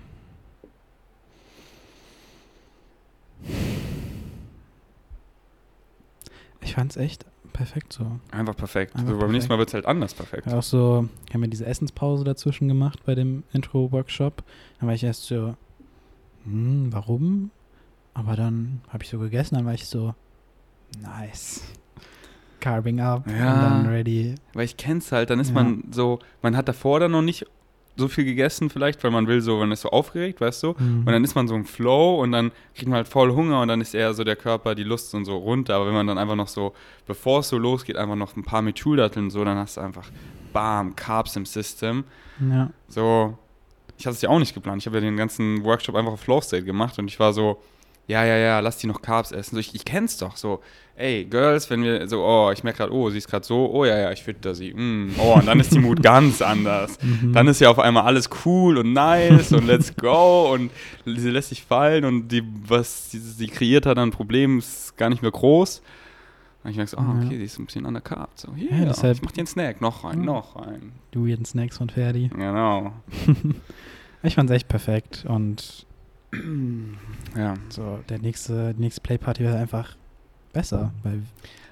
[6.60, 8.20] ich fand's echt perfekt so.
[8.30, 8.96] Einfach perfekt.
[8.96, 9.50] Einfach so, beim nächsten.
[9.50, 10.46] Mal wird es halt anders perfekt.
[10.48, 14.44] Auch so, wir haben ja diese Essenspause dazwischen gemacht bei dem Intro-Workshop.
[14.78, 15.56] Dann war ich erst so,
[16.44, 17.50] hm, warum?
[18.18, 20.12] Aber dann habe ich so gegessen, dann war ich so,
[21.00, 21.62] nice.
[22.60, 23.34] Carving up Ja.
[23.54, 24.34] und dann ready.
[24.54, 25.54] Weil ich kenn's halt, dann ist Ja.
[25.54, 27.46] man so, man hat davor dann noch nicht
[27.96, 30.74] so viel gegessen vielleicht, weil man will so, man ist so aufgeregt, weißt du?
[30.78, 31.00] Mhm.
[31.00, 33.68] Und dann ist man so im Flow und dann kriegt man halt voll Hunger und
[33.68, 35.76] dann ist eher so der Körper, die Lust und so runter.
[35.76, 36.74] Aber wenn man dann einfach noch so,
[37.06, 40.08] bevor es so losgeht, einfach noch ein paar Methylatteln so, dann hast du einfach
[40.52, 42.04] bam, Carbs im System.
[42.40, 42.70] ja.
[42.88, 43.36] So,
[43.96, 44.80] ich hatte es ja auch nicht geplant.
[44.82, 47.60] Ich habe ja den ganzen Workshop einfach auf Flow State gemacht und ich war so,
[48.08, 49.54] ja, ja, ja, lass die noch Carbs essen.
[49.54, 50.60] So, ich, ich kenn's doch so.
[50.96, 53.84] Ey, Girls, wenn wir so, oh, ich merke gerade, oh, sie ist gerade so, oh
[53.84, 54.74] ja, ja, ich fütter sie.
[54.74, 56.98] Mm, oh, und dann ist die Mut ganz anders.
[57.02, 57.32] Mhm.
[57.32, 60.72] Dann ist ja auf einmal alles cool und nice und let's go und
[61.06, 65.08] sie lässt sich fallen und die, was sie, sie kreiert hat an Problemen, ist gar
[65.10, 65.80] nicht mehr groß.
[66.64, 67.14] Und ich merke so, Ja.
[67.24, 68.40] okay, die ist ein bisschen undercarbt.
[68.40, 70.24] So, hier, Ja, deshalb- ich mach dir einen Snack, noch rein, Ja.
[70.24, 70.90] noch rein.
[71.12, 72.28] Du jeden Snacks von Ferdi.
[72.34, 72.92] Genau.
[74.24, 75.86] Ich fand's echt perfekt und
[77.36, 79.96] Ja, so der nächste, die nächste Playparty wird einfach
[80.52, 81.22] besser, weil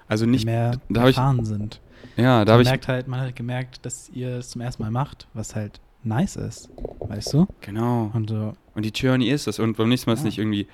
[0.09, 1.81] also wir nicht, mehr da hab ich- erfahren sind.
[2.17, 4.83] ja, da man habe ich, merkt halt, man hat gemerkt, dass ihr es zum ersten
[4.83, 6.69] Mal macht, was halt nice ist,
[7.01, 7.47] weißt du?
[7.61, 8.11] genau.
[8.15, 9.59] Und so, Und die Journey ist es.
[9.59, 10.29] Und beim nächsten Mal ist es Ja.
[10.29, 10.67] nicht irgendwie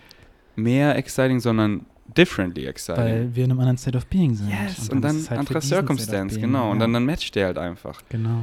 [0.56, 3.02] mehr exciting, sondern differently exciting.
[3.04, 4.50] weil wir in einem anderen State of Being sind.
[4.50, 6.70] yes, und dann, ist es halt andere Circumstance, genau.
[6.70, 6.80] Und ja.
[6.80, 8.02] dann, dann matcht der halt einfach.
[8.10, 8.42] Genau.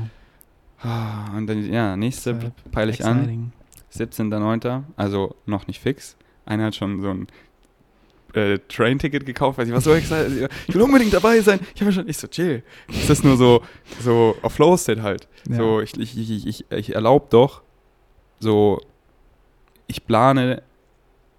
[0.82, 3.52] Ah, Und dann, ja, nächste peile ich an.
[3.90, 4.32] Exciting.
[4.32, 6.18] 17.09., also noch nicht fix.
[6.46, 7.28] Einer hat schon so ein
[8.34, 10.50] äh, Train-Ticket gekauft, weil ich war so excited.
[10.68, 11.60] Ich will unbedingt dabei sein.
[11.76, 12.64] Ich habe schon, ich so, chill.
[12.88, 13.64] Das ist nur so,
[14.02, 15.28] so auf Flow-State halt.
[15.50, 15.58] Ja.
[15.58, 17.62] So, ich, ich, ich, ich, ich erlaube doch,
[18.40, 18.82] so,
[19.88, 20.64] ich plane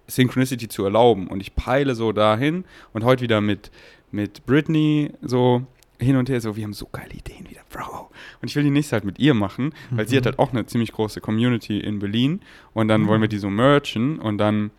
[0.07, 3.71] Synchronicity zu erlauben und ich peile so dahin und heute wieder mit,
[4.11, 5.65] mit Britney so
[6.01, 8.09] hin und her, so, wir haben so geile Ideen wieder, Bro.
[8.41, 10.17] Und ich will die nächste halt mit ihr machen, weil sie Mhm.
[10.17, 12.41] hat halt auch eine ziemlich große Community in Berlin
[12.73, 13.07] und dann Mhm.
[13.07, 14.71] wollen wir die so merchen und dann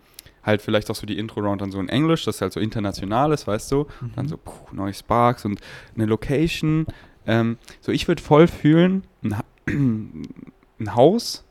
[0.43, 3.47] halt vielleicht auch so die Intro-Round dann so in Englisch, das halt so international ist,
[3.47, 4.13] weißt du, Mhm.
[4.17, 5.61] dann so puh, neue Sparks und
[5.95, 6.87] eine Location.
[7.27, 11.45] Ähm, so, ich würde voll fühlen, ein, Ha- ein Haus,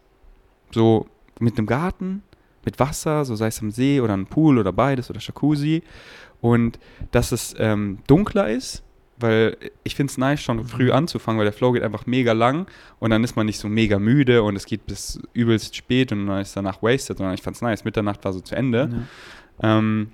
[0.72, 1.08] so
[1.40, 2.24] mit einem Garten,
[2.66, 5.82] mit Wasser, so sei es am See oder ein Pool oder beides oder Jacuzzi.
[6.42, 6.80] Und
[7.12, 8.84] dass es ähm, dunkler ist,
[9.22, 10.92] weil ich finde es nice, schon früh Mhm.
[10.92, 12.68] anzufangen, weil der Flow geht einfach mega lang
[13.00, 16.28] und dann ist man nicht so mega müde und es geht bis übelst spät und
[16.28, 17.84] dann ist danach wasted, sondern ich fand es nice.
[17.86, 18.90] Mitternacht war so zu Ende.
[19.62, 19.78] Ja.
[19.78, 20.12] Ähm,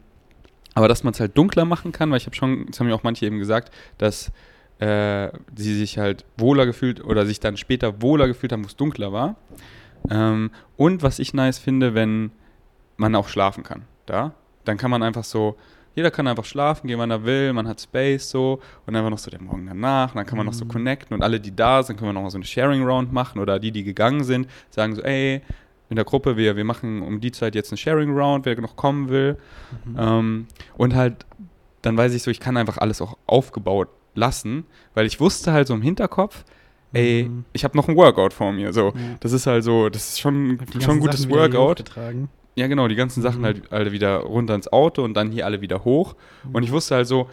[0.74, 2.96] aber dass man es halt dunkler machen kann, weil ich habe schon, das haben mir
[2.96, 4.32] auch manche eben gesagt, dass
[4.80, 8.76] äh, sie sich halt wohler gefühlt oder sich dann später wohler gefühlt haben, wo es
[8.76, 9.36] dunkler war.
[10.12, 12.32] Ähm, und was ich nice finde, wenn
[12.98, 14.34] man auch schlafen kann, da,
[14.66, 15.58] dann kann man einfach so,
[15.98, 19.18] jeder kann einfach schlafen gehen, wann er will, man hat Space so und einfach noch
[19.18, 20.70] so der Morgen danach, und dann kann man noch so Mhm.
[20.70, 23.40] connecten und alle, die da sind, können wir noch mal so eine Sharing Round machen
[23.40, 25.42] oder die, die gegangen sind, sagen so, ey,
[25.90, 28.76] in der Gruppe, wir, wir machen um die Zeit jetzt eine Sharing Round, wer noch
[28.76, 29.38] kommen will.
[29.86, 29.96] Mhm.
[30.00, 31.26] Ähm, und halt,
[31.82, 35.68] dann weiß ich so, ich kann einfach alles auch aufgebaut lassen, weil ich wusste halt
[35.68, 36.44] so im Hinterkopf,
[36.94, 37.46] ey, Mhm.
[37.54, 38.72] ich habe noch ein Workout vor mir.
[38.72, 38.94] So, Ja.
[39.20, 41.84] das ist halt so, das ist schon, schon ein gutes Sachen Workout.
[42.58, 43.46] Ja, genau, die ganzen Sachen Mhm.
[43.46, 46.16] halt alle wieder runter ins Auto und dann hier alle wieder hoch.
[46.52, 47.30] Und ich wusste halt so,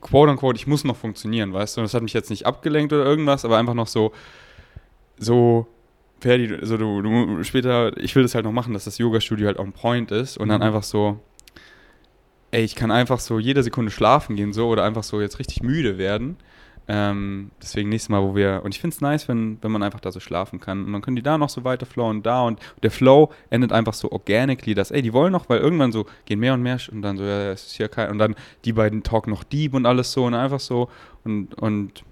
[0.00, 1.80] quote unquote, ich muss noch funktionieren, weißt du?
[1.80, 4.12] Und das hat mich jetzt nicht abgelenkt oder irgendwas, aber einfach noch so,
[5.18, 5.66] so,
[6.20, 9.58] Ferdi, so du, du später, ich will das halt noch machen, dass das Yoga-Studio halt
[9.58, 10.66] on point ist und dann Mhm.
[10.68, 11.18] einfach so,
[12.50, 15.62] ey, ich kann einfach so jede Sekunde schlafen gehen so oder einfach so jetzt richtig
[15.62, 16.36] müde werden.
[16.90, 20.00] Ähm, deswegen nächstes Mal, wo wir, und ich finde es nice, wenn, wenn man einfach
[20.00, 20.86] da so schlafen kann.
[20.86, 23.92] Und dann können die da noch so weiter flowen, da und der Flow endet einfach
[23.92, 27.02] so organically, dass, ey, die wollen noch, weil irgendwann so gehen mehr und mehr und
[27.02, 28.34] dann so, ja, es ist hier kein, und dann
[28.64, 30.88] die beiden talken noch deep und alles so und einfach so
[31.24, 32.04] und, und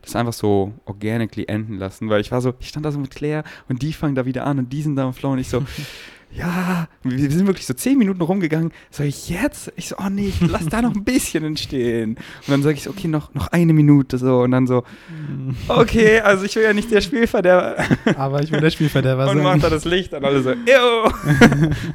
[0.00, 3.10] das einfach so organically enden lassen, weil ich war so, ich stand da so mit
[3.10, 5.48] Claire und die fangen da wieder an und die sind da am Flow und ich
[5.48, 5.62] so,
[6.36, 8.72] ja, wir sind wirklich so zehn Minuten rumgegangen.
[8.90, 9.72] Sag ich jetzt?
[9.76, 12.16] Ich so, oh nee, lass da noch ein bisschen entstehen.
[12.16, 14.40] Und dann sage ich so, okay, noch, noch eine Minute so.
[14.42, 14.82] Und dann so,
[15.68, 17.84] okay, also ich will ja nicht der Spielverderber.
[18.16, 19.42] Aber ich will der Spielverderber Und sein.
[19.44, 21.10] macht da das Licht an, alle so, ew.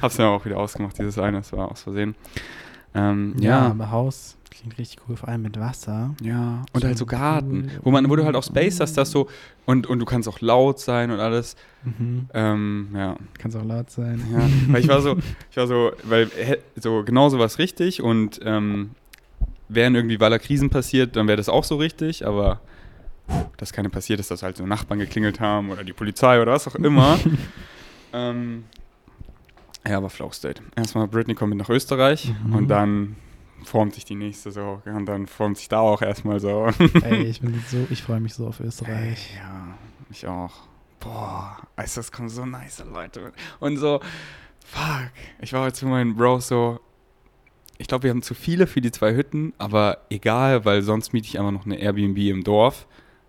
[0.01, 2.15] Hab's mir auch wieder ausgemacht, dieses eine, das war aus Versehen.
[2.95, 6.13] Ähm, Ja, ja, aber Haus klingt richtig cool, vor allem mit Wasser.
[6.21, 6.63] ja.
[6.73, 7.79] Und halt so Garten, cool.
[7.83, 9.27] wo, man, wo du halt auch Space hast, das so,
[9.65, 11.55] und, und du kannst auch laut sein und alles.
[11.83, 12.27] Mhm.
[12.33, 14.21] Ähm, ja, Kann auch laut sein.
[14.31, 15.17] Ja, weil ich war so,
[15.49, 16.29] ich war so, weil
[16.75, 18.91] so genau so was richtig und ähm,
[19.69, 22.59] wären irgendwie, da Krisen passiert, dann wäre das auch so richtig, aber
[23.57, 26.67] dass keine passiert ist, dass halt so Nachbarn geklingelt haben oder die Polizei oder was
[26.67, 27.19] auch immer.
[28.13, 28.63] ähm,
[29.87, 30.61] ja, aber Flow State.
[30.75, 32.55] Erstmal Britney kommt mit nach Österreich Mhm.
[32.55, 33.15] und dann
[33.63, 36.67] formt sich die nächste so und dann formt sich da auch erstmal so.
[37.03, 39.35] Ey, ich bin so, ich freue mich so auf Österreich.
[39.35, 39.77] Ja,
[40.09, 40.53] ich auch.
[40.99, 43.31] Boah, du, es kommen so nice Leute.
[43.59, 44.01] Und so,
[44.65, 45.11] fuck.
[45.39, 46.79] Ich war heute zu meinen Bros so,
[47.77, 51.27] ich glaube, wir haben zu viele für die zwei Hütten, aber egal, weil sonst miete
[51.27, 52.85] ich einfach noch eine Airbnb im Dorf,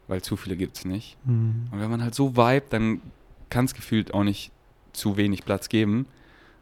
[0.09, 1.17] weil zu viele gibt es nicht.
[1.25, 1.69] Mhm.
[1.71, 3.01] Und wenn man halt so vibet, dann
[3.49, 4.51] kann es gefühlt auch nicht
[4.93, 6.07] zu wenig Platz geben.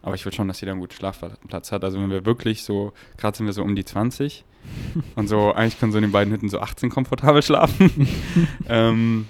[0.02, 1.84] Aber ich will schon, dass jeder einen guten Schlafplatz hat.
[1.84, 4.44] Also wenn wir wirklich so, gerade sind wir so um die 20
[5.16, 8.08] und so, eigentlich können so in den beiden Hütten so 18 komfortabel schlafen.
[8.68, 9.26] ähm,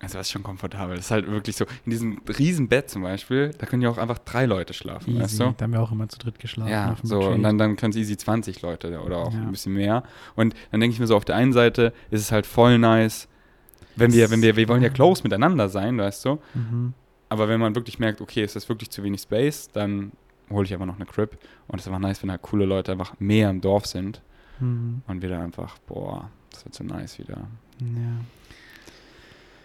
[0.00, 0.96] also das ist schon komfortabel.
[0.96, 3.98] Das ist halt wirklich so, in diesem riesen Bett zum Beispiel, da können ja auch
[3.98, 5.22] einfach drei Leute schlafen, Easy.
[5.22, 5.54] weißt du?
[5.56, 6.70] Da haben wir auch immer zu dritt geschlafen.
[6.70, 7.34] Ja, so, Retreat.
[7.36, 9.40] und dann, dann können es easy 20 Leute oder auch Ja.
[9.40, 10.02] ein bisschen mehr.
[10.34, 13.28] Und dann denke ich mir so, auf der einen Seite ist es halt voll nice,
[13.94, 16.38] wenn wir, wenn wir, wir wollen ja close miteinander sein, weißt du?
[16.54, 16.94] Mhm.
[17.32, 20.12] Aber wenn man wirklich merkt, okay, es ist wirklich zu wenig Space, dann
[20.50, 21.38] hole ich einfach noch eine Crib.
[21.66, 24.20] Und es ist einfach nice, wenn halt coole Leute einfach mehr im Dorf sind
[24.60, 25.00] Mhm.
[25.06, 27.38] und wir dann einfach, boah, das wird so nice wieder.
[27.80, 28.20] Ja.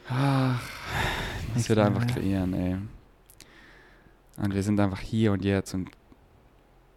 [0.09, 0.61] Ach,
[1.53, 2.77] was wir da einfach kreieren, ey.
[4.37, 5.89] Und wir sind einfach hier und jetzt und,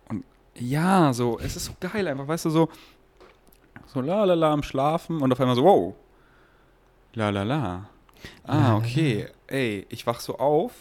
[0.09, 2.69] und ja, so, es ist so geil einfach, weißt du, so,
[3.87, 5.95] so la la la am Schlafen und auf einmal so, wow,
[7.15, 7.89] la la la.
[8.45, 10.73] Ah, okay, ey, ich wach so auf,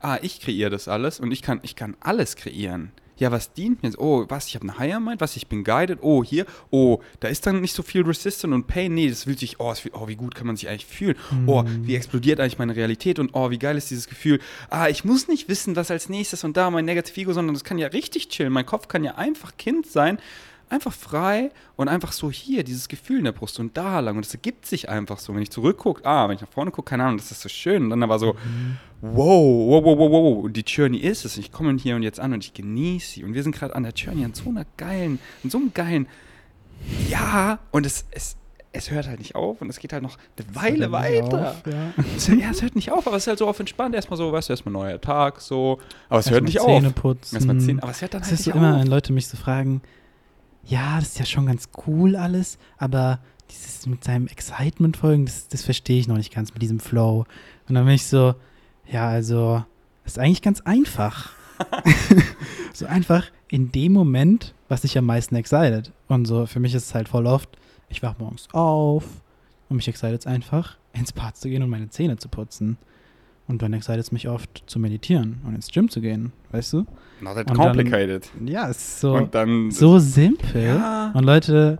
[0.00, 2.92] ah, ich kreiere das alles und ich kann, ich kann alles kreieren.
[3.16, 3.92] Ja, was dient mir?
[3.98, 7.28] Oh, was, ich habe eine Higher Mind, was, ich bin guided, oh, hier, oh, da
[7.28, 10.08] ist dann nicht so viel Resistance und Pain, nee, das fühlt sich, oh, fühlt, oh,
[10.08, 11.14] wie gut kann man sich eigentlich fühlen?
[11.46, 11.86] Oh, Mhm.
[11.86, 14.40] wie explodiert eigentlich meine Realität und oh, wie geil ist dieses Gefühl.
[14.68, 17.62] Ah, ich muss nicht wissen, was als nächstes und da mein Negative Ego, sondern das
[17.62, 18.52] kann ja richtig chillen.
[18.52, 20.18] Mein Kopf kann ja einfach Kind sein,
[20.74, 24.16] einfach frei und einfach so hier, dieses Gefühl in der Brust und da lang.
[24.16, 25.34] Und es ergibt sich einfach so.
[25.34, 27.84] Wenn ich zurückgucke, ah, wenn ich nach vorne gucke, keine Ahnung, das ist so schön.
[27.84, 28.76] Und dann war so, Mhm.
[29.00, 30.44] wow, wow, wow, wow, wow.
[30.44, 31.36] Und die Journey ist es.
[31.36, 33.24] Und ich komme hier und jetzt an und ich genieße sie.
[33.24, 36.06] Und wir sind gerade an der Journey, an so einer geilen, an so einem geilen,
[37.08, 38.36] ja, und es, es,
[38.72, 41.50] es hört halt nicht auf und es geht halt noch eine Weile hört weiter.
[41.50, 42.04] auf, ja.
[42.16, 43.94] Es, ja, es hört nicht auf, aber es ist halt so auf entspannt.
[43.94, 45.78] Erstmal so, weißt du, erstmal neuer Tag, so.
[46.08, 46.94] Aber es hört Erstmal nicht Zähne auf.
[46.94, 47.36] putzen.
[47.36, 48.80] Erstmal Zähne, aber es hört dann Das halt ist so nicht immer, auf.
[48.80, 49.80] wenn Leute mich so fragen,
[50.66, 55.48] ja, das ist ja schon ganz cool alles, aber dieses mit seinem Excitement folgen, das,
[55.48, 57.26] das verstehe ich noch nicht ganz mit diesem Flow.
[57.68, 58.34] Und dann bin ich so,
[58.90, 59.64] ja, also,
[60.02, 61.32] das ist eigentlich ganz einfach.
[62.72, 65.92] so einfach in dem Moment, was dich am meisten excited.
[66.08, 67.48] Und so, für mich ist es halt voll oft,
[67.88, 69.04] ich wach morgens auf
[69.68, 72.78] und mich excited es einfach, ins Bad zu gehen und meine Zähne zu putzen.
[73.46, 76.86] Und dann excited es mich oft zu meditieren und ins Gym zu gehen, weißt du?
[77.20, 78.30] Not that Und dann- complicated.
[78.44, 79.70] Ja, ist so, und dann.
[79.70, 80.64] so simpel.
[80.64, 81.10] Ja.
[81.14, 81.78] Und Leute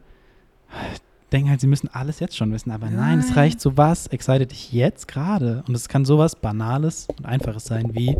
[1.32, 2.70] denken halt, sie müssen alles jetzt schon wissen.
[2.70, 5.64] Aber nein, es reicht so was, excited dich jetzt gerade.
[5.66, 8.16] Und es kann sowas Banales und Einfaches sein, wie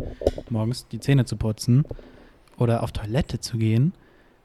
[0.49, 1.85] morgens die Zähne zu putzen
[2.57, 3.93] oder auf Toilette zu gehen.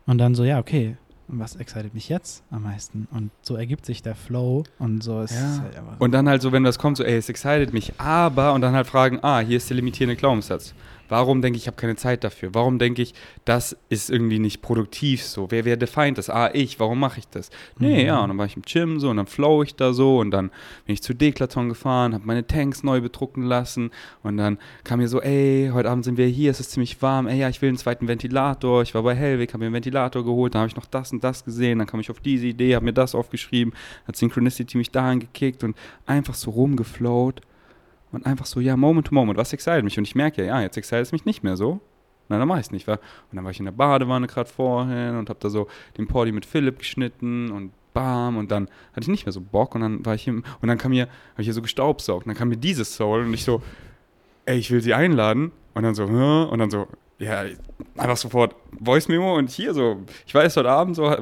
[0.07, 0.97] Und dann so, ja, okay,
[1.29, 3.07] was excited mich jetzt am meisten?
[3.13, 5.63] Und so ergibt sich der Flow und so ist Ja.
[5.63, 5.81] halt.
[6.01, 8.75] Und dann halt so, wenn das kommt, so, ey, es excited mich, aber, und dann
[8.75, 10.75] halt fragen, ah, hier ist der limitierende Glaubenssatz.
[11.11, 12.51] Warum denke ich, ich habe keine Zeit dafür?
[12.55, 13.13] Warum denke ich,
[13.45, 15.51] das ist irgendwie nicht produktiv so?
[15.51, 16.31] Wer, wer definiert das?
[16.31, 17.51] Ah, ich, warum mache ich das?
[17.79, 18.07] Nee, Mhm.
[18.07, 20.31] ja, und dann war ich im Gym so und dann flow ich da so und
[20.31, 20.51] dann
[20.87, 23.91] bin ich zu Deklaton gefahren, habe meine Tanks neu bedrucken lassen
[24.23, 27.27] und dann kam mir so, ey, heute Abend sind wir hier, es ist ziemlich warm,
[27.27, 28.83] ey, ja, ich will einen zweiten Ventilator.
[28.83, 31.25] Ich war bei Hellwig, habe mir einen Ventilator geholt, dann habe ich noch das und
[31.25, 33.75] das gesehen, dann kam ich auf diese Idee, habe mir das aufgeschrieben,
[34.07, 37.41] hat Synchronicity mich dahin gekickt und einfach so rumgeflowt
[38.13, 39.99] und einfach so, ja, Moment to Moment, was excited mich?
[39.99, 41.81] Und ich merke ja, ja, jetzt excited es mich nicht mehr so.
[42.29, 42.95] Na, dann mach ich es nicht, wa?
[42.95, 43.01] Und
[43.35, 45.67] dann war ich in der Badewanne gerade vorhin und habe da so
[45.99, 49.75] den Porty mit Philipp geschnitten und bam und dann hatte ich nicht mehr so Bock
[49.75, 52.31] und dann war ich im, und dann kam mir, habe ich hier so gestaubsaugt und
[52.31, 53.63] dann kam mir dieses Soul und ich so,
[54.47, 56.45] ey, ich will sie einladen und dann so, Hä?
[56.51, 56.87] und dann so,
[57.19, 57.45] ja,
[57.97, 61.15] einfach sofort Voice Memo und hier so, ich weiß heute Abend so,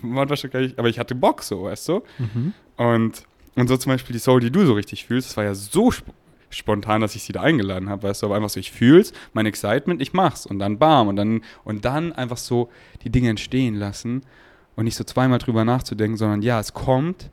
[0.00, 2.02] man wahrscheinlich, aber ich hatte Bock so, weißt du?
[2.18, 2.54] Mhm.
[2.76, 3.24] Und,
[3.56, 5.88] und so zum Beispiel die Soul, die du so richtig fühlst, das war ja so
[5.90, 6.08] sp
[6.52, 9.46] spontan, dass ich sie da eingeladen habe, weißt du, aber einfach so, ich fühl's, mein
[9.46, 12.70] Excitement, ich mach's und dann bam und dann, und dann einfach so
[13.02, 14.22] die Dinge entstehen lassen
[14.76, 17.30] und nicht so zweimal drüber nachzudenken, sondern ja, es kommt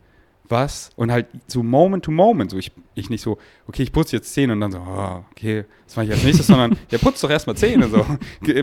[0.49, 4.15] was und halt so Moment to Moment, so ich, ich nicht so, okay, ich putze
[4.15, 7.21] jetzt Zähne und dann so, oh, okay, das mache ich als nächstes, sondern ja, putz
[7.21, 8.05] doch erstmal Zähne so,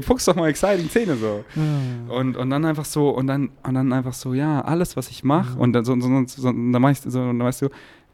[0.05, 1.45] putz doch mal exciting Zähne so.
[1.55, 2.15] Ja.
[2.15, 5.23] Und, und dann einfach so, und dann, und dann einfach so, ja, alles, was ich
[5.23, 7.69] mache, und dann, so, so, so, so, dann mach ich so, dann weißt du,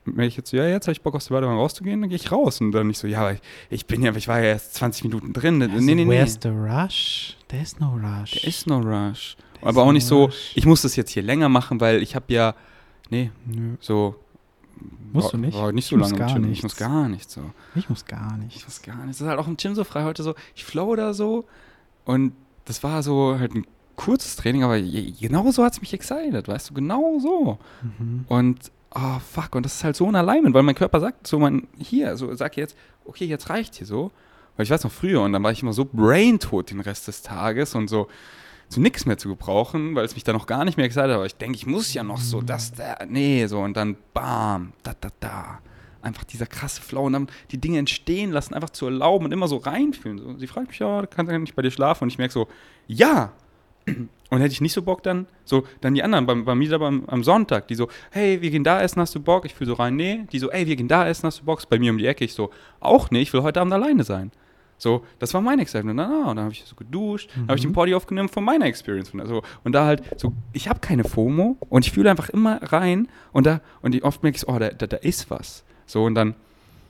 [0.04, 2.16] wenn ich jetzt so, ja, jetzt habe ich Bock aus der Badewanne rauszugehen, dann gehe
[2.16, 2.60] ich raus.
[2.60, 3.40] Und dann nicht so, ja, aber ich,
[3.70, 5.62] ich bin ja, ich war ja erst 20 Minuten drin.
[5.62, 6.10] Also, nee, nee, nee.
[6.10, 7.36] Where's the rush?
[7.48, 8.32] There's no rush.
[8.32, 9.36] There is no rush.
[9.36, 10.52] There is aber auch no nicht so, rush.
[10.56, 12.54] ich muss das jetzt hier länger machen, weil ich habe ja,
[13.10, 14.16] nee, Nö, so.
[15.12, 15.56] Musst war, du nicht.
[15.56, 16.44] War nicht so Ich muss lange im gar Gym.
[16.44, 16.62] Ich nichts.
[16.64, 17.40] muss gar nicht so.
[17.74, 18.64] ich muss gar Ich nicht.
[18.64, 19.10] muss gar nicht.
[19.10, 20.34] Das ist halt auch im Gym so frei heute so.
[20.56, 21.44] Ich flow da so.
[22.04, 22.32] Und
[22.64, 26.48] das war so halt ein kurzes Training, aber je- genau so hat es mich excited,
[26.48, 27.58] weißt du, genau so.
[27.98, 28.24] Mhm.
[28.26, 31.38] Und, oh fuck, und das ist halt so ein Alignment, weil mein Körper sagt so,
[31.38, 34.10] man, hier, so, sag jetzt, okay, jetzt reicht hier so.
[34.56, 37.22] Weil ich weiß noch früher und dann war ich immer so braintot den Rest des
[37.22, 38.08] Tages und so
[38.68, 41.16] zu nichts mehr zu gebrauchen, weil es mich dann noch gar nicht mehr excited hat.
[41.16, 44.72] Aber ich denke, ich muss ja noch so, das, da, nee, so und dann bam,
[44.82, 45.58] da, da, da.
[46.00, 49.46] Einfach dieser krasse Flow und dann die Dinge entstehen lassen, einfach zu erlauben und immer
[49.46, 50.18] so reinfühlen.
[50.18, 52.04] So, sie fragt mich, ja, kann sie nicht bei dir schlafen?
[52.04, 52.48] Und ich merke so,
[52.88, 53.32] ja.
[54.30, 57.04] Und hätte ich nicht so Bock dann, so, dann die anderen beim, beim Meetup am,
[57.06, 59.44] am Sonntag, die so, hey, wir gehen da essen, hast du Bock?
[59.44, 60.24] Ich fühle so rein, nee.
[60.32, 61.58] Die so, hey, wir gehen da essen, hast du Bock?
[61.58, 62.24] Ist bei mir um die Ecke.
[62.24, 64.30] Ich so, auch nicht, ich will heute Abend alleine sein.
[64.78, 65.98] So, das war mein Excitement.
[66.00, 67.74] Und dann, ah, dann habe ich so geduscht, dann habe ich den Mhm.
[67.74, 69.12] Party aufgenommen von meiner Experience.
[69.18, 73.08] Also, und da halt so, ich habe keine FOMO und ich fühle einfach immer rein
[73.32, 75.62] und da, und die- oft merke ich so, oh, da, da, da ist was.
[75.86, 76.34] So, und dann,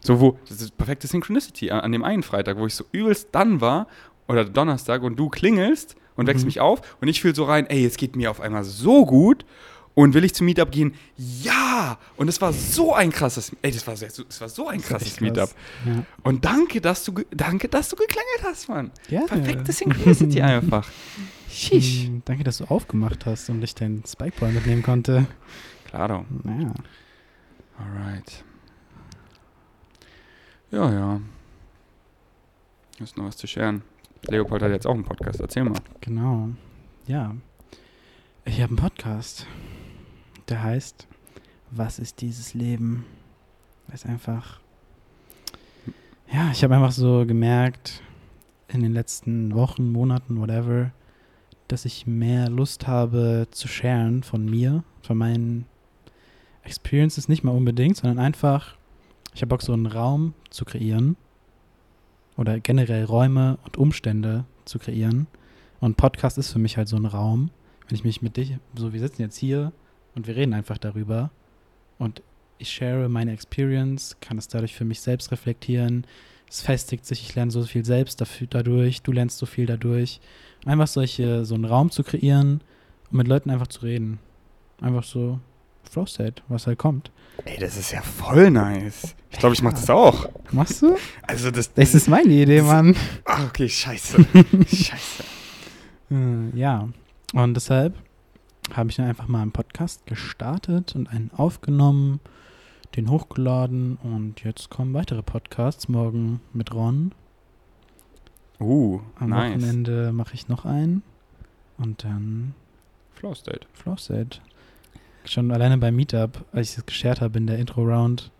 [0.00, 3.28] so, wo, das ist perfekte Synchronicity an, an dem einen Freitag, wo ich so übelst
[3.32, 3.88] dann war,
[4.28, 6.48] oder Donnerstag, und du klingelst und wächst Mhm.
[6.48, 9.44] mich auf und ich fühle so rein, ey, es geht mir auf einmal so gut.
[9.94, 10.94] Und will ich zum Meetup gehen?
[11.18, 11.98] Ja!
[12.16, 15.08] Und es war so ein krasses, ey, das war, sehr, das war so ein krasses
[15.08, 15.50] echt Meetup.
[15.50, 15.54] krass.
[15.84, 16.04] Ja.
[16.22, 18.90] Und danke, dass du, danke, dass du geklingelt hast, Mann.
[19.10, 19.26] Gerne.
[19.26, 20.88] Perfekte Synchronicity einfach.
[21.50, 22.06] Sheesh.
[22.06, 25.26] Hm, Danke, dass du aufgemacht hast und ich deinen Spikeball mitnehmen konnte.
[25.84, 26.24] Claro.
[26.42, 26.72] Naja.
[27.78, 28.44] Alright.
[30.70, 31.20] Ja, ja.
[32.98, 33.82] Ist noch was zu scheren.
[34.28, 35.40] Leopold hat jetzt auch einen Podcast.
[35.40, 35.74] Erzähl mal.
[36.00, 36.50] Genau.
[37.06, 37.34] Ja.
[38.44, 39.46] Ich habe einen Podcast.
[40.48, 41.06] Der heißt
[41.70, 43.04] Was ist dieses Leben?
[43.92, 44.60] Ist einfach.
[46.32, 48.02] Ja, ich habe einfach so gemerkt
[48.68, 50.92] in den letzten Wochen, Monaten, whatever,
[51.68, 55.66] dass ich mehr Lust habe zu sharen von mir, von meinen
[56.62, 58.76] Experiences nicht mal unbedingt, sondern einfach,
[59.34, 61.16] ich habe Bock, so einen Raum zu kreieren
[62.36, 65.26] oder generell Räume und Umstände zu kreieren.
[65.80, 67.50] Und Podcast ist für mich halt so ein Raum.
[67.88, 69.72] Wenn ich mich mit dich, so wir sitzen jetzt hier
[70.14, 71.30] und wir reden einfach darüber
[71.98, 72.22] und
[72.58, 76.06] ich share meine Experience, kann es dadurch für mich selbst reflektieren.
[76.48, 80.20] Es festigt sich, ich lerne so viel selbst dafür, dadurch, du lernst so viel dadurch.
[80.64, 82.60] Einfach solche, so einen Raum zu kreieren
[83.10, 84.20] und mit Leuten einfach zu reden.
[84.80, 85.40] Einfach so
[85.90, 87.10] Flow State, was halt kommt.
[87.44, 89.14] Ey, das ist ja voll nice.
[89.30, 89.78] Ich glaube, ich mach Ja.
[89.78, 90.28] das auch.
[90.52, 90.96] Machst du?
[91.22, 91.72] Also das.
[91.74, 92.96] Das ist meine Idee, das- Mann.
[93.24, 94.24] Ah, okay, scheiße.
[94.66, 95.24] scheiße.
[96.10, 96.88] Äh, ja,
[97.32, 97.94] und deshalb
[98.74, 102.20] habe ich dann einfach mal einen Podcast gestartet und einen aufgenommen,
[102.96, 105.88] den hochgeladen und jetzt kommen weitere Podcasts.
[105.88, 107.12] Morgen mit Ron.
[108.60, 109.54] Uh, Am nice.
[109.62, 111.02] Wochenende mache ich noch einen
[111.78, 112.54] und dann
[113.14, 113.66] Flow State.
[113.72, 114.40] Flowset.
[115.24, 118.30] Schon alleine beim Meetup, als ich es geshared habe in der Intro-Round,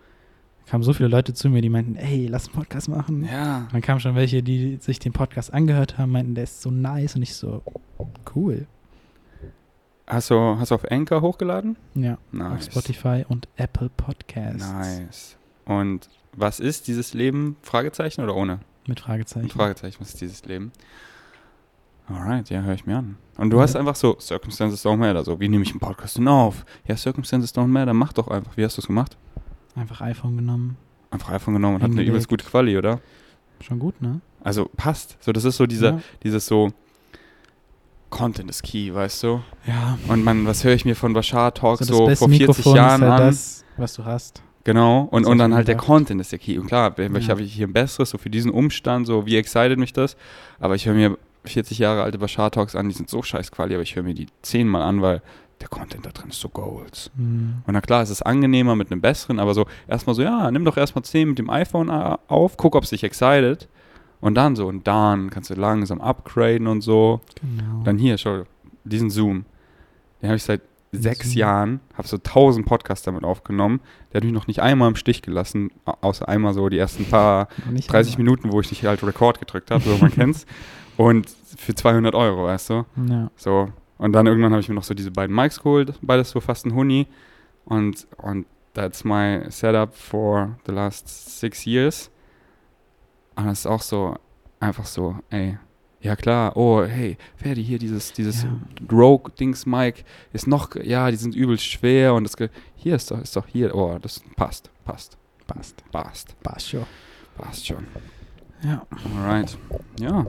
[0.67, 3.25] kamen so viele Leute zu mir, die meinten, ey, lass einen Podcast machen.
[3.31, 3.69] Ja.
[3.71, 7.15] Dann kamen schon welche, die sich den Podcast angehört haben, meinten, der ist so nice
[7.17, 7.63] und ich so,
[8.35, 8.67] cool.
[10.07, 11.77] Hast du, hast du auf Anchor hochgeladen?
[11.95, 12.67] Ja, auf Nice.
[12.67, 14.73] Spotify und Apple Podcasts.
[14.73, 15.37] Nice.
[15.65, 17.57] Und was ist dieses Leben?
[17.63, 18.59] Fragezeichen oder ohne?
[18.87, 19.47] Mit Fragezeichen.
[19.47, 20.73] Ein Fragezeichen, was ist dieses Leben?
[22.09, 23.17] Alright, ja, höre ich mir an.
[23.39, 23.81] Und du hast Ja.
[23.81, 25.25] einfach so, Circumstances don't matter.
[25.25, 26.65] So, wie nehme ich einen Podcast denn auf?
[26.87, 28.57] Ja, Circumstances don't matter, mach doch einfach.
[28.57, 29.17] Wie hast du es gemacht?
[29.75, 30.77] Einfach iPhone genommen.
[31.11, 33.01] Einfach iPhone genommen und hat eine übelst gute Quali, oder?
[33.61, 34.21] Schon gut, ne?
[34.43, 35.17] Also passt.
[35.21, 36.01] So, das ist so dieser, ja.
[36.23, 36.73] dieses so,
[38.11, 39.43] Content ist key, weißt du?
[39.67, 39.97] ja.
[40.09, 43.03] Und man, was höre ich mir von Bashar Talks So, so, vor 40 Mikrofon Jahren
[43.03, 43.27] ist halt an?
[43.29, 44.43] das, was du hast.
[44.65, 45.77] Genau, und, und dann ich halt der.
[45.77, 46.59] Content ist der Key.
[46.59, 47.29] Und klar, ich Ja.
[47.31, 50.17] habe hier ein besseres, so für diesen Umstand, so wie excited mich das.
[50.61, 53.75] Aber ich höre mir 40 Jahre alte Bashar Talks an, die sind so scheiß Quali,
[53.75, 55.23] aber ich höre mir die zehnmal an, weil
[55.61, 57.11] der Content da drin ist so Goals.
[57.17, 57.63] Hm.
[57.67, 60.65] Und na klar, es ist angenehmer mit einem besseren, aber so erstmal so, ja, nimm
[60.65, 63.69] doch erstmal 10 mit dem iPhone auf, guck, ob es dich excited.
[64.21, 67.21] Und dann so, und dann kannst du langsam upgraden und so.
[67.41, 67.83] Genau.
[67.85, 68.45] Dann hier, schau,
[68.85, 69.45] diesen Zoom.
[70.21, 70.61] Den habe ich seit
[70.93, 71.39] sechs Zoom.
[71.39, 73.81] Jahren, habe so tausend Podcasts damit aufgenommen.
[74.13, 77.05] Der hat mich noch nicht einmal im Stich gelassen, au- außer einmal so die ersten
[77.05, 78.25] paar Noch nicht 30 einmal.
[78.25, 80.47] Minuten, wo ich nicht halt Record gedrückt habe, so man kennt's.
[81.03, 82.85] Und für 200 Euro, weißt du?
[83.09, 83.31] Ja.
[83.37, 83.69] So.
[83.99, 86.67] Und dann irgendwann habe ich mir noch so diese beiden Mics geholt, beides so fast
[86.67, 87.07] ein Huni.
[87.65, 91.09] Und, und that's my setup for the last
[91.41, 92.11] six years.
[93.37, 94.17] Und das ist auch so,
[94.61, 95.59] einfach so, ey,
[96.01, 98.51] ja klar, oh, hey, Ferdi, hier dieses, dieses Ja.
[98.91, 102.35] Rogue-Dings-Mic ist noch, ja, die sind übel schwer und das,
[102.75, 105.85] hier ist doch, ist doch hier, oh, das passt, passt, Passt.
[105.93, 106.87] passt, Passt schon.
[107.37, 107.87] passt schon.
[108.65, 108.87] Ja,
[109.17, 109.59] Alright.
[109.99, 110.25] Ja,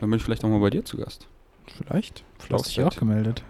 [0.00, 1.26] dann bin ich vielleicht auch mal bei dir zu Gast.
[1.66, 2.24] vielleicht.
[2.48, 3.42] Du hast dich auch gemeldet.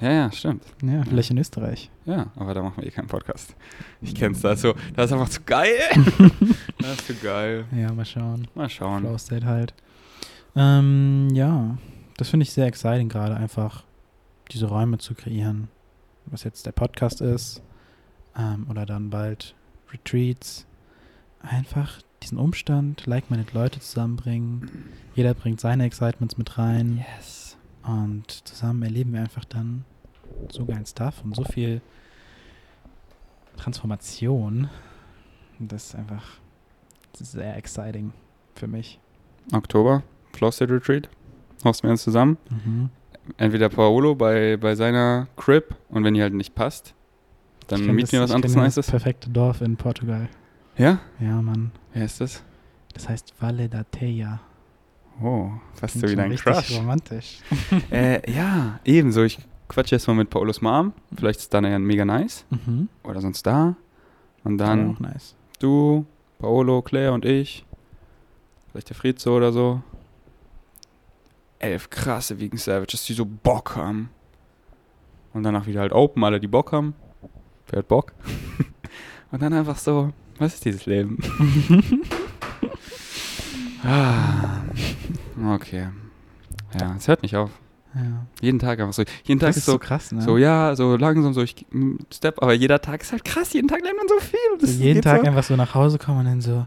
[0.00, 0.62] Ja, ja, stimmt.
[0.82, 1.90] Ja, vielleicht in Österreich.
[2.04, 3.56] Ja, aber da machen wir eh keinen Podcast.
[4.02, 4.74] Ich kenn's da so.
[4.94, 5.78] Das ist einfach zu geil.
[6.78, 7.64] das ist zu geil.
[7.74, 8.46] Ja, mal schauen.
[8.54, 9.00] Mal schauen.
[9.00, 9.72] Flow State halt.
[10.54, 11.78] Ähm, ja,
[12.18, 13.84] das finde ich sehr exciting gerade, einfach
[14.52, 15.68] diese Räume zu kreieren.
[16.26, 17.62] Was jetzt der Podcast ist
[18.36, 19.54] ähm, oder dann bald
[19.92, 20.66] Retreats.
[21.40, 24.70] Einfach diesen Umstand, like-minded Leute zusammenbringen.
[25.14, 27.04] Jeder bringt seine Excitements mit rein.
[27.16, 27.56] Yes.
[27.84, 29.84] Und zusammen erleben wir einfach dann
[30.50, 31.80] so geilen Stuff und so viel
[33.56, 34.68] Transformation.
[35.58, 36.24] Das ist einfach
[37.14, 38.12] sehr exciting
[38.54, 38.98] für mich.
[39.52, 40.02] Oktober,
[40.32, 41.08] Flow State Retreat.
[41.64, 42.36] Hosten wir uns zusammen.
[42.50, 42.90] Mhm.
[43.38, 46.94] Entweder Paolo bei, bei seiner Crib und wenn die halt nicht passt,
[47.68, 48.90] dann mieten wir das- was anderes Das Nices.
[48.90, 50.28] perfekte Dorf in Portugal.
[50.76, 50.98] Ja?
[51.18, 51.72] Ja, Mann.
[51.96, 52.42] Wer ist das?
[52.92, 54.38] Das heißt Valle da Teia.
[55.22, 56.76] Oh, fast so wie dein richtig Crush.
[56.76, 57.38] romantisch.
[57.90, 59.22] äh, ja, ebenso.
[59.22, 60.92] Ich quatsche jetzt mal mit Paolos Mom.
[61.16, 62.44] Vielleicht ist dann ja mega nice.
[62.50, 62.90] Mhm.
[63.02, 63.76] Oder sonst da.
[64.44, 65.36] Und dann auch nice.
[65.58, 66.04] du,
[66.38, 67.64] Paolo, Claire und ich.
[68.70, 69.82] Vielleicht der Frizo oder so.
[71.58, 74.10] Elf krasse Vegan Savages, die so Bock haben.
[75.32, 76.94] Und danach wieder halt Open, alle die Bock haben.
[77.68, 78.12] Wer hat Bock?
[79.30, 81.18] und dann einfach so, was ist dieses Leben?
[83.84, 84.62] ah,
[85.54, 85.88] okay.
[86.78, 87.50] Ja, es hört nicht auf.
[87.94, 88.26] Ja.
[88.42, 89.04] Jeden Tag einfach so.
[89.24, 90.20] Jeden Tag Das ist so, so krass, ne?
[90.20, 93.68] so, ja, so langsam so, ich mm, Step, aber jeder Tag ist halt krass, jeden
[93.68, 94.38] Tag lernt man so viel.
[94.60, 95.26] das jeden Tag so.
[95.26, 96.66] einfach so nach Hause kommen und dann so,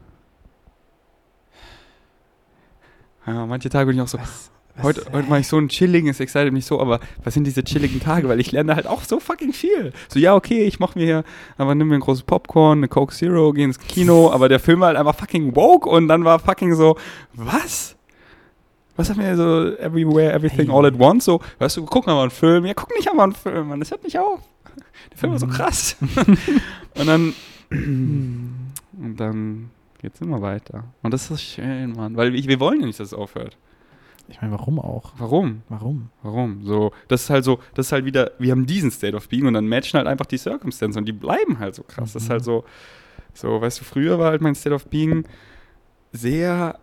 [3.30, 4.50] Ja, manche Tage bin ich auch so, was,
[4.84, 7.64] heute, heute mache ich so ein chilligen, es excited mich so, aber was sind diese
[7.64, 8.28] chilligen Tage?
[8.30, 9.94] Weil ich lerne halt auch so fucking viel.
[10.08, 11.24] So, ja, okay, ich mache mir hier,
[11.58, 14.80] aber nimm mir ein großes Popcorn, eine Coke Zero, geh ins Kino, aber der Film
[14.80, 16.98] war halt einfach fucking woke und dann war fucking so,
[17.34, 17.96] was?
[18.96, 21.24] Was haben wir so, everywhere, everything, all at once?
[21.26, 22.66] So, weißt du, guck mal einen Film.
[22.66, 24.42] Ja, guck nicht einmal einen Film, Mann, das hört nicht auf.
[25.12, 25.52] Der Film war so Mhm.
[25.52, 25.96] krass.
[26.96, 27.34] und dann,
[27.72, 29.70] und dann
[30.02, 30.84] geht's immer weiter.
[31.02, 33.58] Und das ist schön, Mann, weil ich, wir wollen ja nicht, dass es aufhört.
[34.30, 35.12] Ich meine, warum auch?
[35.18, 35.64] Warum?
[35.70, 36.10] Warum?
[36.24, 36.64] Warum?
[36.66, 39.46] So, das ist halt so, das ist halt wieder, wir haben diesen State of Being
[39.48, 42.14] und dann matchen halt einfach die Circumstances und die bleiben halt so krass.
[42.14, 42.34] Das ist Mhm.
[42.34, 42.64] halt so,
[43.34, 45.26] so, weißt du, früher war halt mein State of Being
[46.12, 46.80] sehr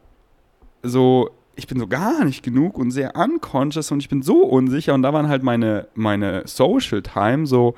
[0.82, 4.94] so, ich bin so gar nicht genug und sehr unconscious und ich bin so unsicher
[4.94, 7.74] und da waren halt meine, meine Social Time so,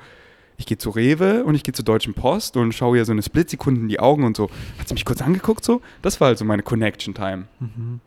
[0.57, 3.21] ich gehe zu Rewe und ich gehe zur Deutschen Post und schaue ihr so eine
[3.23, 5.81] Splitsekunde in die Augen und so, hat sie mich kurz angeguckt so?
[6.01, 7.45] Das war halt so meine Connection Time.
[7.59, 8.01] Mhm.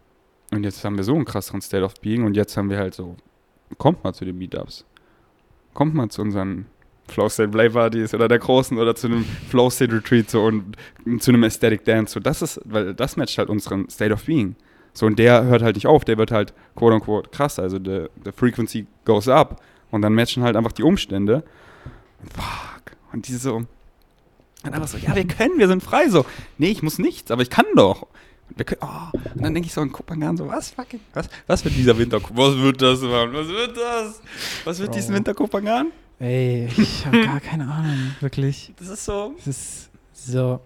[0.52, 2.94] Und jetzt haben wir so einen krasseren State of Being und jetzt haben wir halt
[2.94, 3.16] so,
[3.78, 4.84] kommt mal zu den Meetups.
[5.72, 6.66] Kommt mal zu unseren
[7.08, 10.76] Flow State Play Parties oder der großen oder zu einem Flow State Retreat so und
[11.20, 12.12] zu einem Aesthetic Dance.
[12.12, 14.54] So, das ist, weil das matcht halt unseren State of Being.
[14.92, 17.58] So, und der hört halt nicht auf, der wird halt quote unquote krass.
[17.58, 19.62] Also the, the frequency goes up.
[19.90, 21.44] Und dann matchen halt einfach die Umstände.
[22.34, 22.96] Fuck.
[23.12, 23.56] Und diese so.
[23.56, 23.68] Und
[24.64, 26.10] einfach so, ja, wir können, wir sind frei.
[26.10, 26.26] So,
[26.58, 28.06] nee, ich muss nichts, aber ich kann doch.
[28.52, 29.18] Und, wir können, oh.
[29.34, 32.20] und dann denke ich so an Kupangan so, was fucking, was, was wird dieser Winter,
[32.34, 34.20] was wird das, Mann, was wird das?
[34.64, 34.92] Was wird Oh.
[34.92, 35.86] diesen Winter Kupangan?
[36.18, 38.72] Ey, ich habe gar keine Ahnung, wirklich.
[38.78, 40.60] Das ist so, Es ist so.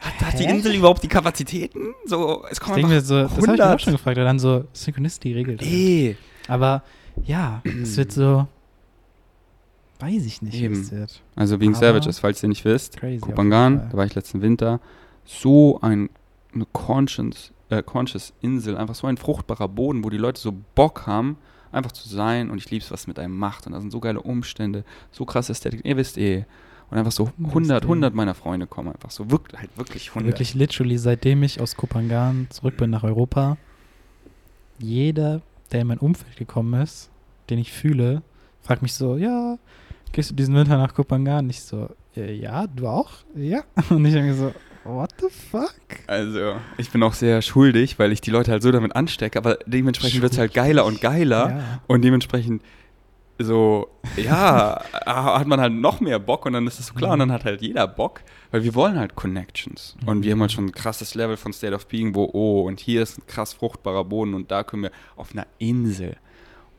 [0.00, 0.44] hat, hat die?
[0.44, 1.94] Insel überhaupt die Kapazitäten?
[2.06, 3.82] So, es Ich kommen denke mir einfach so, das habe ich mir auch 100.
[3.82, 5.60] schon gefragt, weil dann so Synchronicity regelt.
[5.60, 6.16] Nee.
[6.48, 6.82] Aber
[7.24, 8.46] ja, es wird so.
[10.00, 10.80] Weiß ich nicht, wie Eben.
[10.80, 11.20] es wird.
[11.36, 13.18] Also wegen Aber- Savages, falls ihr nicht wisst, Fall.
[13.18, 14.80] da war ich letzten Winter,
[15.24, 16.10] so ein,
[16.54, 21.06] eine conscious, äh, conscious Insel, einfach so ein fruchtbarer Boden, wo die Leute so Bock
[21.06, 21.36] haben,
[21.70, 24.20] einfach zu sein und ich lieb's, was mit einem macht und da sind so geile
[24.20, 26.44] Umstände, so krasse Ästhetik, ihr wisst eh.
[26.90, 27.86] Und einfach so Wisst 100, eh.
[27.86, 30.26] 100 meiner Freunde kommen einfach so, wirklich, halt wirklich 100.
[30.26, 33.56] Wirklich literally, seitdem ich aus Kupangan zurück bin nach Europa,
[34.78, 37.10] jeder, der in mein Umfeld gekommen ist,
[37.48, 38.22] den ich fühle,
[38.60, 39.58] fragt mich so, ja,
[40.12, 41.48] gehst du diesen Winter nach Kupangan?
[41.48, 43.10] Ich so, äh, ja, du auch?
[43.34, 43.64] Ja.
[43.88, 44.52] Und ich denke so,
[44.84, 45.74] what the fuck?
[46.06, 49.58] Also, ich bin auch sehr schuldig, weil ich die Leute halt so damit anstecke, aber
[49.66, 51.50] dementsprechend wird's halt geiler und geiler.
[51.50, 51.82] Ja.
[51.86, 52.62] Und dementsprechend
[53.38, 57.18] so, ja, hat man halt noch mehr Bock und dann ist es so klar und
[57.18, 58.20] dann hat halt jeder Bock,
[58.50, 59.96] weil wir wollen halt Connections.
[60.06, 62.80] Und wir haben halt schon ein krasses Level von State of Being, wo, oh, und
[62.80, 66.16] hier ist ein krass fruchtbarer Boden und da können wir auf einer Insel,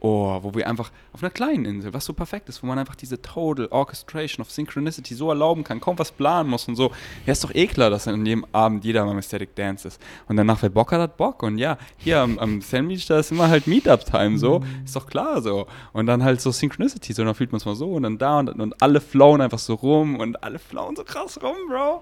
[0.03, 2.95] oh, wo wir einfach, auf einer kleinen Insel, was so perfekt ist, wo man einfach
[2.95, 6.91] diese Total Orchestration of Synchronicity so erlauben kann, kaum was planen muss und so.
[7.25, 10.01] Ja, ist doch eh klar, dass an jedem Abend jeder mal Aesthetic Dance ist.
[10.27, 11.41] Und danach, wer Bock hat, hat Bock.
[11.41, 14.61] Und ja, hier am, am Sandwich, da ist immer halt Meetup-Time so.
[14.83, 15.67] Ist doch klar so.
[15.93, 18.39] Und dann halt so Synchronicity, so, dann fühlt man es mal so und dann da
[18.39, 22.01] und, und alle flowen einfach so rum und alle flowen so krass rum, Bro.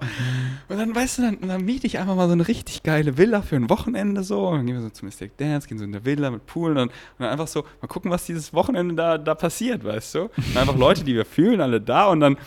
[0.70, 3.44] Und dann, weißt du, dann, dann miete ich einfach mal so eine richtig geile Villa
[3.44, 4.48] für ein Wochenende so.
[4.48, 6.72] Und dann gehen wir so zum Aesthetic Dance, gehen so in der Villa mit Pool
[6.72, 10.16] und dann, und dann einfach so, mal gucken, was dieses Wochenende da, da passiert, weißt
[10.16, 10.22] du?
[10.22, 12.38] Und einfach Leute, die wir fühlen, alle da und dann,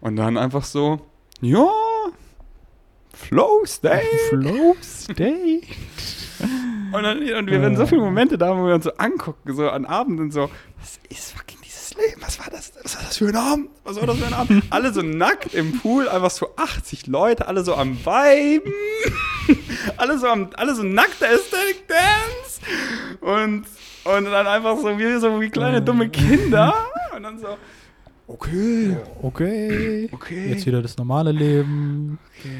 [0.00, 1.00] und dann einfach so,
[1.42, 1.68] ja,
[3.12, 4.02] Flow Stay.
[4.30, 5.60] Flow Stay.
[6.92, 9.68] Und, dann, und wir werden so viele Momente da, wo wir uns so angucken, so
[9.68, 12.22] an Abenden so, was ist fucking dieses Leben?
[12.22, 12.72] Was war das?
[12.82, 13.68] Was war das für ein Abend?
[13.84, 14.64] Was war das für ein Abend?
[14.70, 18.72] alle so nackt im Pool, einfach so 80 Leute, alle so am Viben.
[19.98, 22.60] alle, so am, alle so nackte Aesthetic Dance
[23.20, 23.66] und,
[24.04, 26.74] und dann einfach so wie, so wie kleine dumme Kinder
[27.16, 27.56] und dann so,
[28.26, 30.08] okay, Okay.
[30.12, 30.48] okay.
[30.50, 32.18] Jetzt wieder das normale Leben.
[32.38, 32.50] okay.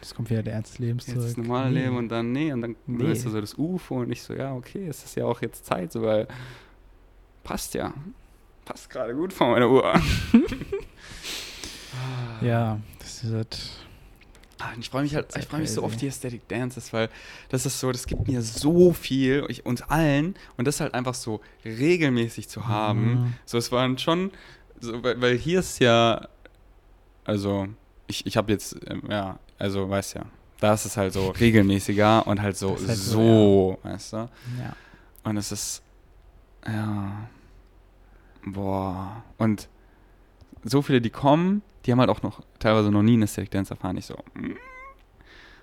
[0.00, 1.28] Jetzt kommt wieder der Ernst des Lebens Jetzt zurück.
[1.28, 1.80] das normale Nee.
[1.84, 3.12] Leben und dann, nee, und dann Nee.
[3.12, 5.92] ist so das UFO und ich so, ja, okay, es ist ja auch jetzt Zeit,
[5.92, 6.26] so, weil
[7.44, 7.92] passt ja.
[8.64, 9.92] Passt gerade gut vor meiner Uhr.
[12.40, 13.58] Ja, das ist halt.
[14.60, 17.08] Ah, ich freue mich halt, ich freue mich so auf die Aesthetic Dances, weil
[17.48, 21.14] das ist so, das gibt mir so viel, ich, uns allen, und das halt einfach
[21.14, 23.10] so regelmäßig zu haben.
[23.10, 23.34] Mhm.
[23.44, 24.32] So, es waren schon,
[24.80, 26.26] so, weil, weil hier ist ja,
[27.24, 27.68] also,
[28.08, 30.24] ich, ich habe jetzt, ähm, ja, also, weißt ja,
[30.58, 34.16] da ist es halt so regelmäßiger und halt so, halt so, so, weißt du?
[34.16, 34.76] Ja.
[35.22, 35.82] Und es ist,
[36.66, 37.28] ja,
[38.44, 39.68] boah, und
[40.64, 43.72] so viele, die kommen, die haben halt auch noch teilweise noch nie eine Aesthetic Dance
[43.72, 43.96] erfahren.
[43.96, 44.52] Ich so, mm.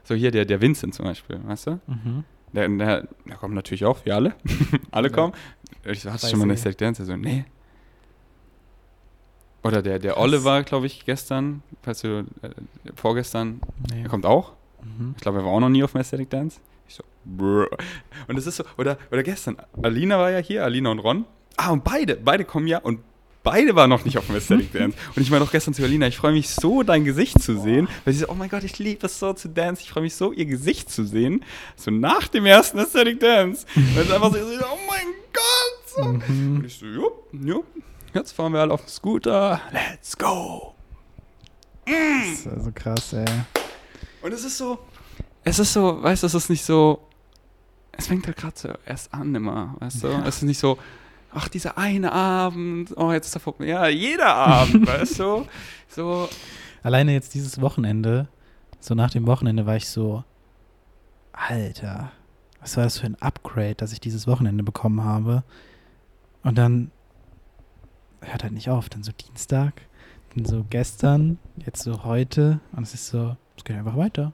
[0.03, 1.79] so hier der, der Vincent zum Beispiel, weißt du?
[1.87, 2.23] Mhm.
[2.53, 4.33] Der, der, der kommt natürlich auch, wie alle.
[4.91, 5.13] alle Ja.
[5.13, 5.33] kommen.
[5.83, 6.53] Ich so, hast du schon mal eine.
[6.53, 7.01] Aesthetic Dance?
[7.01, 7.45] Er so, nee.
[9.63, 10.23] Oder der, der Krass.
[10.23, 12.49] Oliver, glaube ich, gestern, falls du, äh,
[12.95, 14.01] vorgestern, Nee.
[14.01, 14.53] der kommt auch.
[14.83, 15.13] Mhm.
[15.17, 16.59] Ich glaube, er war auch noch nie auf dem Aesthetic Dance.
[16.87, 17.67] Ich so, brr.
[18.27, 21.25] Und es ist so, oder, oder gestern, Alina war ja hier, Alina und Ron.
[21.57, 22.99] Ah, und beide, beide kommen ja und
[23.45, 24.97] beide waren noch nicht auf dem Aesthetic Dance.
[25.15, 27.87] Und ich meine auch gestern zu Alina, ich freue mich so, dein Gesicht zu sehen,
[28.03, 29.81] weil sie so, oh mein Gott, ich liebe es so zu dance.
[29.81, 31.45] Ich freue mich so, ihr Gesicht zu sehen.
[31.77, 33.65] So nach dem ersten Aesthetic Dance.
[33.93, 35.87] Weil es einfach so, oh mein Gott.
[35.95, 36.01] So.
[36.01, 36.65] Und Mhm.
[36.65, 37.65] ich so, jupp, jupp.
[38.13, 39.61] Jetzt fahren wir alle auf dem Scooter.
[39.71, 40.73] Let's go.
[41.85, 43.25] Das ist also krass, ey.
[44.21, 44.79] Und es ist so,
[45.43, 46.99] es ist so, weißt du, es ist nicht so,
[47.91, 50.07] es fängt halt gerade so erst an immer, weißt du?
[50.25, 50.77] Es ist nicht so,
[51.35, 53.65] ach, dieser eine Abend, oh, jetzt ist er vorbei.
[53.65, 55.45] Ja, jeder Abend, weißt du?
[55.87, 56.29] So,
[56.83, 58.27] Alleine jetzt dieses Wochenende,
[58.79, 60.23] so nach dem Wochenende war ich so,
[61.33, 62.11] Alter,
[62.61, 65.43] was war das für ein Upgrade, das ich dieses Wochenende bekommen habe?
[66.43, 66.91] Und dann
[68.21, 68.89] hört halt nicht auf.
[68.89, 69.81] Dann so Dienstag,
[70.35, 72.59] dann so gestern, jetzt so heute.
[72.71, 74.33] Und es ist so, es geht einfach weiter.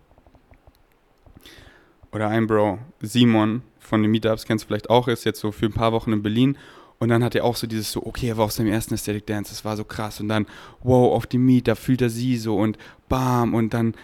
[2.11, 5.67] oder ein Bro, Simon von den Meetups, kennst du vielleicht auch, ist jetzt so für
[5.67, 6.57] ein paar Wochen in Berlin.
[7.01, 9.25] Und dann hat er auch so dieses so, okay, er war auf seinem ersten Aesthetic
[9.25, 10.19] Dance, das war so krass.
[10.19, 10.45] Und dann,
[10.83, 12.77] wow, auf dem Meet, da fühlt er sie so und
[13.09, 13.55] bam.
[13.55, 13.95] Und dann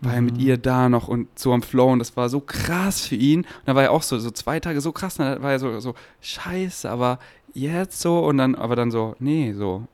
[0.00, 0.40] war er mit Mhm.
[0.40, 3.40] ihr da noch und so am Flow und das war so krass für ihn.
[3.40, 5.58] Und da war er auch so, so zwei Tage so krass, und dann war er
[5.58, 7.18] so, so, scheiße, aber
[7.52, 9.86] jetzt so und dann, aber dann so, nee, so,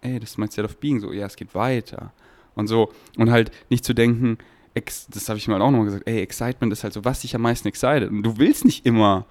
[0.00, 2.12] ey, das ist mein State of Being, so, ja, es geht weiter.
[2.56, 4.38] Und so, und halt nicht zu denken,
[4.74, 7.42] das habe ich mal auch nochmal gesagt, ey, Excitement ist halt so, was dich am
[7.42, 8.10] meisten excited.
[8.10, 9.24] Und du willst nicht immer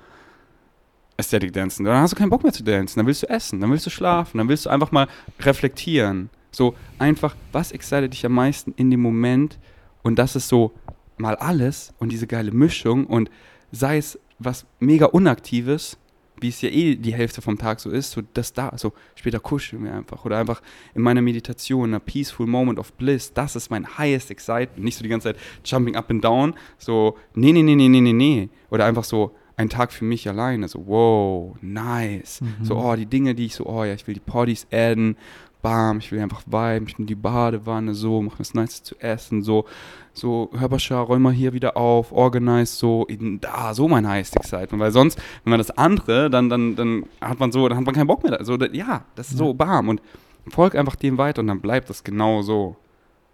[1.18, 3.72] Aesthetic dancen, dann hast du keinen Bock mehr zu dancen, dann willst du essen, dann
[3.72, 5.08] willst du schlafen, dann willst du einfach mal
[5.40, 6.30] reflektieren.
[6.52, 9.58] So einfach, was excited dich am meisten in dem Moment?
[10.04, 10.74] Und das ist so
[11.18, 13.30] mal alles und diese geile Mischung und
[13.72, 15.98] sei es was mega Unaktives,
[16.40, 19.40] wie es ja eh die Hälfte vom Tag so ist, so das da, so später
[19.40, 20.62] kuscheln wir einfach oder einfach
[20.94, 25.04] in meiner Meditation, a peaceful moment of bliss, das ist mein highest excitement, nicht so
[25.04, 28.50] die ganze Zeit jumping up and down, so nee, nee, nee, nee, nee, nee, nee,
[28.70, 32.64] oder einfach so ein Tag für mich alleine, so wow, nice, Mhm.
[32.66, 35.18] so oh, die Dinge, die ich so, oh ja, ich will die Partys adden,
[35.64, 38.96] bam, ich will einfach viben, ich bin die Badewanne, so, mach mir was Nice zu
[39.00, 39.66] essen, so,
[40.14, 44.80] so, Hörberschar, räum mal hier wieder auf, organize, so, in, da, so mein highest excitement,
[44.80, 47.96] weil sonst, wenn man das andere, dann, dann, dann hat man so, dann hat man
[47.96, 50.02] keinen Bock mehr, also, da- ja, das ist so, bam, und
[50.50, 52.76] folg einfach dem weiter und dann bleibt das genau so,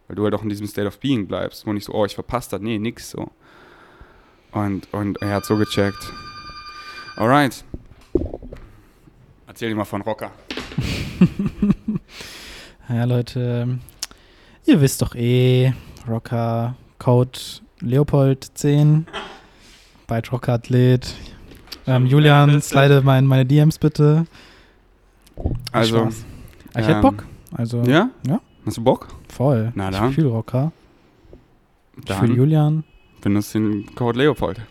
[0.07, 2.15] weil du halt auch in diesem State of Being bleibst, wo nicht so, oh, ich
[2.15, 3.29] verpasst das, nee, nix, so.
[4.53, 6.11] Und, und er hat so gecheckt.
[7.15, 7.63] Alright.
[9.47, 10.31] Erzähl dir mal von Rocker.
[12.89, 13.79] Ja, Leute,
[14.65, 15.71] ihr wisst doch eh,
[16.07, 17.39] Rocker, Code
[17.79, 19.07] Leopold 10,
[20.05, 21.15] bei Rocker Athlet.
[21.87, 24.25] Ähm, Julian, slide mein, meine DMs bitte.
[25.71, 25.97] Also.
[26.03, 26.09] Ah,
[26.79, 27.25] Ich hätte ähm, Bock.
[27.53, 28.09] Also, ja?
[28.27, 28.41] Ja.
[28.65, 29.07] Hast du Bock?
[29.29, 29.71] voll.
[29.75, 30.11] Na ich dann.
[30.11, 30.73] fühle Rocker.
[32.05, 32.83] Ich fühle Julian.
[33.23, 34.61] Benutzt den Code Leopold.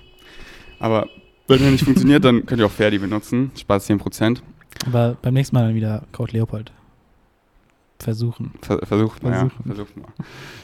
[0.78, 1.08] Aber
[1.48, 3.50] wenn der nicht funktioniert, dann könnt ihr auch Ferdi benutzen.
[3.58, 4.40] Spart 10%.
[4.86, 6.72] Aber beim nächsten Mal dann wieder Code Leopold.
[7.98, 8.52] Versuchen.
[8.62, 9.38] Ver versucht mal, ja.
[9.38, 9.64] Versuchen.
[9.66, 10.08] Versucht mal.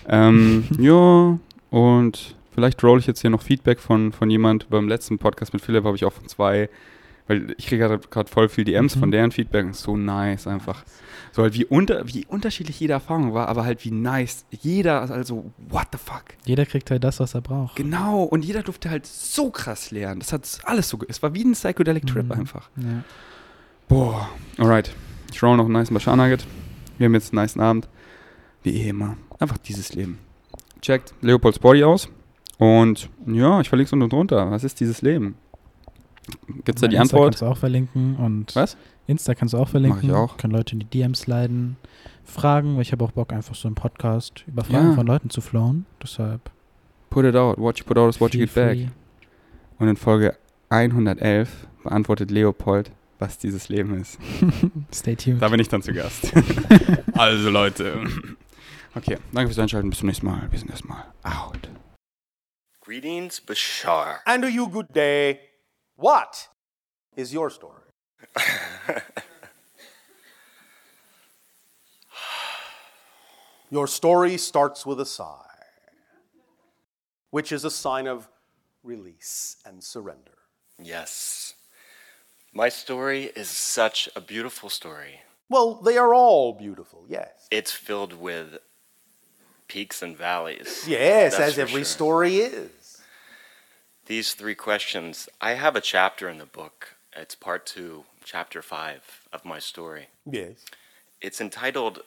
[0.08, 1.38] ähm, ja,
[1.70, 4.68] und vielleicht roll ich jetzt hier noch Feedback von, von jemand.
[4.70, 6.68] Beim letzten Podcast mit Philipp habe ich auch von zwei,
[7.28, 9.00] weil ich kriege gerade voll viel DMs Mhm.
[9.00, 9.66] von deren Feedback.
[9.66, 10.82] und So nice einfach.
[11.32, 14.44] So halt wie, unter, wie unterschiedlich jede Erfahrung war, aber halt wie nice.
[14.50, 16.24] Jeder, also what the fuck.
[16.44, 17.76] Jeder kriegt halt das, was er braucht.
[17.76, 20.20] Genau, und jeder durfte halt so krass lernen.
[20.20, 22.32] Das hat alles so, es war wie ein Psychedelic Trip Mhm.
[22.32, 22.70] einfach.
[22.76, 23.02] Ja.
[23.88, 24.94] Boah, alright.
[25.32, 26.46] Ich roll noch einen nice Bashar Nugget.
[26.98, 27.88] Wir haben jetzt einen nice Abend.
[28.62, 29.16] Wie eh immer.
[29.38, 30.18] Einfach dieses Leben.
[30.80, 32.08] Checkt Leopolds Body aus.
[32.58, 34.50] Und ja, ich verlinke es unten drunter.
[34.50, 35.36] Was ist dieses Leben?
[36.64, 37.32] Gibt es da die Insta Antwort?
[37.32, 38.76] kannst du auch verlinken und Was?
[39.06, 40.00] Insta kannst du auch verlinken.
[40.02, 40.36] Mach ich auch.
[40.36, 41.76] Können Leute in die DMs leiten,
[42.24, 44.94] fragen, weil ich habe auch Bock, einfach so einen Podcast über Fragen Ja.
[44.94, 45.86] von Leuten zu flowen.
[46.02, 46.50] Deshalb.
[47.10, 47.58] Put it out.
[47.58, 48.76] What you put out is what you get back.
[48.76, 48.88] free.
[49.78, 50.36] Und in Folge
[50.68, 54.18] 111 beantwortet Leopold, was dieses Leben ist.
[54.94, 55.40] Stay tuned.
[55.40, 56.32] Da bin ich dann zu Gast.
[57.14, 57.94] also Leute.
[58.94, 59.88] Okay, danke fürs Einschalten.
[59.88, 60.48] Bis zum nächsten Mal.
[60.50, 61.68] Wir sind erstmal out.
[62.84, 64.20] Greetings, Bashar.
[64.26, 65.38] And to you, good day.
[65.98, 66.48] What
[67.16, 67.90] is your story?
[73.70, 75.64] your story starts with a sigh,
[77.30, 78.28] which is a sign of
[78.84, 80.38] release and surrender.
[80.80, 81.54] Yes.
[82.54, 85.22] My story is such a beautiful story.
[85.48, 87.48] Well, they are all beautiful, yes.
[87.50, 88.58] It's filled with
[89.66, 90.84] peaks and valleys.
[90.86, 91.84] Yes, That's as every sure.
[91.86, 92.70] story is.
[94.08, 96.96] These three questions, I have a chapter in the book.
[97.14, 100.08] It's part two, chapter five of my story.
[100.24, 100.64] Yes.
[101.20, 102.00] It's entitled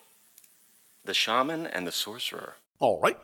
[1.05, 2.55] The Shaman and the Sorcerer.
[2.79, 3.19] All right.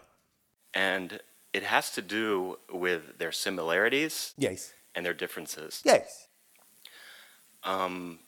[0.76, 1.22] And
[1.54, 4.74] it has to do with their similarities Yes.
[4.94, 5.82] and their differences.
[5.84, 6.28] Yes.
[7.64, 8.20] Um,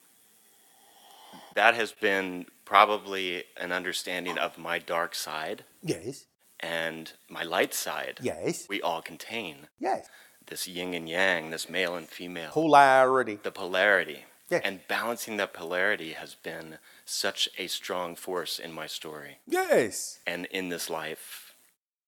[1.54, 6.26] that has been probably an understanding of my dark side Yes.
[6.60, 8.18] and my light side.
[8.24, 8.66] Yes.
[8.68, 10.08] We all contain Yes.
[10.50, 13.40] This yin and yang, this male and female, Polarity.
[13.42, 14.26] the polarity.
[14.50, 14.62] Yes.
[14.66, 20.20] And balancing that polarity has been such a strong force in my story Yes.
[20.26, 21.54] and in this life.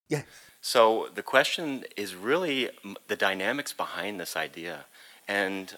[0.09, 0.25] Yes.
[0.59, 2.69] So the question is really
[3.07, 4.85] the dynamics behind this idea.
[5.27, 5.75] And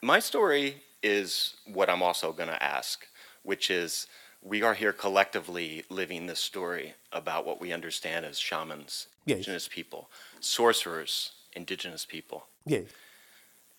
[0.00, 3.06] my story is what I'm also going to ask,
[3.42, 4.06] which is
[4.42, 9.38] we are here collectively living this story about what we understand as shamans, Yes.
[9.38, 10.08] indigenous people,
[10.40, 12.46] sorcerers, indigenous people.
[12.66, 12.84] Yes.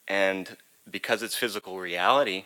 [0.07, 0.57] And
[0.89, 2.45] because it's physical reality,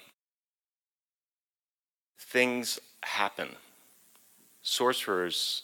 [2.19, 3.55] things happen.
[4.61, 5.63] Sorcerers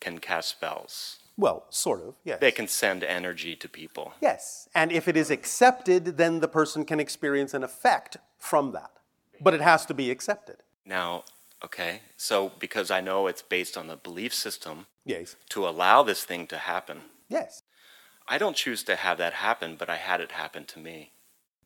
[0.00, 1.18] can cast spells.
[1.36, 2.14] Well, sort of.
[2.24, 2.40] Yes.
[2.40, 4.14] They can send energy to people.
[4.22, 4.68] Yes.
[4.74, 8.90] And if it is accepted, then the person can experience an effect from that.
[9.40, 10.56] But it has to be accepted.
[10.86, 11.24] Now,
[11.62, 15.36] okay, so because I know it's based on the belief system Yes.
[15.50, 17.62] to allow this thing to happen, Yes.
[18.28, 21.12] I don't choose to have that happen, but I had it happen to me.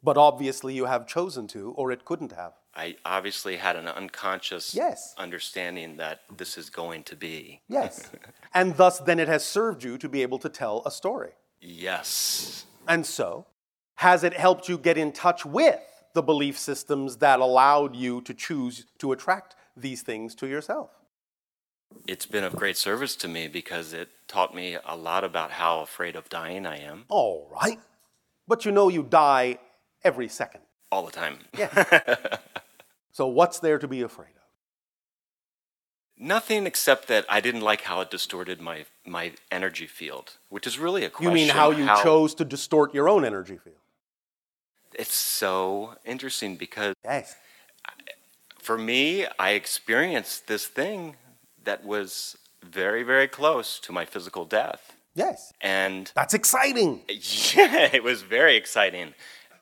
[0.03, 2.53] But obviously you have chosen to, or it couldn't have.
[2.75, 5.15] I obviously had an unconscious Yes.
[5.19, 7.61] understanding that this is going to be.
[7.69, 8.11] Yes.
[8.55, 11.33] and thus, then it has served you to be able to tell a story.
[11.61, 12.65] Yes.
[12.89, 13.47] And so,
[13.97, 15.81] has it helped you get in touch with
[16.15, 20.91] the belief systems that allowed you to choose to attract these things to yourself?
[22.07, 25.81] It's been of great service to me because it taught me a lot about how
[25.81, 27.79] afraid of dying I am All right.
[28.49, 29.59] But you know you die
[30.03, 30.63] every second.
[30.91, 31.39] all the time.
[31.57, 32.37] Yeah.
[33.13, 34.43] so, what's there to be afraid of?
[36.19, 40.79] Nothing except that I didn't like how it distorted my, my energy field, which is
[40.79, 41.31] really a question.
[41.31, 43.77] You mean how you chose to distort your own energy field?
[44.93, 47.37] It's so interesting because Yes.
[48.59, 51.17] for me, I experienced this thing
[51.65, 54.97] that was very, very close to my physical death.
[55.15, 55.53] Yes.
[55.61, 57.03] And That's exciting.
[57.09, 59.15] yeah, it was very exciting.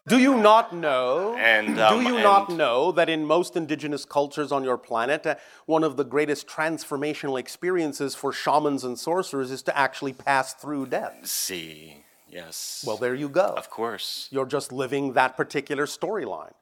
[0.06, 1.36] Do you not know?
[1.36, 5.34] And, do um, you not know that in most indigenous cultures on your planet, uh,
[5.66, 10.86] one of the greatest transformational experiences for shamans and sorcerers is to actually pass through
[10.86, 11.26] death?
[11.26, 12.84] See, yes.
[12.86, 13.52] Well, there you go.
[13.56, 14.28] of course.
[14.30, 16.52] You're just living that particular storyline.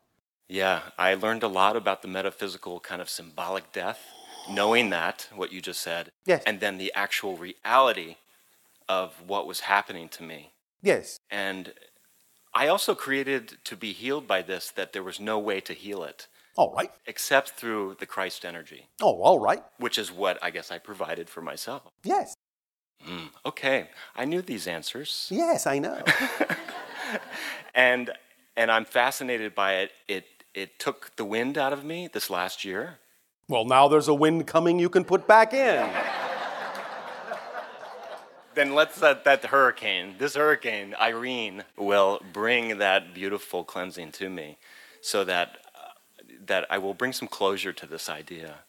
[0.49, 4.01] Yeah, I learned a lot about the metaphysical kind of symbolic death,
[4.51, 6.43] knowing that, what you just said, Yes.
[6.47, 8.17] and then the actual reality
[8.89, 10.53] of what was happening to me.
[10.83, 11.19] Yes.
[11.31, 11.73] And
[12.55, 16.03] I also created to be healed by this that there was no way to heal
[16.05, 16.91] it All right.
[17.07, 19.63] except through the Christ energy, Oh, all right.
[19.79, 21.83] which is what I guess I provided for myself.
[22.05, 22.35] Yes.
[23.07, 25.29] Mm, okay, I knew these answers.
[25.31, 26.03] Yes, I know.
[27.75, 28.11] And
[28.57, 29.93] and I'm fascinated by it.
[30.09, 30.25] It
[30.55, 32.99] it took the wind out of me this last year.
[33.49, 35.89] Well, now there's a wind coming you can put back in.
[38.55, 44.57] Then let's let that hurricane, this hurricane, Irene, will bring that beautiful cleansing to me
[45.03, 45.89] so that uh,
[46.47, 48.61] that I will bring some closure to this idea.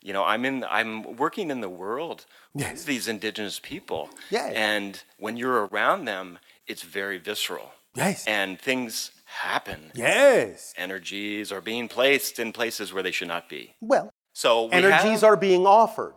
[0.00, 2.72] You know, I'm in I'm working in the world Yes.
[2.72, 4.10] with these indigenous people.
[4.30, 4.52] Yes.
[4.54, 6.38] And when you're around them,
[6.68, 7.72] it's very visceral.
[7.96, 8.24] Yes.
[8.28, 9.90] And things happen.
[9.94, 10.72] Yes.
[10.76, 13.74] Energies are being placed in places where they should not be.
[13.80, 16.14] Well, So we energies have- are being offered.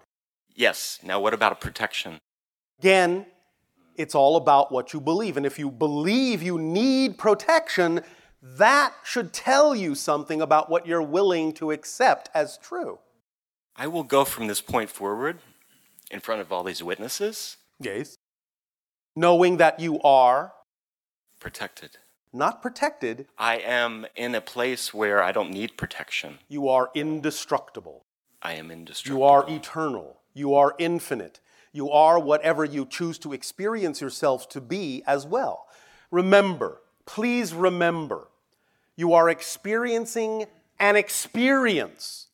[0.54, 1.00] Yes.
[1.04, 2.20] Now what about a protection?
[2.80, 3.26] Again,
[3.96, 5.38] it's all about what you believe.
[5.38, 8.04] And if you believe you need protection,
[8.42, 13.00] that should tell you something about what you're willing to accept as true.
[13.76, 15.40] I will go from this point forward
[16.12, 18.16] in front of all these witnesses Yes.
[19.18, 20.54] Knowing that you are
[21.40, 21.98] protected.
[22.36, 26.40] Not protected, I am in a place where I don't need protection.
[26.48, 28.06] you are indestructible.
[28.42, 29.20] I am indestructible.
[29.20, 30.18] You are eternal.
[30.34, 31.40] You are infinite.
[31.72, 35.68] You are whatever you choose to experience yourself to be as well.
[36.12, 38.28] Remember, please remember,
[38.96, 40.46] you are experiencing
[40.80, 42.28] an experience.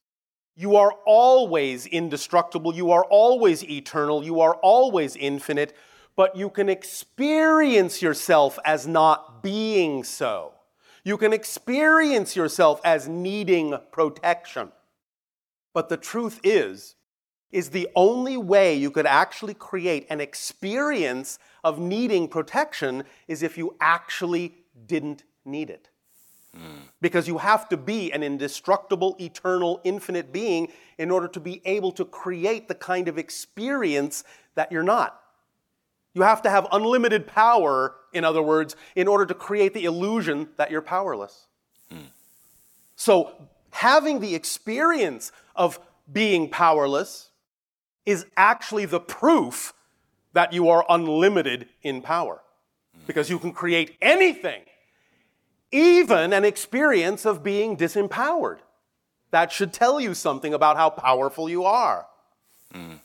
[0.55, 2.75] You are always indestructible.
[2.75, 4.23] You are always eternal.
[4.23, 5.75] You are always infinite.
[6.15, 10.53] But you can experience yourself as not being so.
[11.03, 14.71] You can experience yourself as needing protection.
[15.73, 16.95] But the truth is,
[17.51, 23.57] is the only way you could actually create an experience of needing protection is if
[23.57, 24.55] you actually
[24.87, 25.89] didn't need it.
[26.55, 26.83] Hmm.
[27.01, 31.91] Because you have to be an indestructible, eternal, infinite being in order to be able
[31.93, 34.23] to create the kind of experience
[34.55, 35.20] that you're not.
[36.13, 40.49] You have to have unlimited power, in other words, in order to create the illusion
[40.57, 41.47] that you're powerless.
[41.89, 42.09] Hmm.
[42.95, 43.31] So,
[43.71, 45.79] having the experience of
[46.11, 47.29] being powerless
[48.05, 49.73] is actually the proof
[50.33, 52.41] that you are unlimited in power.
[52.93, 53.05] Hmm.
[53.07, 54.63] Because you can create anything,
[55.71, 58.59] even an experience of being disempowered.
[59.31, 62.05] That should tell you something about how powerful you are.
[62.73, 62.95] Hmm.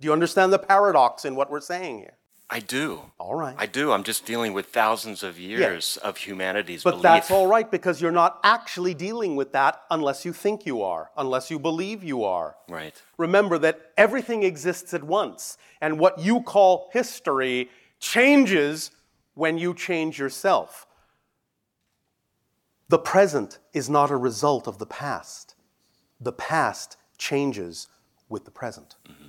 [0.00, 2.16] Do you understand the paradox in what we're saying here?
[2.54, 3.00] I do.
[3.18, 3.56] All right.
[3.58, 3.90] I do.
[3.90, 7.02] I'm just dealing with thousands of years of humanity's But belief.
[7.02, 11.10] that's all right because you're not actually dealing with that unless you think you are,
[11.16, 12.54] unless you believe you are.
[12.68, 12.94] Right.
[13.18, 18.92] Remember that everything exists at once, and what you call history changes
[19.34, 20.86] when you change yourself.
[22.88, 25.56] The present is not a result of the past.
[26.20, 27.88] The past changes
[28.28, 28.94] with the present.
[29.08, 29.23] Mm-hmm.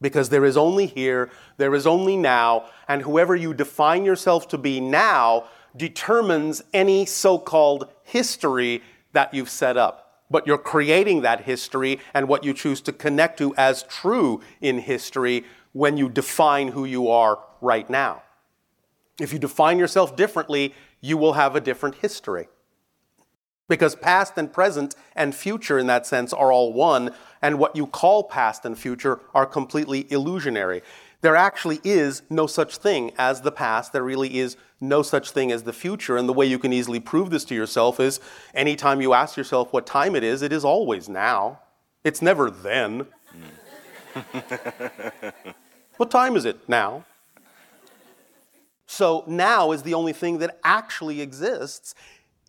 [0.00, 4.58] Because there is only here, there is only now, and whoever you define yourself to
[4.58, 5.44] be now
[5.76, 8.82] determines any so called history
[9.12, 10.24] that you've set up.
[10.30, 14.78] But you're creating that history and what you choose to connect to as true in
[14.78, 18.22] history when you define who you are right now.
[19.20, 22.48] If you define yourself differently, you will have a different history.
[23.70, 27.86] Because past and present and future, in that sense, are all one, and what you
[27.86, 30.82] call past and future are completely illusionary.
[31.20, 33.92] There actually is no such thing as the past.
[33.92, 36.16] There really is no such thing as the future.
[36.16, 38.18] And the way you can easily prove this to yourself is
[38.54, 41.60] anytime you ask yourself what time it is, it is always now.
[42.02, 43.06] It's never then.
[45.96, 47.04] what time is it now?
[48.86, 51.94] So now is the only thing that actually exists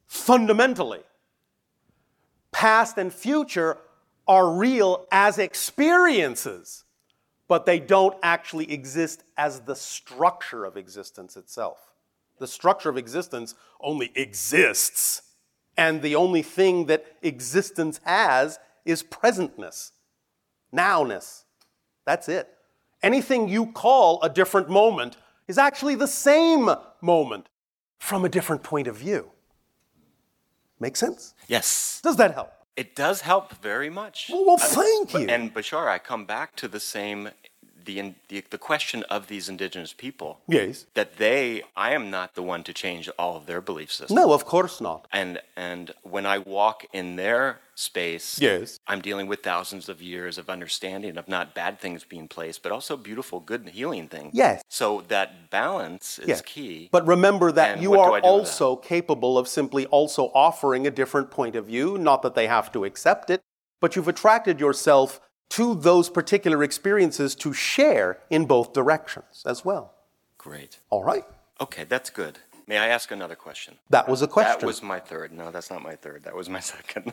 [0.07, 1.01] fundamentally.
[2.51, 3.77] Past and future
[4.27, 6.83] are real as experiences,
[7.47, 11.77] but they don't actually exist as the structure of existence itself.
[12.39, 15.21] The structure of existence only exists,
[15.77, 19.91] and the only thing that existence has is presentness,
[20.73, 21.43] nowness.
[22.05, 22.49] That's it.
[23.03, 25.17] Anything you call a different moment
[25.47, 26.69] is actually the same
[27.01, 27.47] moment
[27.99, 29.31] from a different point of view.
[30.81, 31.35] Make sense?
[31.47, 32.01] Yes.
[32.03, 32.51] Does that help?
[32.75, 34.29] It does help very much.
[34.31, 35.27] Well, well, thank you.
[35.29, 37.29] And Bashar, I come back to the same,
[37.85, 40.39] the, the, the question of these indigenous people.
[40.47, 40.85] Yes.
[40.93, 44.11] That they, I am not the one to change all of their belief systems.
[44.11, 45.07] No, of course not.
[45.11, 48.79] And, and when I walk in their space, Yes.
[48.87, 52.71] I'm dealing with thousands of years of understanding of not bad things being placed, but
[52.71, 54.31] also beautiful, good, healing things.
[54.33, 54.61] Yes.
[54.69, 56.41] So that balance is Yes.
[56.41, 56.89] key.
[56.91, 60.85] But remember that And you are I do with also capable of simply also offering
[60.85, 63.41] a different point of view, not that they have to accept it,
[63.79, 65.19] but you've attracted yourself
[65.51, 69.93] to those particular experiences to share in both directions as well.
[70.37, 70.79] Great.
[70.89, 71.25] All right?
[71.59, 72.39] Okay, that's good.
[72.67, 73.75] May I ask another question?
[73.89, 74.59] That was a question.
[74.61, 75.31] That was my third.
[75.33, 76.23] No, that's not my third.
[76.23, 77.11] That was my second.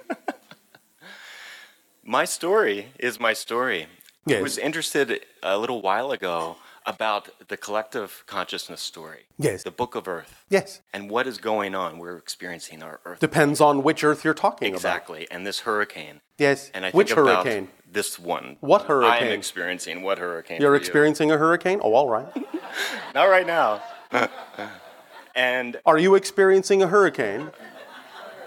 [2.04, 3.82] my story is my story.
[3.84, 3.86] I
[4.32, 4.42] Yes.
[4.42, 6.56] was interested a little while ago
[6.88, 9.26] about the collective consciousness story.
[9.38, 9.62] Yes.
[9.62, 10.44] The book of Earth.
[10.48, 10.80] yes.
[10.92, 11.98] And what is going on?
[11.98, 13.20] We're experiencing our Earth.
[13.20, 14.76] Depends on which Earth you're talking about.
[14.78, 15.26] exactly.
[15.30, 16.20] And this hurricane.
[16.38, 16.70] Yes.
[16.72, 17.68] And I which think about hurricane?
[17.90, 18.56] this one.
[18.60, 19.28] What hurricane?
[19.28, 20.60] I'm experiencing what hurricane?
[20.60, 20.80] You're for you?
[20.80, 21.80] experiencing a hurricane?
[21.82, 22.28] Oh, all right.
[23.14, 23.82] Not right now.
[25.34, 27.50] and Are you experiencing a hurricane?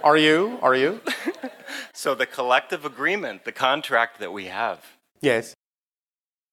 [0.03, 0.57] Are you?
[0.63, 0.99] Are you?
[1.93, 4.79] so the collective agreement, the contract that we have,
[5.21, 5.53] Yes.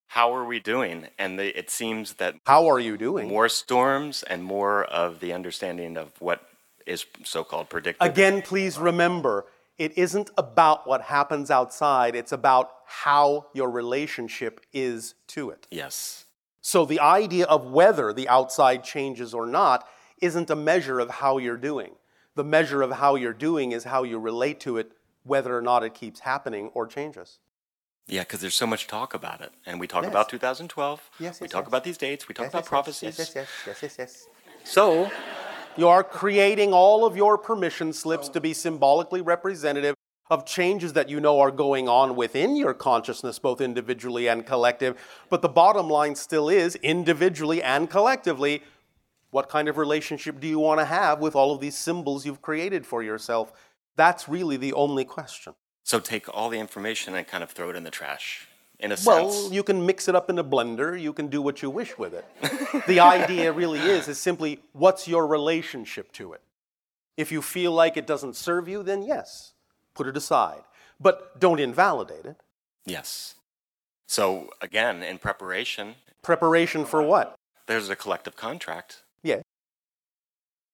[0.09, 1.05] How are we doing?
[1.19, 3.27] And the, it seems that How are you doing?
[3.29, 6.41] more storms and more of the understanding of what
[6.87, 8.09] is so-called predictive.
[8.09, 9.45] Again, please remember,
[9.77, 15.67] it isn't about what happens outside, it's about how your relationship is to it.
[15.69, 16.25] Yes.
[16.59, 19.87] So the idea of whether the outside changes or not
[20.21, 21.91] isn't a measure of how you're doing.
[22.33, 24.91] The measure of how you're doing is how you relate to it,
[25.23, 27.37] whether or not it keeps happening or changes.
[28.09, 30.11] Yeah, because there's so much talk about it, and we talk Yes.
[30.11, 31.09] about 2012.
[31.19, 31.67] Yes, yes we talk yes.
[31.67, 32.27] about these dates.
[32.27, 33.19] We talk about prophecies.
[33.19, 34.27] Yes, yes, yes, yes, yes.
[34.63, 35.11] So,
[35.77, 38.33] you are creating all of your permission slips oh.
[38.33, 39.95] to be symbolically representative
[40.29, 44.99] of changes that you know are going on within your consciousness, both individually and collective.
[45.29, 48.63] But the bottom line still is individually and collectively,
[49.31, 52.41] what kind of relationship do you want to have with all of these symbols you've
[52.41, 53.51] created for yourself?
[53.95, 55.53] That's really the only question.
[55.89, 58.47] So take all the information and kind of throw it in the trash,
[58.79, 59.51] in a Well, sense.
[59.51, 61.01] you can mix it up in a blender.
[61.01, 62.25] You can do what you wish with it.
[62.87, 66.41] the idea really is is simply what's your relationship to it.
[67.17, 69.53] If you feel like it doesn't serve you, then yes,
[69.95, 70.61] put it aside.
[70.99, 72.35] But don't invalidate it.
[72.85, 73.33] Yes.
[74.05, 77.33] So again, in preparation, Preparation for what?
[77.65, 79.01] there's a collective contract.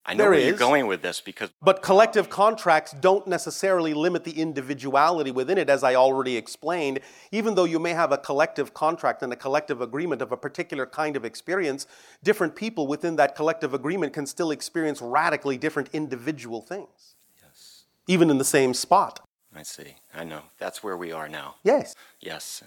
[0.07, 4.23] I know There where you're going with this because But collective contracts don't necessarily limit
[4.23, 6.99] the individuality within it, as I already explained.
[7.31, 10.85] Even though you may have a collective contract and a collective agreement of a particular
[10.85, 11.87] kind of experience,
[12.23, 18.29] different people within that collective agreement can still experience radically different individual things, yes, even
[18.29, 19.19] in the same spot.
[19.55, 19.95] I see.
[20.13, 20.41] I know.
[20.59, 21.55] That's where we are now.
[21.63, 22.63] Yes, Yes.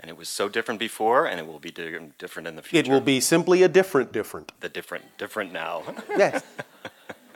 [0.00, 2.90] And it was so different before, and it will be different in the future.
[2.90, 4.52] it will be simply a different different.
[4.60, 5.82] the different, different now.
[6.16, 6.42] Yes.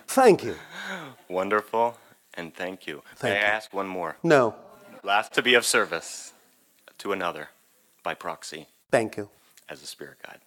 [0.07, 0.57] Thank you.
[1.29, 1.97] Wonderful,
[2.35, 3.03] and thank you.
[3.17, 4.17] Thank May I ask one more?
[4.23, 4.55] No,
[5.05, 6.33] Last to be of service
[6.99, 7.51] to another
[8.03, 9.29] by proxy thank you.
[9.69, 10.41] as a spirit guide.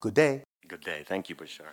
[0.00, 0.42] Good day.
[0.68, 1.04] Good day.
[1.06, 1.72] Thank you, Bashar.